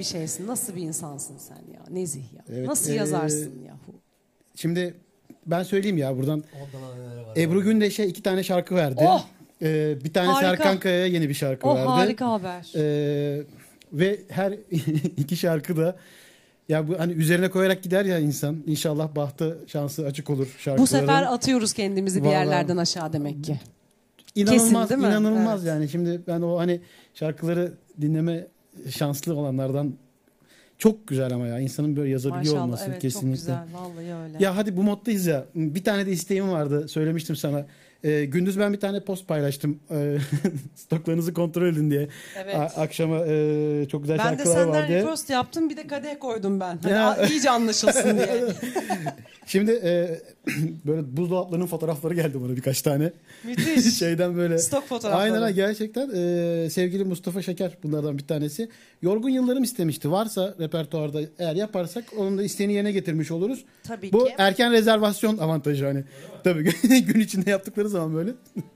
bir 0.02 0.06
nasıl 0.06 0.15
bir 0.15 0.19
şeysin, 0.19 0.48
nasıl 0.48 0.76
bir 0.76 0.82
insansın 0.82 1.38
sen 1.38 1.56
ya, 1.56 1.82
Nezih 1.90 2.34
ya. 2.34 2.44
Evet, 2.49 2.68
nasıl 2.68 2.91
ee, 2.91 2.95
yazarsın 2.95 3.53
yahu? 3.68 3.94
Şimdi 4.56 4.94
ben 5.45 5.64
söyleyeyim 5.64 5.98
ya 5.98 6.18
buradan. 6.18 6.44
Ebru 7.38 7.64
Gündeş'e 7.64 8.07
iki 8.07 8.23
tane 8.23 8.44
şarkı 8.44 8.76
verdi. 8.76 9.03
Oh! 9.07 9.26
Ee, 9.61 9.98
bir 10.03 10.14
tane 10.14 10.28
Harika. 10.28 10.49
Serkan 10.49 10.80
Kaya'ya 10.80 11.06
yeni 11.06 11.30
bir 11.30 11.34
şarkı 11.34 11.68
O 11.68 11.76
verdi. 11.76 11.88
harika 11.88 12.32
haber. 12.32 12.72
Ee, 12.76 13.44
ve 13.94 14.19
her 14.30 14.52
iki 15.18 15.38
şarkı 15.38 15.78
da 15.78 15.95
ya 16.69 16.88
bu 16.88 16.99
hani 16.99 17.14
üzerine 17.14 17.49
koyarak 17.49 17.84
gider 17.84 18.06
ya 18.06 18.19
insan. 18.19 18.64
İnşallah 18.68 19.15
bahtı 19.15 19.57
şansı 19.68 20.06
açık 20.06 20.30
olur 20.30 20.48
şarkıların. 20.48 20.82
Bu 20.84 20.88
sefer 20.88 21.23
atıyoruz 21.23 21.73
kendimizi 21.73 22.19
bir 22.19 22.28
Vallahi. 22.28 22.34
yerlerden 22.40 22.78
aşağı 22.78 23.14
demek 23.14 23.44
ki. 23.44 23.60
inanılmaz 24.36 24.88
Kesin, 24.90 24.90
değil 24.90 25.14
mi? 25.14 25.19
inanılmaz 25.19 25.65
Evet. 25.65 25.73
yani. 25.73 25.90
Şimdi 25.90 26.22
ben 26.28 26.41
o 26.41 26.57
hani 26.57 26.82
şarkıları 27.14 27.73
dinleme 28.02 28.48
şanslı 28.89 29.35
olanlardan 29.35 29.93
çok 30.77 31.07
güzel 31.07 31.34
ama 31.34 31.48
ya 31.48 31.60
insanın 31.60 31.95
böyle 31.95 32.10
yazabiliyor 32.10 32.53
Maşallah 32.53 32.64
olması 32.65 32.85
evet 32.89 33.02
kesinlikle. 33.02 33.38
çok 33.38 33.64
güzel 33.64 33.68
vallahi 33.73 34.14
öyle. 34.23 34.43
Ya 34.43 34.57
hadi 34.57 34.77
bu 34.77 34.84
moddayız 34.84 35.26
ya. 35.26 35.45
Bir 35.56 35.84
tane 35.84 36.06
de 36.06 36.11
isteğim 36.11 36.52
vardı. 36.52 36.88
Söylemiştim 36.88 37.35
sana. 37.35 37.65
Ee, 38.03 38.26
gündüz 38.26 38.60
ben 38.60 38.73
bir 38.73 38.80
tane 38.80 38.99
post 39.03 39.28
paylaştım. 39.28 39.80
Ee, 39.91 40.18
stoklarınızı 40.76 41.34
kontrol 41.34 41.68
edin 41.68 41.91
diye. 41.91 42.07
evet. 42.44 42.56
A- 42.56 42.82
akşama 42.82 43.18
e, 43.28 43.86
çok 43.91 44.02
güzel 44.02 44.18
ben 44.19 44.26
de 44.26 44.38
şarkılar 44.38 44.56
var 44.56 44.64
senden 44.73 44.88
diye. 44.88 44.99
repost 45.02 45.30
yaptım 45.30 45.69
bir 45.69 45.78
de 45.78 45.88
kadeh 45.88 46.19
koydum 46.19 46.60
ben. 46.60 46.80
Hani 46.84 46.94
Ya. 46.94 47.28
iyice 47.30 47.49
anlaşılsın 47.49 48.18
diye. 48.18 48.44
Şimdi 49.45 49.72
e, 49.72 50.19
böyle 50.86 51.18
buzdolaplarının 51.18 51.65
fotoğrafları 51.65 52.14
geldi 52.14 52.41
bana 52.44 52.56
birkaç 52.56 52.82
tane. 52.82 53.11
Müthiş. 53.44 53.94
Şeyden 53.99 54.36
böyle. 54.38 54.57
Stok 54.57 54.88
fotoğrafları. 54.88 55.22
Aynen 55.44 55.56
gerçekten 55.56 56.10
e, 56.15 56.69
sevgili 56.69 57.03
Mustafa 57.03 57.41
Şeker 57.41 57.78
bunlardan 57.84 58.18
bir 58.18 58.28
tanesi. 58.28 58.69
Yorgun 59.02 59.30
Yıllarım 59.30 59.64
istemişti. 59.64 60.11
Varsa 60.11 60.56
repertuarda 60.60 61.19
eğer 61.40 61.56
yaparsak 61.56 62.03
onun 62.18 62.38
da 62.38 62.44
isteğini 62.44 62.73
yerine 62.73 62.91
getirmiş 62.91 63.32
oluruz. 63.32 63.65
Tabii 63.84 64.11
Bu 64.14 64.26
ki. 64.26 64.34
erken 64.38 64.72
rezervasyon 64.72 65.38
avantajı 65.38 65.86
hani. 65.86 66.03
Tabii 66.44 66.64
gün 67.06 67.19
içinde 67.19 67.49
yaptıkları 67.49 67.90
zaman 67.91 68.15
böyle. 68.15 68.31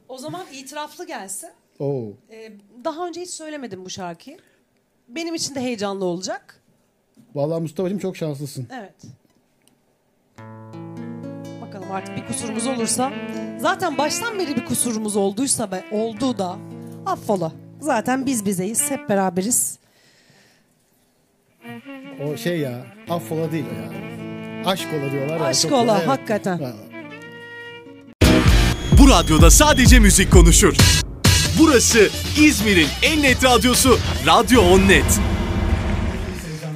O 0.09 0.17
zaman 0.17 0.45
itiraflı 0.53 1.07
gelsin. 1.07 1.49
Oo. 1.79 2.03
Ee, 2.31 2.51
daha 2.83 3.07
önce 3.07 3.21
hiç 3.21 3.29
söylemedim 3.29 3.85
bu 3.85 3.89
şarkıyı. 3.89 4.37
Benim 5.07 5.35
için 5.35 5.55
de 5.55 5.59
heyecanlı 5.61 6.05
olacak. 6.05 6.61
Vallahi 7.35 7.61
Mustafa'cığım 7.61 7.99
çok 7.99 8.17
şanslısın. 8.17 8.67
Evet. 8.79 8.95
Bakalım 11.61 11.91
artık 11.91 12.17
bir 12.17 12.27
kusurumuz 12.27 12.67
olursa. 12.67 13.11
Zaten 13.59 13.97
baştan 13.97 14.39
beri 14.39 14.55
bir 14.55 14.65
kusurumuz 14.65 15.15
olduysa 15.15 15.71
ve 15.71 15.83
oldu 15.91 16.37
da 16.37 16.57
affola. 17.05 17.51
Zaten 17.79 18.25
biz 18.25 18.45
bizeyiz, 18.45 18.91
hep 18.91 19.09
beraberiz. 19.09 19.79
O 22.27 22.37
şey 22.37 22.59
ya 22.59 22.85
affola 23.09 23.51
değil 23.51 23.65
ya. 23.65 23.91
Aşk 24.65 24.87
ola 24.93 25.11
diyorlar 25.11 25.37
ya. 25.37 25.45
Aşk 25.45 25.71
ola, 25.71 26.07
hakikaten. 26.07 26.57
Ha. 26.57 26.71
Radyoda 29.15 29.51
sadece 29.51 29.99
müzik 29.99 30.31
konuşur. 30.31 30.75
Burası 31.59 32.09
İzmir'in 32.41 32.87
en 33.03 33.23
net 33.23 33.43
radyosu 33.43 33.97
Radyo 34.25 34.61
On 34.61 34.79
Net. 34.79 35.19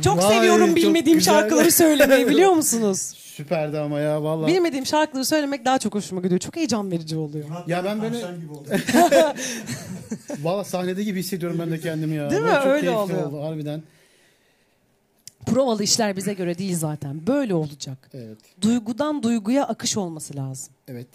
Çok 0.03 0.17
Vay, 0.17 0.35
seviyorum 0.35 0.67
çok 0.67 0.75
bilmediğim 0.75 1.19
güzel. 1.19 1.33
şarkıları 1.33 1.71
söylemeyi 1.71 2.27
biliyor 2.27 2.51
musunuz? 2.51 2.99
Süperdi 3.35 3.79
ama 3.79 3.99
ya 3.99 4.23
vallahi. 4.23 4.53
Bilmediğim 4.53 4.85
şarkıları 4.85 5.25
söylemek 5.25 5.65
daha 5.65 5.79
çok 5.79 5.95
hoşuma 5.95 6.21
gidiyor. 6.21 6.39
Çok 6.39 6.55
heyecan 6.55 6.91
verici 6.91 7.17
oluyor. 7.17 7.45
Ya 7.67 7.83
ben 7.83 8.01
böyle 8.01 8.21
Tavşan 8.21 8.41
gibi 8.41 8.51
oldu. 8.51 8.69
valla 10.43 10.63
sahnede 10.63 11.03
gibi 11.03 11.19
hissediyorum 11.19 11.59
ben 11.59 11.71
de 11.71 11.79
kendimi 11.79 12.15
ya. 12.15 12.29
Değil 12.31 12.41
mi? 12.41 12.51
Çok 12.63 12.65
Öyle 12.67 12.89
oluyor. 12.89 13.25
oldu 13.25 13.43
harbiden. 13.43 13.83
Provalı 15.45 15.83
işler 15.83 16.17
bize 16.17 16.33
göre 16.33 16.57
değil 16.57 16.75
zaten. 16.77 17.27
Böyle 17.27 17.53
olacak. 17.53 18.09
Evet. 18.13 18.37
Duygudan 18.61 19.23
duyguya 19.23 19.63
akış 19.63 19.97
olması 19.97 20.35
lazım. 20.35 20.73
Evet. 20.87 21.07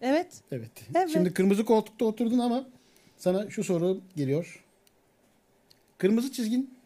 Evet. 0.00 0.42
Evet. 0.52 0.70
Evet. 0.94 1.10
Şimdi 1.12 1.34
kırmızı 1.34 1.64
koltukta 1.64 2.04
oturdun 2.04 2.38
ama 2.38 2.66
sana 3.16 3.50
şu 3.50 3.64
soru 3.64 4.00
geliyor. 4.16 4.64
Kırmızı 5.98 6.32
çizgin 6.32 6.78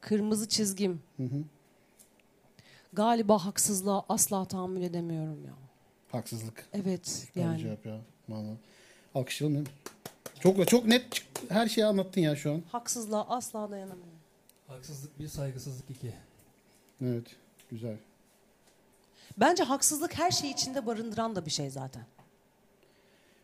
Kırmızı 0.00 0.48
çizgim. 0.48 1.02
Galiba 2.92 3.44
haksızlığa 3.44 4.04
asla 4.08 4.44
tahammül 4.44 4.82
edemiyorum 4.82 5.44
ya. 5.44 5.52
haksızlık. 6.12 6.68
Evet 6.72 7.28
Yani. 7.34 7.46
yani. 7.46 7.60
Cevap 7.60 7.86
ya. 7.86 8.00
Vallahi. 8.28 8.56
Alkışlayalım 9.14 9.56
değil 9.56 9.68
mi? 9.68 9.72
Çok 10.40 10.68
çok 10.68 10.84
net 10.86 11.04
her 11.48 11.68
şeyi 11.68 11.84
anlattın 11.84 12.20
ya 12.20 12.36
şu 12.36 12.52
an. 12.52 12.62
Haksızlığa 12.72 13.28
asla 13.28 13.70
dayanamıyorum. 13.70 14.20
Haksızlık 14.66 15.18
bir, 15.18 15.28
saygısızlık 15.28 15.90
iki. 15.90 16.12
Evet. 17.02 17.24
Güzel. 17.70 17.96
Bence 19.36 19.62
haksızlık 19.62 20.18
her 20.18 20.30
şeyi 20.30 20.52
içinde 20.52 20.86
barındıran 20.86 21.36
da 21.36 21.46
bir 21.46 21.50
şey 21.50 21.70
zaten. 21.70 22.02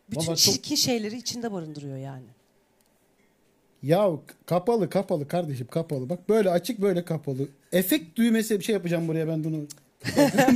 Bütün 0.09 0.27
Vallahi 0.27 0.27
çok- 0.27 0.53
çirkin 0.53 0.75
şeyleri 0.75 1.17
içinde 1.17 1.51
barındırıyor 1.51 1.97
yani. 1.97 2.25
Ya 3.83 4.09
kapalı 4.45 4.89
kapalı 4.89 5.27
kardeşim 5.27 5.67
kapalı. 5.67 6.09
Bak 6.09 6.29
böyle 6.29 6.49
açık 6.49 6.81
böyle 6.81 7.05
kapalı. 7.05 7.47
Efekt 7.71 8.17
düğmesi 8.17 8.59
bir 8.59 8.63
şey 8.65 8.73
yapacağım 8.73 9.07
buraya 9.07 9.27
ben 9.27 9.43
bunu. 9.43 9.67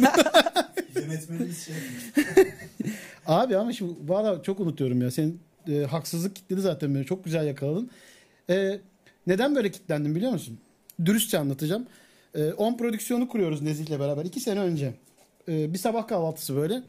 Yönetmenimiz 0.96 1.66
şey 1.66 1.76
Abi 3.26 3.58
ama 3.58 3.74
şimdi 3.74 3.94
valla 4.06 4.44
çok 4.44 4.60
unutuyorum 4.60 5.02
ya. 5.02 5.12
Senin 5.12 5.40
e, 5.68 5.84
haksızlık 5.84 6.36
kitledi 6.36 6.62
zaten 6.62 6.96
beni. 6.96 7.06
Çok 7.06 7.26
güzel 7.26 7.48
yakaladın. 7.48 7.90
E, 8.50 8.80
neden 9.28 9.56
böyle 9.56 9.72
kitlendim 9.72 10.16
biliyor 10.16 10.32
musun? 10.32 10.60
Dürüstçe 11.06 11.38
anlatacağım. 11.40 11.88
E, 12.36 12.52
10 12.54 12.78
prodüksiyonu 12.78 13.28
kuruyoruz 13.28 13.62
Nezih'le 13.62 14.00
beraber. 14.00 14.26
2 14.26 14.40
sene 14.40 14.60
önce. 14.60 14.94
E, 15.48 15.74
bir 15.74 15.78
sabah 15.78 16.08
kahvaltısı 16.08 16.56
böyle. 16.56 16.84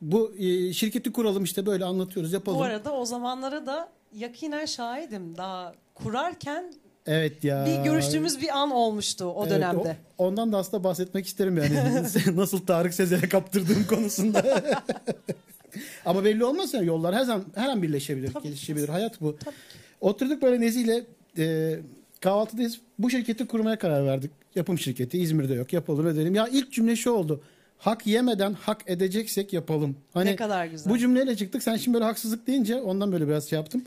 Bu 0.00 0.34
e, 0.38 0.72
şirketi 0.72 1.12
kuralım 1.12 1.44
işte 1.44 1.66
böyle 1.66 1.84
anlatıyoruz 1.84 2.32
yapalım. 2.32 2.58
Bu 2.58 2.62
arada 2.62 2.92
o 2.92 3.04
zamanlara 3.04 3.66
da 3.66 3.88
yakinen 4.14 4.64
şahidim. 4.66 5.36
Daha 5.36 5.74
kurarken 5.94 6.72
evet 7.06 7.44
ya. 7.44 7.66
bir 7.66 7.90
görüştüğümüz 7.90 8.40
bir 8.40 8.58
an 8.58 8.70
olmuştu 8.70 9.24
o 9.24 9.42
Evet, 9.42 9.52
dönemde. 9.56 9.96
o- 10.18 10.26
ondan 10.26 10.52
da 10.52 10.58
aslında 10.58 10.84
bahsetmek 10.84 11.26
isterim 11.26 11.56
yani. 11.56 12.02
Nasıl 12.36 12.58
Tarık 12.66 12.94
Sezer'e 12.94 13.28
kaptırdığım 13.28 13.86
konusunda. 13.86 14.62
Ama 16.04 16.24
belli 16.24 16.44
olmaz 16.44 16.74
ya 16.74 16.82
yollar 16.82 17.14
her 17.14 17.22
zaman 17.24 17.44
her 17.54 17.68
an 17.68 17.82
birleşebilir, 17.82 18.32
Tabii 18.32 18.42
ki. 18.42 18.48
gelişebilir. 18.48 18.88
Hayat 18.88 19.20
bu. 19.20 19.36
Oturduk 20.00 20.42
böyle 20.42 20.60
Nezih'le 20.60 21.04
e, 21.38 21.76
kahvaltıdayız. 22.20 22.80
Bu 22.98 23.10
şirketi 23.10 23.46
kurmaya 23.46 23.78
karar 23.78 24.06
verdik. 24.06 24.30
Yapım 24.54 24.78
şirketi 24.78 25.18
İzmir'de 25.18 25.54
yok. 25.54 25.72
Yapalım 25.72 26.08
edelim. 26.08 26.34
Ya 26.34 26.48
ilk 26.48 26.72
cümle 26.72 26.96
şu 26.96 27.10
oldu. 27.10 27.42
Hak 27.78 28.06
yemeden 28.06 28.52
hak 28.52 28.82
edeceksek 28.86 29.52
yapalım. 29.52 29.96
Hani 30.14 30.30
Ne 30.30 30.36
kadar 30.36 30.66
güzel. 30.66 30.92
Bu 30.92 30.98
cümleyle 30.98 31.36
çıktık. 31.36 31.62
Sen 31.62 31.76
şimdi 31.76 31.94
böyle 31.94 32.04
haksızlık 32.04 32.46
deyince 32.46 32.76
ondan 32.76 33.12
böyle 33.12 33.28
biraz 33.28 33.48
şey 33.50 33.56
yaptım. 33.56 33.84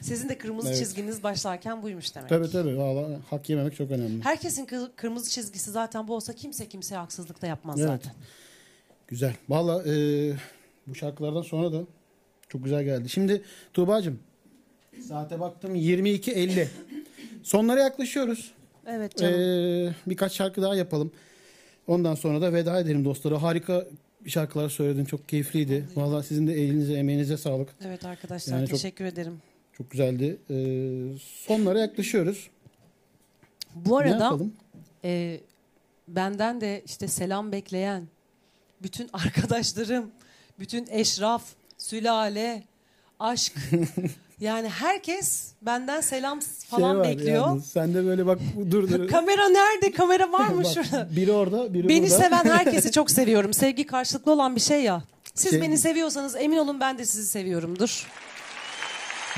Sizin 0.00 0.28
de 0.28 0.38
kırmızı 0.38 0.68
Evet. 0.68 0.78
çizginiz 0.78 1.22
başlarken 1.22 1.82
buymuş 1.82 2.14
demek. 2.14 2.28
Tabii 2.28 2.50
tabii. 2.50 2.78
Vallahi 2.78 3.16
hak 3.30 3.50
yememek 3.50 3.76
çok 3.76 3.90
önemli. 3.90 4.24
Herkesin 4.24 4.66
kı- 4.66 4.90
kırmızı 4.96 5.30
çizgisi 5.30 5.70
zaten 5.70 6.08
bu 6.08 6.14
olsa 6.14 6.32
kimse 6.32 6.68
kimseye 6.68 6.96
haksızlık 6.96 7.42
da 7.42 7.46
yapmaz 7.46 7.80
Evet. 7.80 7.88
zaten. 7.90 8.12
Güzel. 9.08 9.34
Valla 9.48 9.82
e, 9.92 9.94
bu 10.86 10.94
şarkılardan 10.94 11.42
sonra 11.42 11.72
da 11.72 11.80
çok 12.48 12.64
güzel 12.64 12.84
geldi. 12.84 13.08
Şimdi 13.08 13.42
Tuğba'cığım 13.72 14.18
saate 15.08 15.40
baktım 15.40 15.74
22.50. 15.74 16.66
Sonlara 17.42 17.80
yaklaşıyoruz. 17.80 18.52
Evet 18.86 19.16
canım. 19.16 19.40
E, 19.40 19.94
birkaç 20.06 20.32
şarkı 20.32 20.62
daha 20.62 20.74
yapalım. 20.76 21.12
Ondan 21.86 22.14
sonra 22.14 22.40
da 22.42 22.52
veda 22.52 22.80
edelim 22.80 23.04
dostlara. 23.04 23.42
Harika 23.42 23.86
şarkılar 24.26 24.68
söyledin. 24.68 25.04
Çok 25.04 25.28
keyifliydi. 25.28 25.88
Valla 25.96 26.22
sizin 26.22 26.46
de 26.46 26.52
elinize 26.52 26.94
emeğinize 26.94 27.36
sağlık. 27.36 27.68
evet 27.86 28.04
arkadaşlar 28.04 28.56
yani 28.56 28.68
çok- 28.68 28.76
teşekkür 28.78 29.04
ederim. 29.04 29.42
Çok 29.72 29.90
güzeldi. 29.90 30.36
E, 30.50 30.56
sonlara 31.46 31.78
yaklaşıyoruz. 31.80 32.50
Bu 33.74 33.98
arada 33.98 34.24
yapalım? 34.24 34.52
e, 35.04 35.40
benden 36.08 36.60
de 36.60 36.82
işte 36.86 37.08
selam 37.08 37.52
bekleyen 37.52 38.08
bütün 38.82 39.10
arkadaşlarım, 39.12 40.10
bütün 40.58 40.86
eşraf, 40.90 41.44
sülale, 41.78 42.62
aşk 43.20 43.52
yani 44.40 44.68
herkes 44.68 45.52
benden 45.62 46.00
selam 46.00 46.40
falan 46.70 47.04
Şey 47.04 47.12
bekliyor. 47.12 47.36
yalnız, 47.36 47.66
Sen 47.66 47.94
de 47.94 48.06
böyle 48.06 48.26
bak 48.26 48.38
dur 48.70 48.88
dur. 48.90 49.08
Kamera 49.10 49.48
nerede? 49.48 49.92
Kamera 49.92 50.32
var 50.32 50.48
mı 50.48 50.62
şurada? 50.74 51.08
biri 51.16 51.32
orada, 51.32 51.74
biri 51.74 51.88
Beni 51.88 52.02
burada. 52.10 52.16
seven 52.18 52.44
herkesi 52.44 52.92
çok 52.92 53.10
seviyorum. 53.10 53.54
Sevgi 53.54 53.86
karşılıklı 53.86 54.32
olan 54.32 54.56
bir 54.56 54.60
şey 54.60 54.82
ya. 54.82 55.02
Siz 55.34 55.50
Şey- 55.50 55.62
beni 55.62 55.78
seviyorsanız 55.78 56.36
emin 56.36 56.56
olun 56.56 56.80
ben 56.80 56.98
de 56.98 57.04
sizi 57.04 57.26
seviyorumdur. 57.26 58.06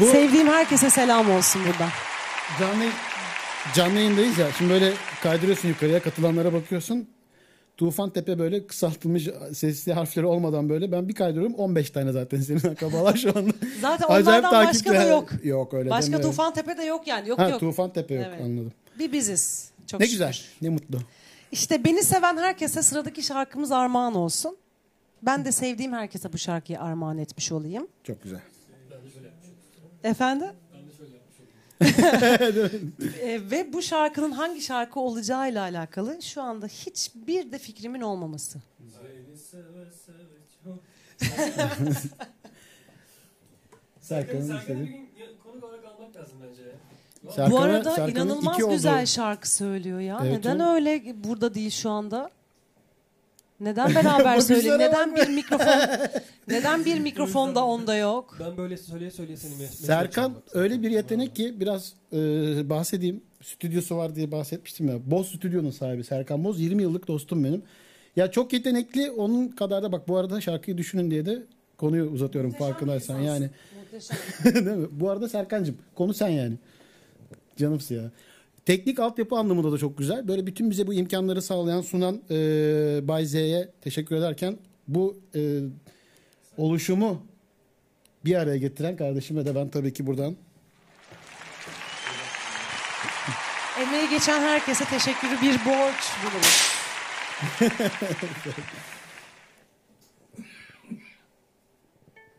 Bu- 0.01 0.07
Sevdiğim 0.07 0.49
herkese 0.49 0.91
selam 0.91 1.31
olsun 1.31 1.63
buradan. 1.69 1.89
Canlı, 2.61 2.85
canlı 3.75 3.99
yayındayız 3.99 4.39
ya. 4.39 4.47
Şimdi 4.59 4.71
böyle 4.73 4.93
kaydırıyorsun 5.23 5.69
yukarıya 5.69 6.03
katılanlara 6.03 6.53
bakıyorsun. 6.53 7.09
Tufan 7.77 8.11
Tepe 8.11 8.39
böyle 8.39 8.67
kısaltılmış 8.67 9.29
sesli 9.53 9.93
harfleri 9.93 10.27
olmadan 10.27 10.69
böyle. 10.69 10.93
Ben 10.93 11.09
bir 11.09 11.15
kaydırıyorum 11.15 11.55
15 11.55 11.91
tane 11.91 12.13
zaten 12.13 12.41
senin 12.41 12.69
akrabalar 12.73 13.17
şu 13.17 13.29
anda. 13.39 13.53
Zaten 13.81 14.07
Acayip 14.09 14.45
onlardan 14.45 14.67
başka 14.67 14.95
da 14.95 15.03
yok. 15.03 15.29
Yok 15.45 15.75
öyle 15.75 15.91
Başka 15.91 16.13
deme. 16.13 16.23
Tufan 16.23 16.55
Tepe 16.55 16.77
de 16.77 16.83
yok 16.83 17.07
yani. 17.07 17.29
Yok 17.29 17.39
Ha, 17.39 17.49
yok. 17.49 17.61
Tufan 17.61 17.93
Tepe 17.93 18.15
yok 18.15 18.25
Evet. 18.29 18.41
anladım. 18.41 18.73
Bir 18.99 19.13
biziz. 19.13 19.71
Çok 19.87 20.01
ne 20.01 20.07
şükür. 20.07 20.13
güzel 20.19 20.37
ne 20.63 20.69
mutlu. 20.69 20.99
İşte 21.53 21.85
beni 21.85 22.03
seven 22.03 22.37
herkese 22.37 22.83
sıradaki 22.83 23.23
şarkımız 23.23 23.73
armağan 23.73 24.15
olsun. 24.15 24.57
Ben 25.23 25.45
de 25.45 25.53
sevdiğim 25.53 25.93
herkese 25.93 26.33
bu 26.33 26.39
şarkıyı 26.39 26.81
armağan 26.81 27.19
etmiş 27.19 27.53
olayım. 27.53 27.87
Çok 28.05 28.23
güzel. 28.23 28.41
Efendim? 30.05 30.49
E, 33.23 33.51
ve 33.51 33.73
bu 33.73 33.83
şarkının 33.83 34.31
hangi 34.31 34.61
şarkı 34.61 35.01
olacağıyla 35.01 35.63
alakalı 35.63 36.23
şu 36.23 36.43
anda 36.43 36.67
hiçbir 36.67 37.53
de 37.53 37.59
fikrimin 37.59 38.01
olmaması. 38.01 38.59
Serkan'ın 44.01 44.41
Serkan'ı 44.47 44.81
bir 44.81 44.85
istediği. 44.85 45.39
konuk 45.45 45.65
olarak 45.65 45.85
almak 45.85 46.17
lazım 46.17 46.39
bence. 46.49 46.63
Serkan'a- 47.35 47.51
bu 47.51 47.59
arada 47.59 47.91
Serkan'ın 47.95 48.27
inanılmaz 48.27 48.55
iki 48.55 48.65
oldu. 48.65 48.73
güzel 48.75 49.07
şarkı 49.07 49.51
söylüyor 49.51 50.01
ya. 50.01 50.19
Evet, 50.23 50.33
Neden 50.33 50.61
öyle 50.61 51.25
burada 51.25 51.55
değil 51.55 51.71
şu 51.71 51.91
anda? 51.91 52.31
Neden 53.61 53.95
beraber 53.95 54.25
bak 54.25 54.51
Neden 54.51 55.17
bir 55.17 55.29
mikrofon? 55.29 55.67
neden 56.49 56.85
bir 56.85 57.01
mikrofon 57.01 57.55
da 57.55 57.65
onda 57.67 57.97
yok? 57.97 58.37
Ben 58.41 58.57
böyle 58.57 58.77
söyleye 58.77 59.11
söyleye 59.11 59.37
seni 59.37 59.55
mes- 59.55 59.67
Serkan 59.87 60.35
öyle 60.53 60.83
bir 60.83 60.91
yetenek 60.91 61.37
ki 61.37 61.61
biraz 61.61 61.93
e, 62.13 62.17
bahsedeyim. 62.71 63.21
Stüdyosu 63.43 63.97
var 63.97 64.15
diye 64.17 64.33
bahsetmiştim 64.33 64.89
ya. 64.89 65.11
Boz 65.11 65.29
Stüdyo'nun 65.29 65.71
sahibi 65.71 66.05
Serkan 66.05 66.45
Boz. 66.45 66.61
20 66.61 66.83
yıllık 66.83 67.09
dostum 67.09 67.45
benim. 67.45 67.63
Ya 68.17 68.31
çok 68.31 68.53
yetenekli. 68.53 69.11
Onun 69.11 69.49
kadar 69.49 69.83
da 69.83 69.93
bak 69.93 70.09
bu 70.09 70.17
arada 70.17 70.41
şarkıyı 70.41 70.79
düşünün 70.79 71.11
diye 71.11 71.27
de 71.27 71.43
konuyu 71.79 72.05
uzatıyorum 72.05 72.53
farkındaysan. 72.53 73.21
Yani 73.21 73.51
Muhteşem. 73.81 74.17
değil 74.67 74.77
mi? 74.77 74.87
Bu 74.91 75.11
arada 75.11 75.29
Serkan'cığım 75.29 75.79
konu 75.95 76.15
sen 76.15 76.29
yani. 76.29 76.55
Canımsın 77.57 77.95
ya. 77.95 78.11
Teknik 78.67 79.01
altyapı 79.01 79.37
anlamında 79.37 79.73
da 79.73 79.79
çok 79.79 79.99
güzel. 79.99 80.29
Böyle 80.29 80.47
bütün 80.47 80.71
bize 80.71 80.87
bu 80.87 80.95
imkanları 80.95 81.43
sağlayan 81.43 81.81
sunan 81.81 82.23
e, 82.31 82.35
Bay 83.09 83.27
Z'ye 83.27 83.69
teşekkür 83.81 84.17
ederken 84.17 84.59
bu 84.89 85.21
e, 85.35 85.61
oluşumu 86.57 87.27
bir 88.25 88.35
araya 88.35 88.57
getiren 88.57 88.97
kardeşime 88.97 89.47
de 89.47 89.55
ben 89.55 89.69
tabii 89.69 89.93
ki 89.93 90.07
buradan 90.07 90.37
Emeği 93.83 94.09
geçen 94.11 94.41
herkese 94.41 94.85
teşekkürü 94.85 95.43
bir 95.43 95.55
borç 95.55 96.13
buluruz. 96.23 96.67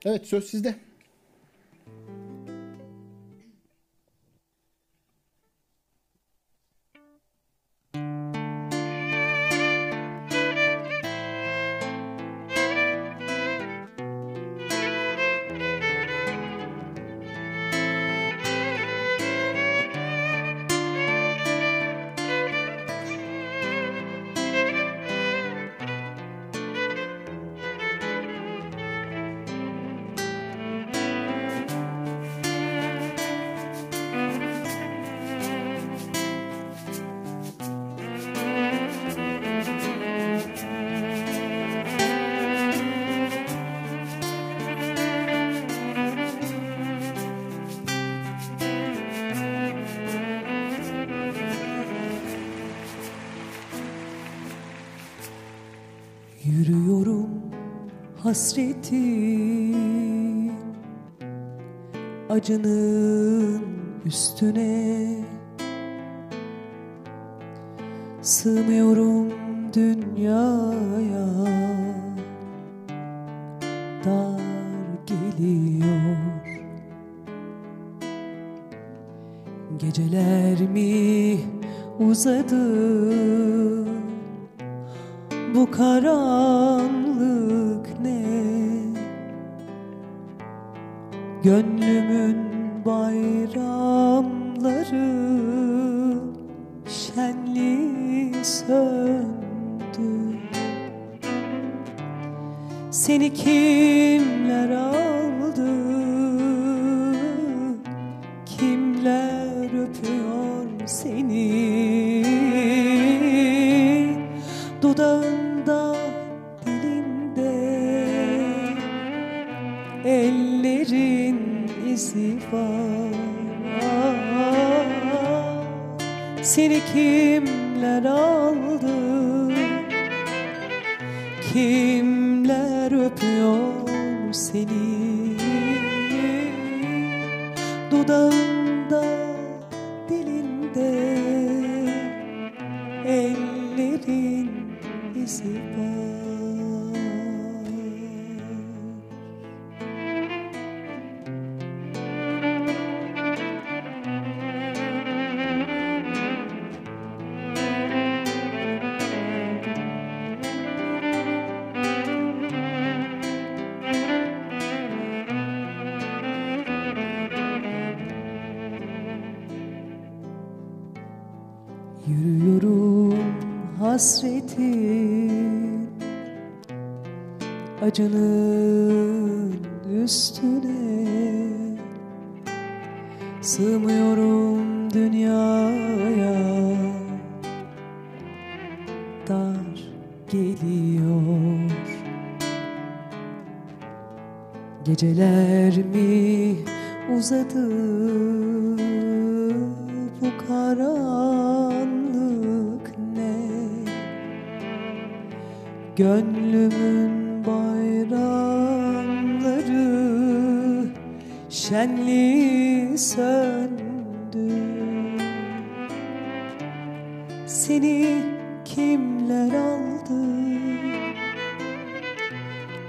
Evet 0.05 0.27
söz 0.27 0.49
sizde. 0.49 0.75
Hasretin 58.27 59.71
acının 62.29 63.61
üstüne 64.05 65.07
Sığmıyorum 68.21 69.29
dünyaya. 69.73 71.27
Dar 74.05 74.41
geliyor. 75.05 76.17
Geceler 79.77 80.61
mi 80.61 81.39
uzadı? 81.99 82.67
Bu 85.55 85.71
karanlık 85.71 86.76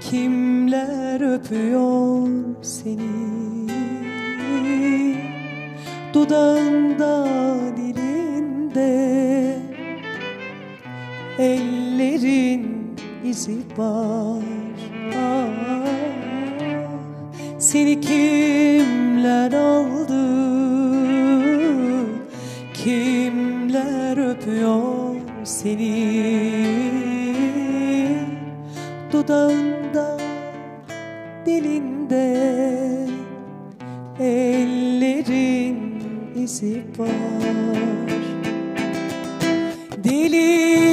Kimler 0.09 1.21
öpüyor 1.35 2.27
seni? 2.61 3.69
Dudağında, 6.13 7.27
dilinde 7.77 9.55
Ellerin 11.39 12.95
izi 13.23 13.57
var 13.77 14.43
ah, 15.17 15.85
Seni 17.59 18.01
kimler 18.01 19.53
aldı? 19.53 20.25
Kimler 22.73 24.29
öpüyor 24.31 25.15
seni? 25.43 26.29
Dudağında, 29.11 29.78
dilinde 31.49 32.27
ellerin 34.19 35.79
izi 36.43 36.83
var. 36.97 37.09
Deli 40.03 40.88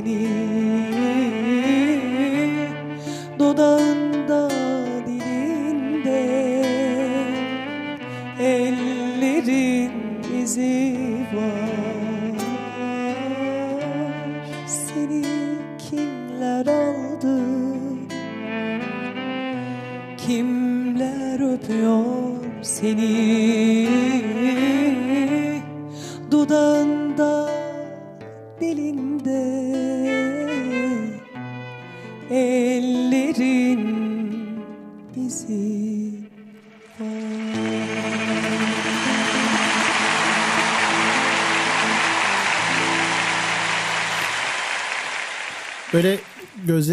seni 0.00 0.39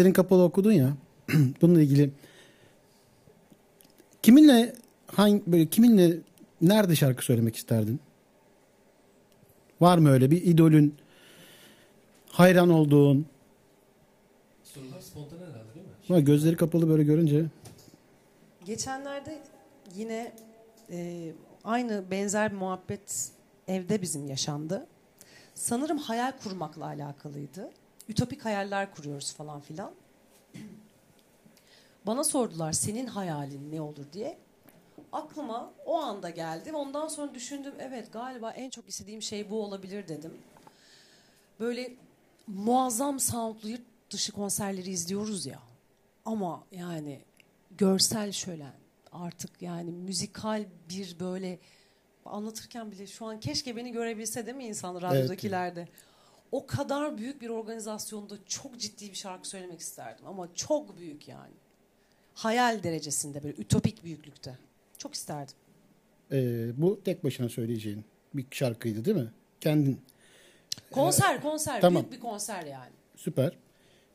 gözlerin 0.08 0.12
kapalı 0.12 0.42
okudun 0.42 0.72
ya. 0.72 0.92
Bununla 1.62 1.82
ilgili 1.82 2.10
kiminle 4.22 4.74
hangi 5.06 5.42
böyle 5.46 5.66
kiminle 5.66 6.18
nerede 6.60 6.96
şarkı 6.96 7.24
söylemek 7.24 7.56
isterdin? 7.56 8.00
Var 9.80 9.98
mı 9.98 10.10
öyle 10.10 10.30
bir 10.30 10.42
idolün 10.42 10.94
hayran 12.28 12.70
olduğun? 12.70 13.26
Sorular 14.64 15.00
spontane 15.00 15.40
herhalde 15.44 15.74
değil 15.74 15.86
mi? 15.86 15.92
Ama 16.08 16.20
gözleri 16.20 16.56
kapalı 16.56 16.88
böyle 16.88 17.02
görünce 17.04 17.46
Geçenlerde 18.66 19.38
yine 19.96 20.32
e, 20.90 21.32
aynı 21.64 22.04
benzer 22.10 22.50
bir 22.52 22.56
muhabbet 22.56 23.32
evde 23.68 24.02
bizim 24.02 24.26
yaşandı. 24.26 24.86
Sanırım 25.54 25.98
hayal 25.98 26.32
kurmakla 26.42 26.86
alakalıydı. 26.86 27.70
Ütopik 28.08 28.44
hayaller 28.44 28.94
kuruyoruz 28.94 29.32
falan 29.32 29.60
filan. 29.60 29.92
Bana 32.06 32.24
sordular 32.24 32.72
senin 32.72 33.06
hayalin 33.06 33.72
ne 33.72 33.80
olur 33.80 34.04
diye. 34.12 34.38
Aklıma 35.12 35.72
o 35.86 35.98
anda 35.98 36.30
geldi. 36.30 36.72
Ondan 36.72 37.08
sonra 37.08 37.34
düşündüm 37.34 37.74
evet 37.80 38.12
galiba 38.12 38.50
en 38.50 38.70
çok 38.70 38.88
istediğim 38.88 39.22
şey 39.22 39.50
bu 39.50 39.62
olabilir 39.62 40.08
dedim. 40.08 40.32
Böyle 41.60 41.94
muazzam 42.46 43.20
soundlu 43.20 43.68
yurt 43.68 43.82
dışı 44.10 44.32
konserleri 44.32 44.90
izliyoruz 44.90 45.46
ya. 45.46 45.58
Ama 46.24 46.64
yani 46.72 47.20
görsel 47.78 48.32
şölen 48.32 48.74
artık 49.12 49.62
yani 49.62 49.90
müzikal 49.90 50.64
bir 50.90 51.20
böyle 51.20 51.58
anlatırken 52.24 52.90
bile 52.90 53.06
şu 53.06 53.26
an 53.26 53.40
keşke 53.40 53.76
beni 53.76 53.92
görebilse 53.92 54.46
değil 54.46 54.56
mi 54.56 54.64
insan 54.66 55.02
radyodakilerde. 55.02 55.88
O 56.52 56.66
kadar 56.66 57.18
büyük 57.18 57.40
bir 57.40 57.48
organizasyonda 57.48 58.34
çok 58.46 58.78
ciddi 58.78 59.10
bir 59.10 59.16
şarkı 59.16 59.48
söylemek 59.48 59.80
isterdim 59.80 60.26
ama 60.26 60.48
çok 60.54 60.98
büyük 60.98 61.28
yani. 61.28 61.54
Hayal 62.34 62.82
derecesinde 62.82 63.42
böyle 63.42 63.56
ütopik 63.56 64.04
büyüklükte. 64.04 64.58
Çok 64.98 65.14
isterdim. 65.14 65.54
e, 66.32 66.70
bu 66.76 67.00
tek 67.04 67.24
başına 67.24 67.48
söyleyeceğin 67.48 68.04
bir 68.34 68.46
şarkıydı 68.50 69.04
değil 69.04 69.16
mi? 69.16 69.32
Kendin. 69.60 70.00
Konser 70.90 71.42
konser 71.42 71.80
Tamam. 71.80 72.02
büyük 72.02 72.12
bir 72.12 72.20
konser 72.20 72.62
yani. 72.64 72.92
Süper. 73.16 73.52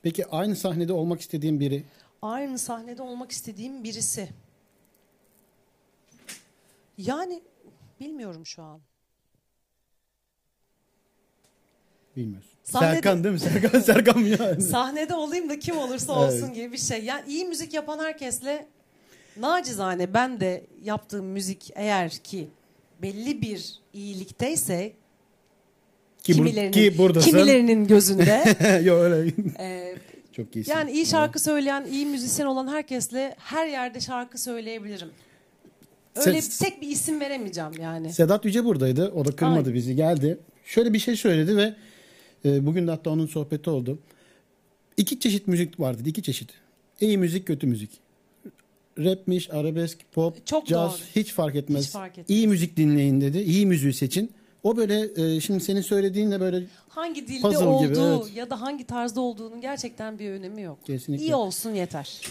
Peki 0.01 0.25
aynı 0.25 0.55
sahnede 0.55 0.93
olmak 0.93 1.21
istediğin 1.21 1.59
biri 1.59 1.83
Aynı 2.21 2.59
sahnede 2.59 3.01
olmak 3.01 3.31
istediğim 3.31 3.83
birisi. 3.83 4.29
Yani 6.97 7.41
bilmiyorum 7.99 8.45
şu 8.45 8.63
an. 8.63 8.81
Bilmiyorsun. 12.17 12.49
Sahnede- 12.63 12.93
Serkan 12.93 13.23
değil 13.23 13.33
mi? 13.33 13.39
Serkan 13.39 13.79
Serkan 13.93 14.19
mı 14.19 14.27
yani? 14.27 14.61
Sahnede 14.61 15.13
olayım 15.15 15.49
da 15.49 15.59
kim 15.59 15.77
olursa 15.77 16.13
Evet. 16.25 16.33
olsun 16.33 16.53
gibi 16.53 16.71
bir 16.71 16.77
şey. 16.77 17.03
Yani 17.03 17.21
iyi 17.27 17.45
müzik 17.45 17.73
yapan 17.73 17.99
herkesle 17.99 18.65
nacizane 19.39 20.13
ben 20.13 20.39
de 20.39 20.63
yaptığım 20.83 21.25
müzik 21.25 21.71
eğer 21.75 22.09
ki 22.11 22.47
belli 23.01 23.41
bir 23.41 23.73
iyilikteyse 23.93 24.93
ki, 26.23 26.33
kimilerinin, 26.33 26.71
ki 26.71 26.97
buradasın. 26.97 27.31
kimilerinin 27.31 27.87
gözünde 27.87 28.43
Yok 28.83 28.99
öyle. 29.01 29.31
e, 29.59 29.95
Çok 30.31 30.55
iyisin. 30.55 30.71
yani 30.71 30.91
iyi 30.91 31.05
şarkı 31.05 31.39
söyleyen, 31.39 31.85
iyi 31.91 32.05
müzisyen 32.05 32.45
olan 32.45 32.67
herkesle 32.67 33.35
her 33.39 33.67
yerde 33.67 33.99
şarkı 33.99 34.41
söyleyebilirim. 34.41 35.09
Öyle 36.15 36.41
Ses- 36.41 36.59
tek 36.59 36.81
bir 36.81 36.87
isim 36.87 37.19
veremeyeceğim 37.19 37.71
yani. 37.81 38.13
Sedat 38.13 38.45
Yüce 38.45 38.65
buradaydı. 38.65 39.11
O 39.15 39.25
da 39.25 39.35
kırmadı 39.35 39.57
Aynen. 39.59 39.73
bizi. 39.73 39.95
Geldi. 39.95 40.37
Şöyle 40.65 40.93
bir 40.93 40.99
şey 40.99 41.15
söyledi 41.15 41.57
ve 41.57 41.73
e, 42.45 42.65
bugün 42.65 42.87
de 42.87 42.91
hatta 42.91 43.09
onun 43.09 43.25
sohbeti 43.27 43.69
oldu. 43.69 43.99
İki 44.97 45.19
çeşit 45.19 45.47
müzik 45.47 45.79
var 45.79 45.99
dedi. 45.99 46.09
iki 46.09 46.23
çeşit. 46.23 46.49
İyi 47.01 47.17
müzik, 47.17 47.47
kötü 47.47 47.67
müzik. 47.67 47.89
Rapmiş, 48.97 49.49
arabesk, 49.53 49.97
pop, 50.11 50.47
Çok 50.47 50.67
caz 50.67 50.91
doğru. 50.91 50.99
hiç 51.15 51.33
fark 51.33 51.55
etmez. 51.55 51.85
Hiç 51.85 51.91
fark 51.91 52.11
etmez. 52.11 52.25
İyi 52.37 52.47
müzik 52.47 52.77
dinleyin 52.77 53.21
dedi. 53.21 53.39
İyi 53.39 53.65
müziği 53.65 53.93
seçin. 53.93 54.31
O 54.63 54.77
böyle 54.77 55.09
e, 55.35 55.39
şimdi 55.41 55.63
senin 55.63 55.81
söylediğinle 55.81 56.39
böyle 56.39 56.63
Hangi 56.89 57.27
dilde 57.27 57.47
olduğu 57.57 57.87
gibi, 57.87 57.99
evet. 57.99 58.35
ya 58.37 58.49
da 58.49 58.61
hangi 58.61 58.83
tarzda 58.83 59.21
olduğunun 59.21 59.61
gerçekten 59.61 60.19
bir 60.19 60.29
önemi 60.29 60.61
yok. 60.61 60.77
Kesinlikle. 60.85 61.25
İyi 61.25 61.35
olsun 61.35 61.73
yeter. 61.73 62.21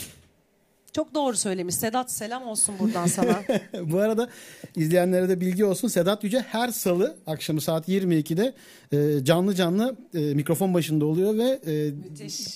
Çok 0.93 1.15
doğru 1.15 1.37
söylemiş. 1.37 1.75
Sedat 1.75 2.13
selam 2.13 2.47
olsun 2.47 2.75
buradan 2.79 3.07
sana. 3.07 3.43
Bu 3.81 3.99
arada 3.99 4.29
izleyenlere 4.77 5.29
de 5.29 5.41
bilgi 5.41 5.65
olsun. 5.65 5.89
Sedat 5.89 6.25
Yüce 6.25 6.41
her 6.41 6.69
salı 6.69 7.17
akşamı 7.27 7.61
saat 7.61 7.89
22'de 7.89 8.55
e, 8.93 9.25
canlı 9.25 9.55
canlı 9.55 9.97
e, 10.15 10.19
mikrofon 10.19 10.75
başında 10.75 11.05
oluyor 11.07 11.39
ve 11.39 11.61
e, 11.67 11.91
Müthiş. 11.91 12.47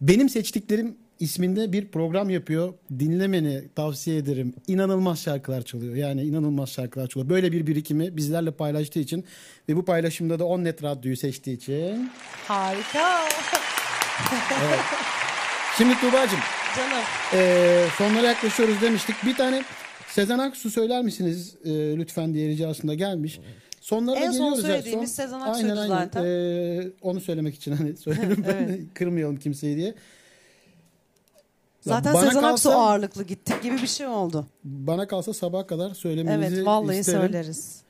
benim 0.00 0.28
seçtiklerim 0.28 0.96
isminde 1.20 1.72
bir 1.72 1.88
program 1.88 2.30
yapıyor. 2.30 2.74
Dinlemeni 2.98 3.62
tavsiye 3.76 4.16
ederim. 4.16 4.54
İnanılmaz 4.66 5.20
şarkılar 5.20 5.62
çalıyor. 5.62 5.94
Yani 5.94 6.22
inanılmaz 6.22 6.68
şarkılar 6.68 7.06
çalıyor. 7.06 7.30
Böyle 7.30 7.52
bir 7.52 7.66
birikimi 7.66 8.16
bizlerle 8.16 8.50
paylaştığı 8.50 8.98
için 8.98 9.24
ve 9.68 9.76
bu 9.76 9.84
paylaşımda 9.84 10.38
da 10.38 10.44
Onnet 10.44 10.82
Radyo'yu 10.82 11.16
seçtiği 11.16 11.56
için. 11.56 12.10
Harika. 12.48 13.28
Şimdi 15.78 15.94
Tuğba'cığım 16.00 16.40
Canım. 16.76 17.04
e, 17.34 17.84
sonlara 17.98 18.26
yaklaşıyoruz 18.26 18.82
demiştik. 18.82 19.16
Bir 19.26 19.34
tane 19.36 19.62
Sezen 20.08 20.38
Aksu 20.38 20.70
söyler 20.70 21.02
misiniz 21.02 21.54
e, 21.64 21.70
lütfen 21.70 22.34
diye 22.34 22.48
ricasında 22.48 22.94
gelmiş. 22.94 23.40
Sonlara 23.80 24.20
En 24.20 24.30
son 24.30 24.32
geliyoruz. 24.32 24.58
ya. 24.58 24.64
söylediğimiz 24.70 25.14
Sezen 25.14 25.40
Aksu'ydu 25.40 25.70
aynen, 25.70 25.76
aynen. 25.76 25.88
zaten. 26.04 26.24
E, 26.24 26.88
onu 27.02 27.20
söylemek 27.20 27.54
için 27.54 27.72
hani 27.76 27.96
söyledim 28.04 28.44
ben 28.48 28.54
Evet. 28.68 28.80
kırmayalım 28.94 29.36
kimseyi 29.36 29.76
diye. 29.76 29.94
Zaten 31.80 32.14
bana 32.14 32.22
Sezen 32.26 32.42
Aksu 32.42 32.68
kalsa- 32.68 32.74
ağırlıklı 32.74 33.24
gittik 33.24 33.62
gibi 33.62 33.82
bir 33.82 33.86
şey 33.86 34.06
oldu. 34.06 34.46
Bana 34.64 35.06
kalsa 35.08 35.34
sabaha 35.34 35.66
kadar 35.66 35.94
söylemenizi 35.94 36.54
Evet 36.56 36.66
vallahi 36.66 36.96
isterim. 36.98 37.20
söyleriz. 37.20 37.80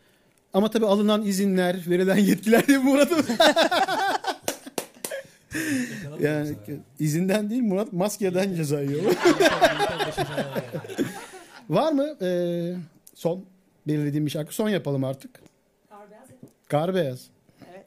Ama 0.53 0.71
tabii 0.71 0.87
alınan 0.87 1.23
izinler, 1.23 1.77
verilen 1.89 2.17
yetkiler 2.17 2.67
diye. 2.67 2.79
Yakalamadın 2.79 3.25
yani 6.21 6.57
izinden 6.99 7.51
değil 7.51 7.63
Murat 7.63 7.93
maskeden 7.93 8.55
ceza 8.55 8.81
yiyor. 8.81 9.03
Var 11.69 11.93
mı 11.93 12.17
e, 12.23 12.29
son 13.15 13.45
belirlediğim 13.87 14.27
bir 14.27 14.31
şarkı? 14.31 14.55
Son 14.55 14.69
yapalım 14.69 15.05
artık. 15.05 15.41
Kar 16.69 16.95
Beyaz. 16.95 17.27
Evet. 17.71 17.87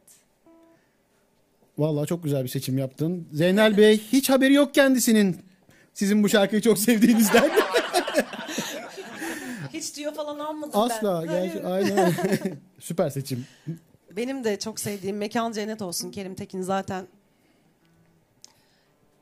Vallahi 1.77 2.07
çok 2.07 2.23
güzel 2.23 2.43
bir 2.43 2.49
seçim 2.49 2.77
yaptın. 2.77 3.27
Zeynel 3.33 3.77
Bey 3.77 4.01
hiç 4.11 4.29
haberi 4.29 4.53
yok 4.53 4.73
kendisinin. 4.73 5.37
Sizin 5.93 6.23
bu 6.23 6.29
şarkıyı 6.29 6.61
çok 6.61 6.79
sevdiğinizden. 6.79 7.51
Hiç 9.73 9.95
diyor 9.95 10.13
falan 10.13 10.39
almadım 10.39 10.79
Asla. 10.79 11.23
ben. 11.27 11.29
Gerçi, 11.29 11.63
aynen. 11.67 12.13
Süper 12.79 13.09
seçim. 13.09 13.45
Benim 14.11 14.43
de 14.43 14.59
çok 14.59 14.79
sevdiğim 14.79 15.17
Mekan 15.17 15.51
Cennet 15.51 15.81
olsun 15.81 16.11
Kerim 16.11 16.35
Tekin 16.35 16.61
zaten 16.61 17.07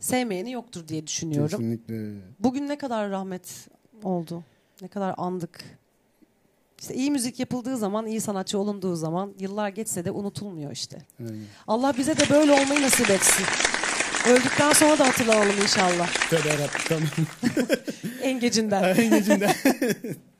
sevmeyeni 0.01 0.51
yoktur 0.51 0.87
diye 0.87 1.07
düşünüyorum. 1.07 1.49
Kesinlikle. 1.49 2.11
Bugün 2.39 2.67
ne 2.67 2.77
kadar 2.77 3.09
rahmet 3.09 3.67
oldu. 4.03 4.43
Ne 4.81 4.87
kadar 4.87 5.15
andık. 5.17 5.63
İşte 6.79 6.93
iyi 6.93 7.11
müzik 7.11 7.39
yapıldığı 7.39 7.77
zaman, 7.77 8.05
iyi 8.07 8.21
sanatçı 8.21 8.59
olunduğu 8.59 8.95
zaman 8.95 9.33
yıllar 9.39 9.69
geçse 9.69 10.05
de 10.05 10.11
unutulmuyor 10.11 10.71
işte. 10.71 11.01
Aynen. 11.19 11.43
Allah 11.67 11.93
bize 11.97 12.17
de 12.17 12.29
böyle 12.29 12.51
olmayı 12.51 12.81
nasip 12.81 13.09
etsin. 13.09 13.45
Öldükten 14.29 14.73
sonra 14.73 14.99
da 14.99 15.07
hatırlanalım 15.07 15.61
inşallah. 15.61 16.29
Tövbe 16.29 16.49
yarabbim, 16.49 16.81
tamam. 16.87 17.07
En 18.21 18.39
gecinden. 18.39 18.83
En 18.97 19.09
gecinden. 19.09 19.51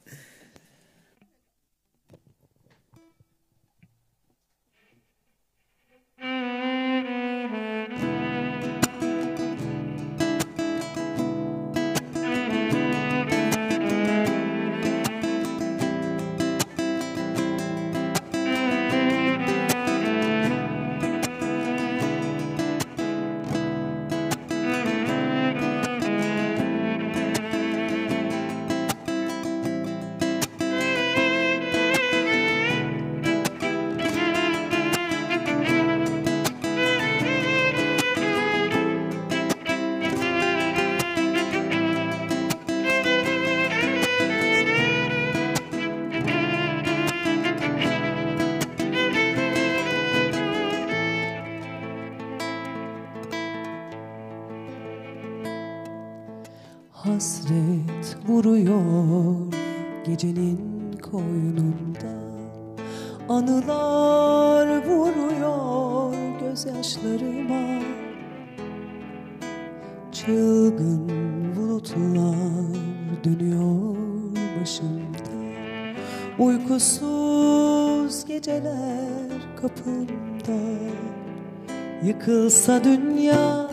Yıkılsa 82.21 82.83
dünya 82.83 83.67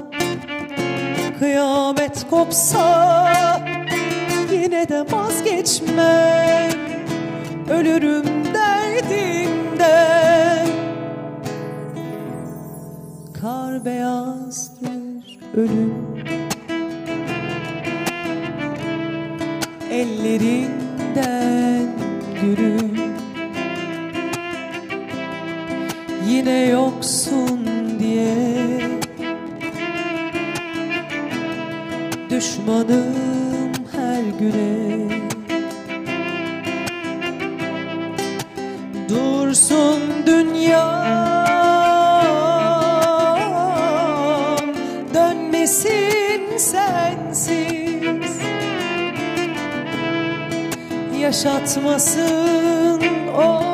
Kıyamet 1.39 2.27
kopsa 2.31 3.33
Yine 4.53 4.89
de 4.89 5.05
vazgeçmem. 5.13 6.71
Ölürüm 7.71 8.25
derdimden. 8.55 9.89
Kar 13.41 13.85
beyazdır 13.85 15.39
ölüm. 15.57 15.95
Ellerinden 19.91 21.87
gülüm. 22.41 22.99
Yine 26.29 26.67
yoksun 26.67 26.88
Düşmanım 32.69 33.73
her 33.97 34.23
güne. 34.39 35.09
Dursun 39.09 40.01
dünya. 40.27 40.89
Dönmesin 45.15 46.59
sensiz. 46.59 48.39
Yaşatmasın 51.21 53.01
of 53.37 53.68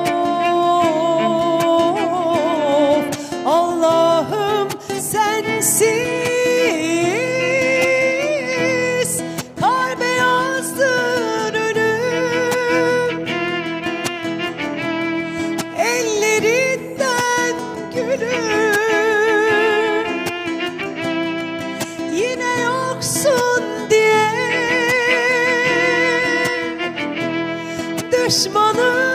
Düşmanım 28.26 29.13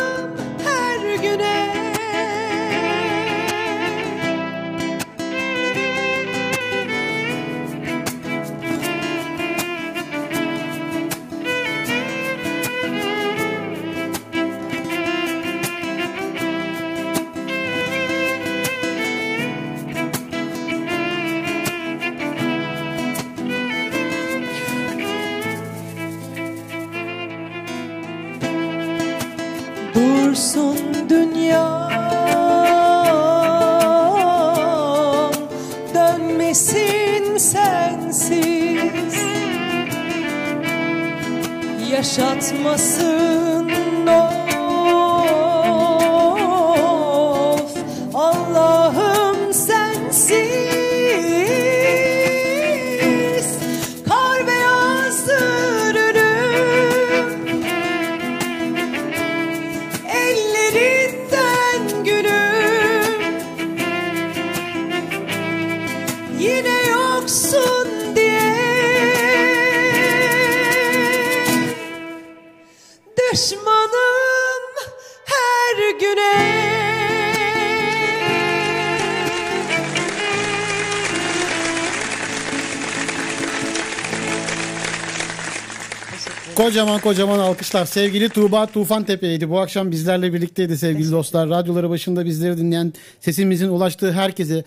Kocaman 86.70 87.00
kocaman 87.02 87.40
alkışlar. 87.40 87.86
Sevgili 87.86 88.30
Tuğba 88.30 88.66
Tufan 88.66 89.04
Tepe'ydi. 89.04 89.50
Bu 89.50 89.60
akşam 89.60 89.91
bizlerle 89.91 90.34
birlikteydi 90.34 90.78
sevgili 90.78 91.12
dostlar. 91.12 91.50
Radyoları 91.50 91.90
başında 91.90 92.26
bizleri 92.26 92.58
dinleyen, 92.58 92.94
sesimizin 93.20 93.70
ulaştığı 93.70 94.12
herkese 94.12 94.64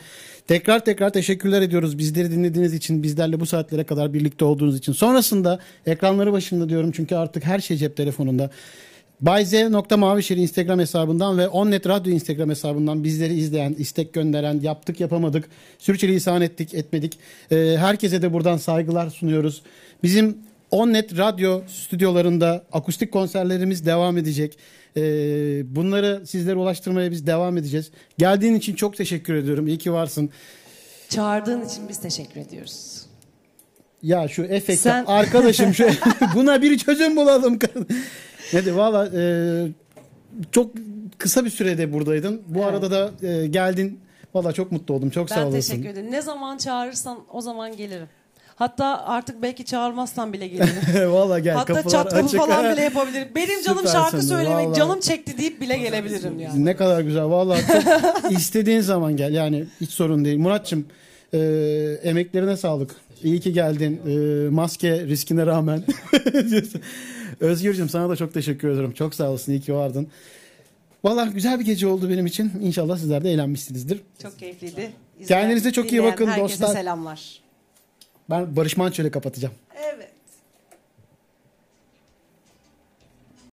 tekrar 0.48 0.84
tekrar 0.84 1.10
teşekkürler 1.10 1.62
ediyoruz. 1.62 1.98
Bizleri 1.98 2.30
dinlediğiniz 2.30 2.74
için, 2.74 3.02
bizlerle 3.02 3.40
bu 3.40 3.46
saatlere 3.46 3.84
kadar 3.84 4.14
birlikte 4.14 4.44
olduğunuz 4.44 4.78
için. 4.78 4.92
Sonrasında 4.92 5.58
ekranları 5.86 6.32
başında 6.32 6.68
diyorum 6.68 6.92
çünkü 6.92 7.14
artık 7.14 7.44
her 7.44 7.58
şey 7.58 7.76
cep 7.76 7.96
telefonunda. 7.96 8.50
Bayze.mavişehir 9.20 10.40
Instagram 10.40 10.78
hesabından 10.78 11.38
ve 11.38 11.48
Onnet 11.48 11.88
Radyo 11.88 12.12
Instagram 12.12 12.50
hesabından 12.50 13.04
bizleri 13.04 13.34
izleyen, 13.34 13.74
istek 13.78 14.12
gönderen, 14.12 14.60
yaptık 14.60 15.00
yapamadık, 15.00 15.48
sürçülisan 15.78 16.42
ettik 16.42 16.74
etmedik. 16.74 17.18
Ee, 17.50 17.56
herkese 17.78 18.22
de 18.22 18.32
buradan 18.32 18.56
saygılar 18.56 19.10
sunuyoruz. 19.10 19.62
Bizim 20.02 20.36
Onnet 20.76 21.18
Radyo 21.18 21.60
stüdyolarında 21.68 22.64
akustik 22.72 23.12
konserlerimiz 23.12 23.86
devam 23.86 24.18
edecek. 24.18 24.58
Ee, 24.96 25.00
bunları 25.76 26.26
sizlere 26.26 26.56
ulaştırmaya 26.56 27.10
biz 27.10 27.26
devam 27.26 27.56
edeceğiz. 27.58 27.90
Geldiğin 28.18 28.54
için 28.54 28.74
çok 28.74 28.96
teşekkür 28.96 29.34
ediyorum. 29.34 29.66
İyi 29.66 29.78
ki 29.78 29.92
varsın. 29.92 30.30
Çağırdığın 31.08 31.64
için 31.66 31.88
biz 31.88 32.00
teşekkür 32.00 32.40
ediyoruz. 32.40 33.02
Ya 34.02 34.28
şu 34.28 34.42
efekt 34.44 34.80
Sen- 34.80 35.04
arkadaşım 35.04 35.74
şu 35.74 35.86
buna 36.34 36.62
bir 36.62 36.78
çözüm 36.78 37.16
bulalım. 37.16 37.58
ne 38.52 38.64
de 38.66 38.76
valla 38.76 39.08
e, 39.14 39.22
çok 40.52 40.70
kısa 41.18 41.44
bir 41.44 41.50
sürede 41.50 41.92
buradaydın. 41.92 42.42
Bu 42.48 42.58
Evet. 42.58 42.68
arada 42.68 42.90
da 42.90 43.26
e, 43.28 43.46
geldin. 43.46 44.00
Valla 44.34 44.52
çok 44.52 44.72
mutlu 44.72 44.94
oldum. 44.94 45.10
Çok 45.10 45.28
sağ 45.30 45.36
Ben 45.36 45.42
olasın. 45.42 45.70
teşekkür 45.72 45.88
ederim. 45.88 46.10
Ne 46.10 46.22
zaman 46.22 46.56
çağırırsan 46.58 47.18
o 47.32 47.40
zaman 47.40 47.76
gelirim. 47.76 48.08
Hatta 48.54 49.04
artık 49.06 49.42
belki 49.42 49.64
çağırmazsan 49.64 50.32
bile 50.32 50.48
gelirim. 50.48 50.74
Valla 51.12 51.38
gel 51.38 51.54
Hatta 51.54 51.74
kapılar 51.74 51.92
çat 51.92 52.14
açık. 52.14 52.38
falan 52.40 52.72
bile 52.72 52.80
yapabilirim. 52.84 53.28
Benim 53.34 53.62
canım 53.62 53.86
şarkı 53.88 54.06
Süpersin, 54.10 54.28
söylemek, 54.28 54.66
vallahi. 54.66 54.78
canım 54.78 55.00
çekti 55.00 55.38
deyip 55.38 55.60
bile 55.60 55.76
gelebilirim 55.78 56.38
yani. 56.40 56.64
Ne 56.64 56.76
kadar 56.76 57.00
güzel. 57.00 57.24
Valla 57.24 57.56
istediğin 58.30 58.80
zaman 58.80 59.16
gel. 59.16 59.32
Yani 59.34 59.64
hiç 59.80 59.90
sorun 59.90 60.24
değil. 60.24 60.38
Muratçım 60.38 60.86
e, 61.34 61.38
emeklerine 62.02 62.56
sağlık. 62.56 62.90
İyi 63.22 63.40
ki 63.40 63.52
geldin. 63.52 64.00
E, 64.06 64.48
maske 64.50 65.06
riskine 65.06 65.46
rağmen. 65.46 65.82
Özgürcüm 67.40 67.88
sana 67.88 68.08
da 68.08 68.16
çok 68.16 68.34
teşekkür 68.34 68.68
ederim. 68.68 68.92
Çok 68.92 69.14
sağ 69.14 69.30
olasın. 69.30 69.52
İyi 69.52 69.60
ki 69.60 69.74
vardın. 69.74 70.06
Valla 71.04 71.24
güzel 71.24 71.60
bir 71.60 71.64
gece 71.64 71.86
oldu 71.86 72.10
benim 72.10 72.26
için. 72.26 72.52
İnşallah 72.62 72.98
sizler 72.98 73.24
de 73.24 73.30
eğlenmişsinizdir. 73.32 74.00
Çok 74.22 74.38
keyifliydi. 74.38 74.90
İzleyen, 75.20 75.42
Kendinize 75.42 75.72
çok 75.72 75.92
iyi 75.92 76.02
bakın 76.02 76.26
herkese 76.26 76.42
dostlar. 76.62 76.74
selamlar. 76.80 77.41
Ben 78.32 78.56
Barış 78.56 78.76
Manço 78.76 79.02
ile 79.02 79.10
kapatacağım. 79.10 79.54
Evet. 79.76 80.10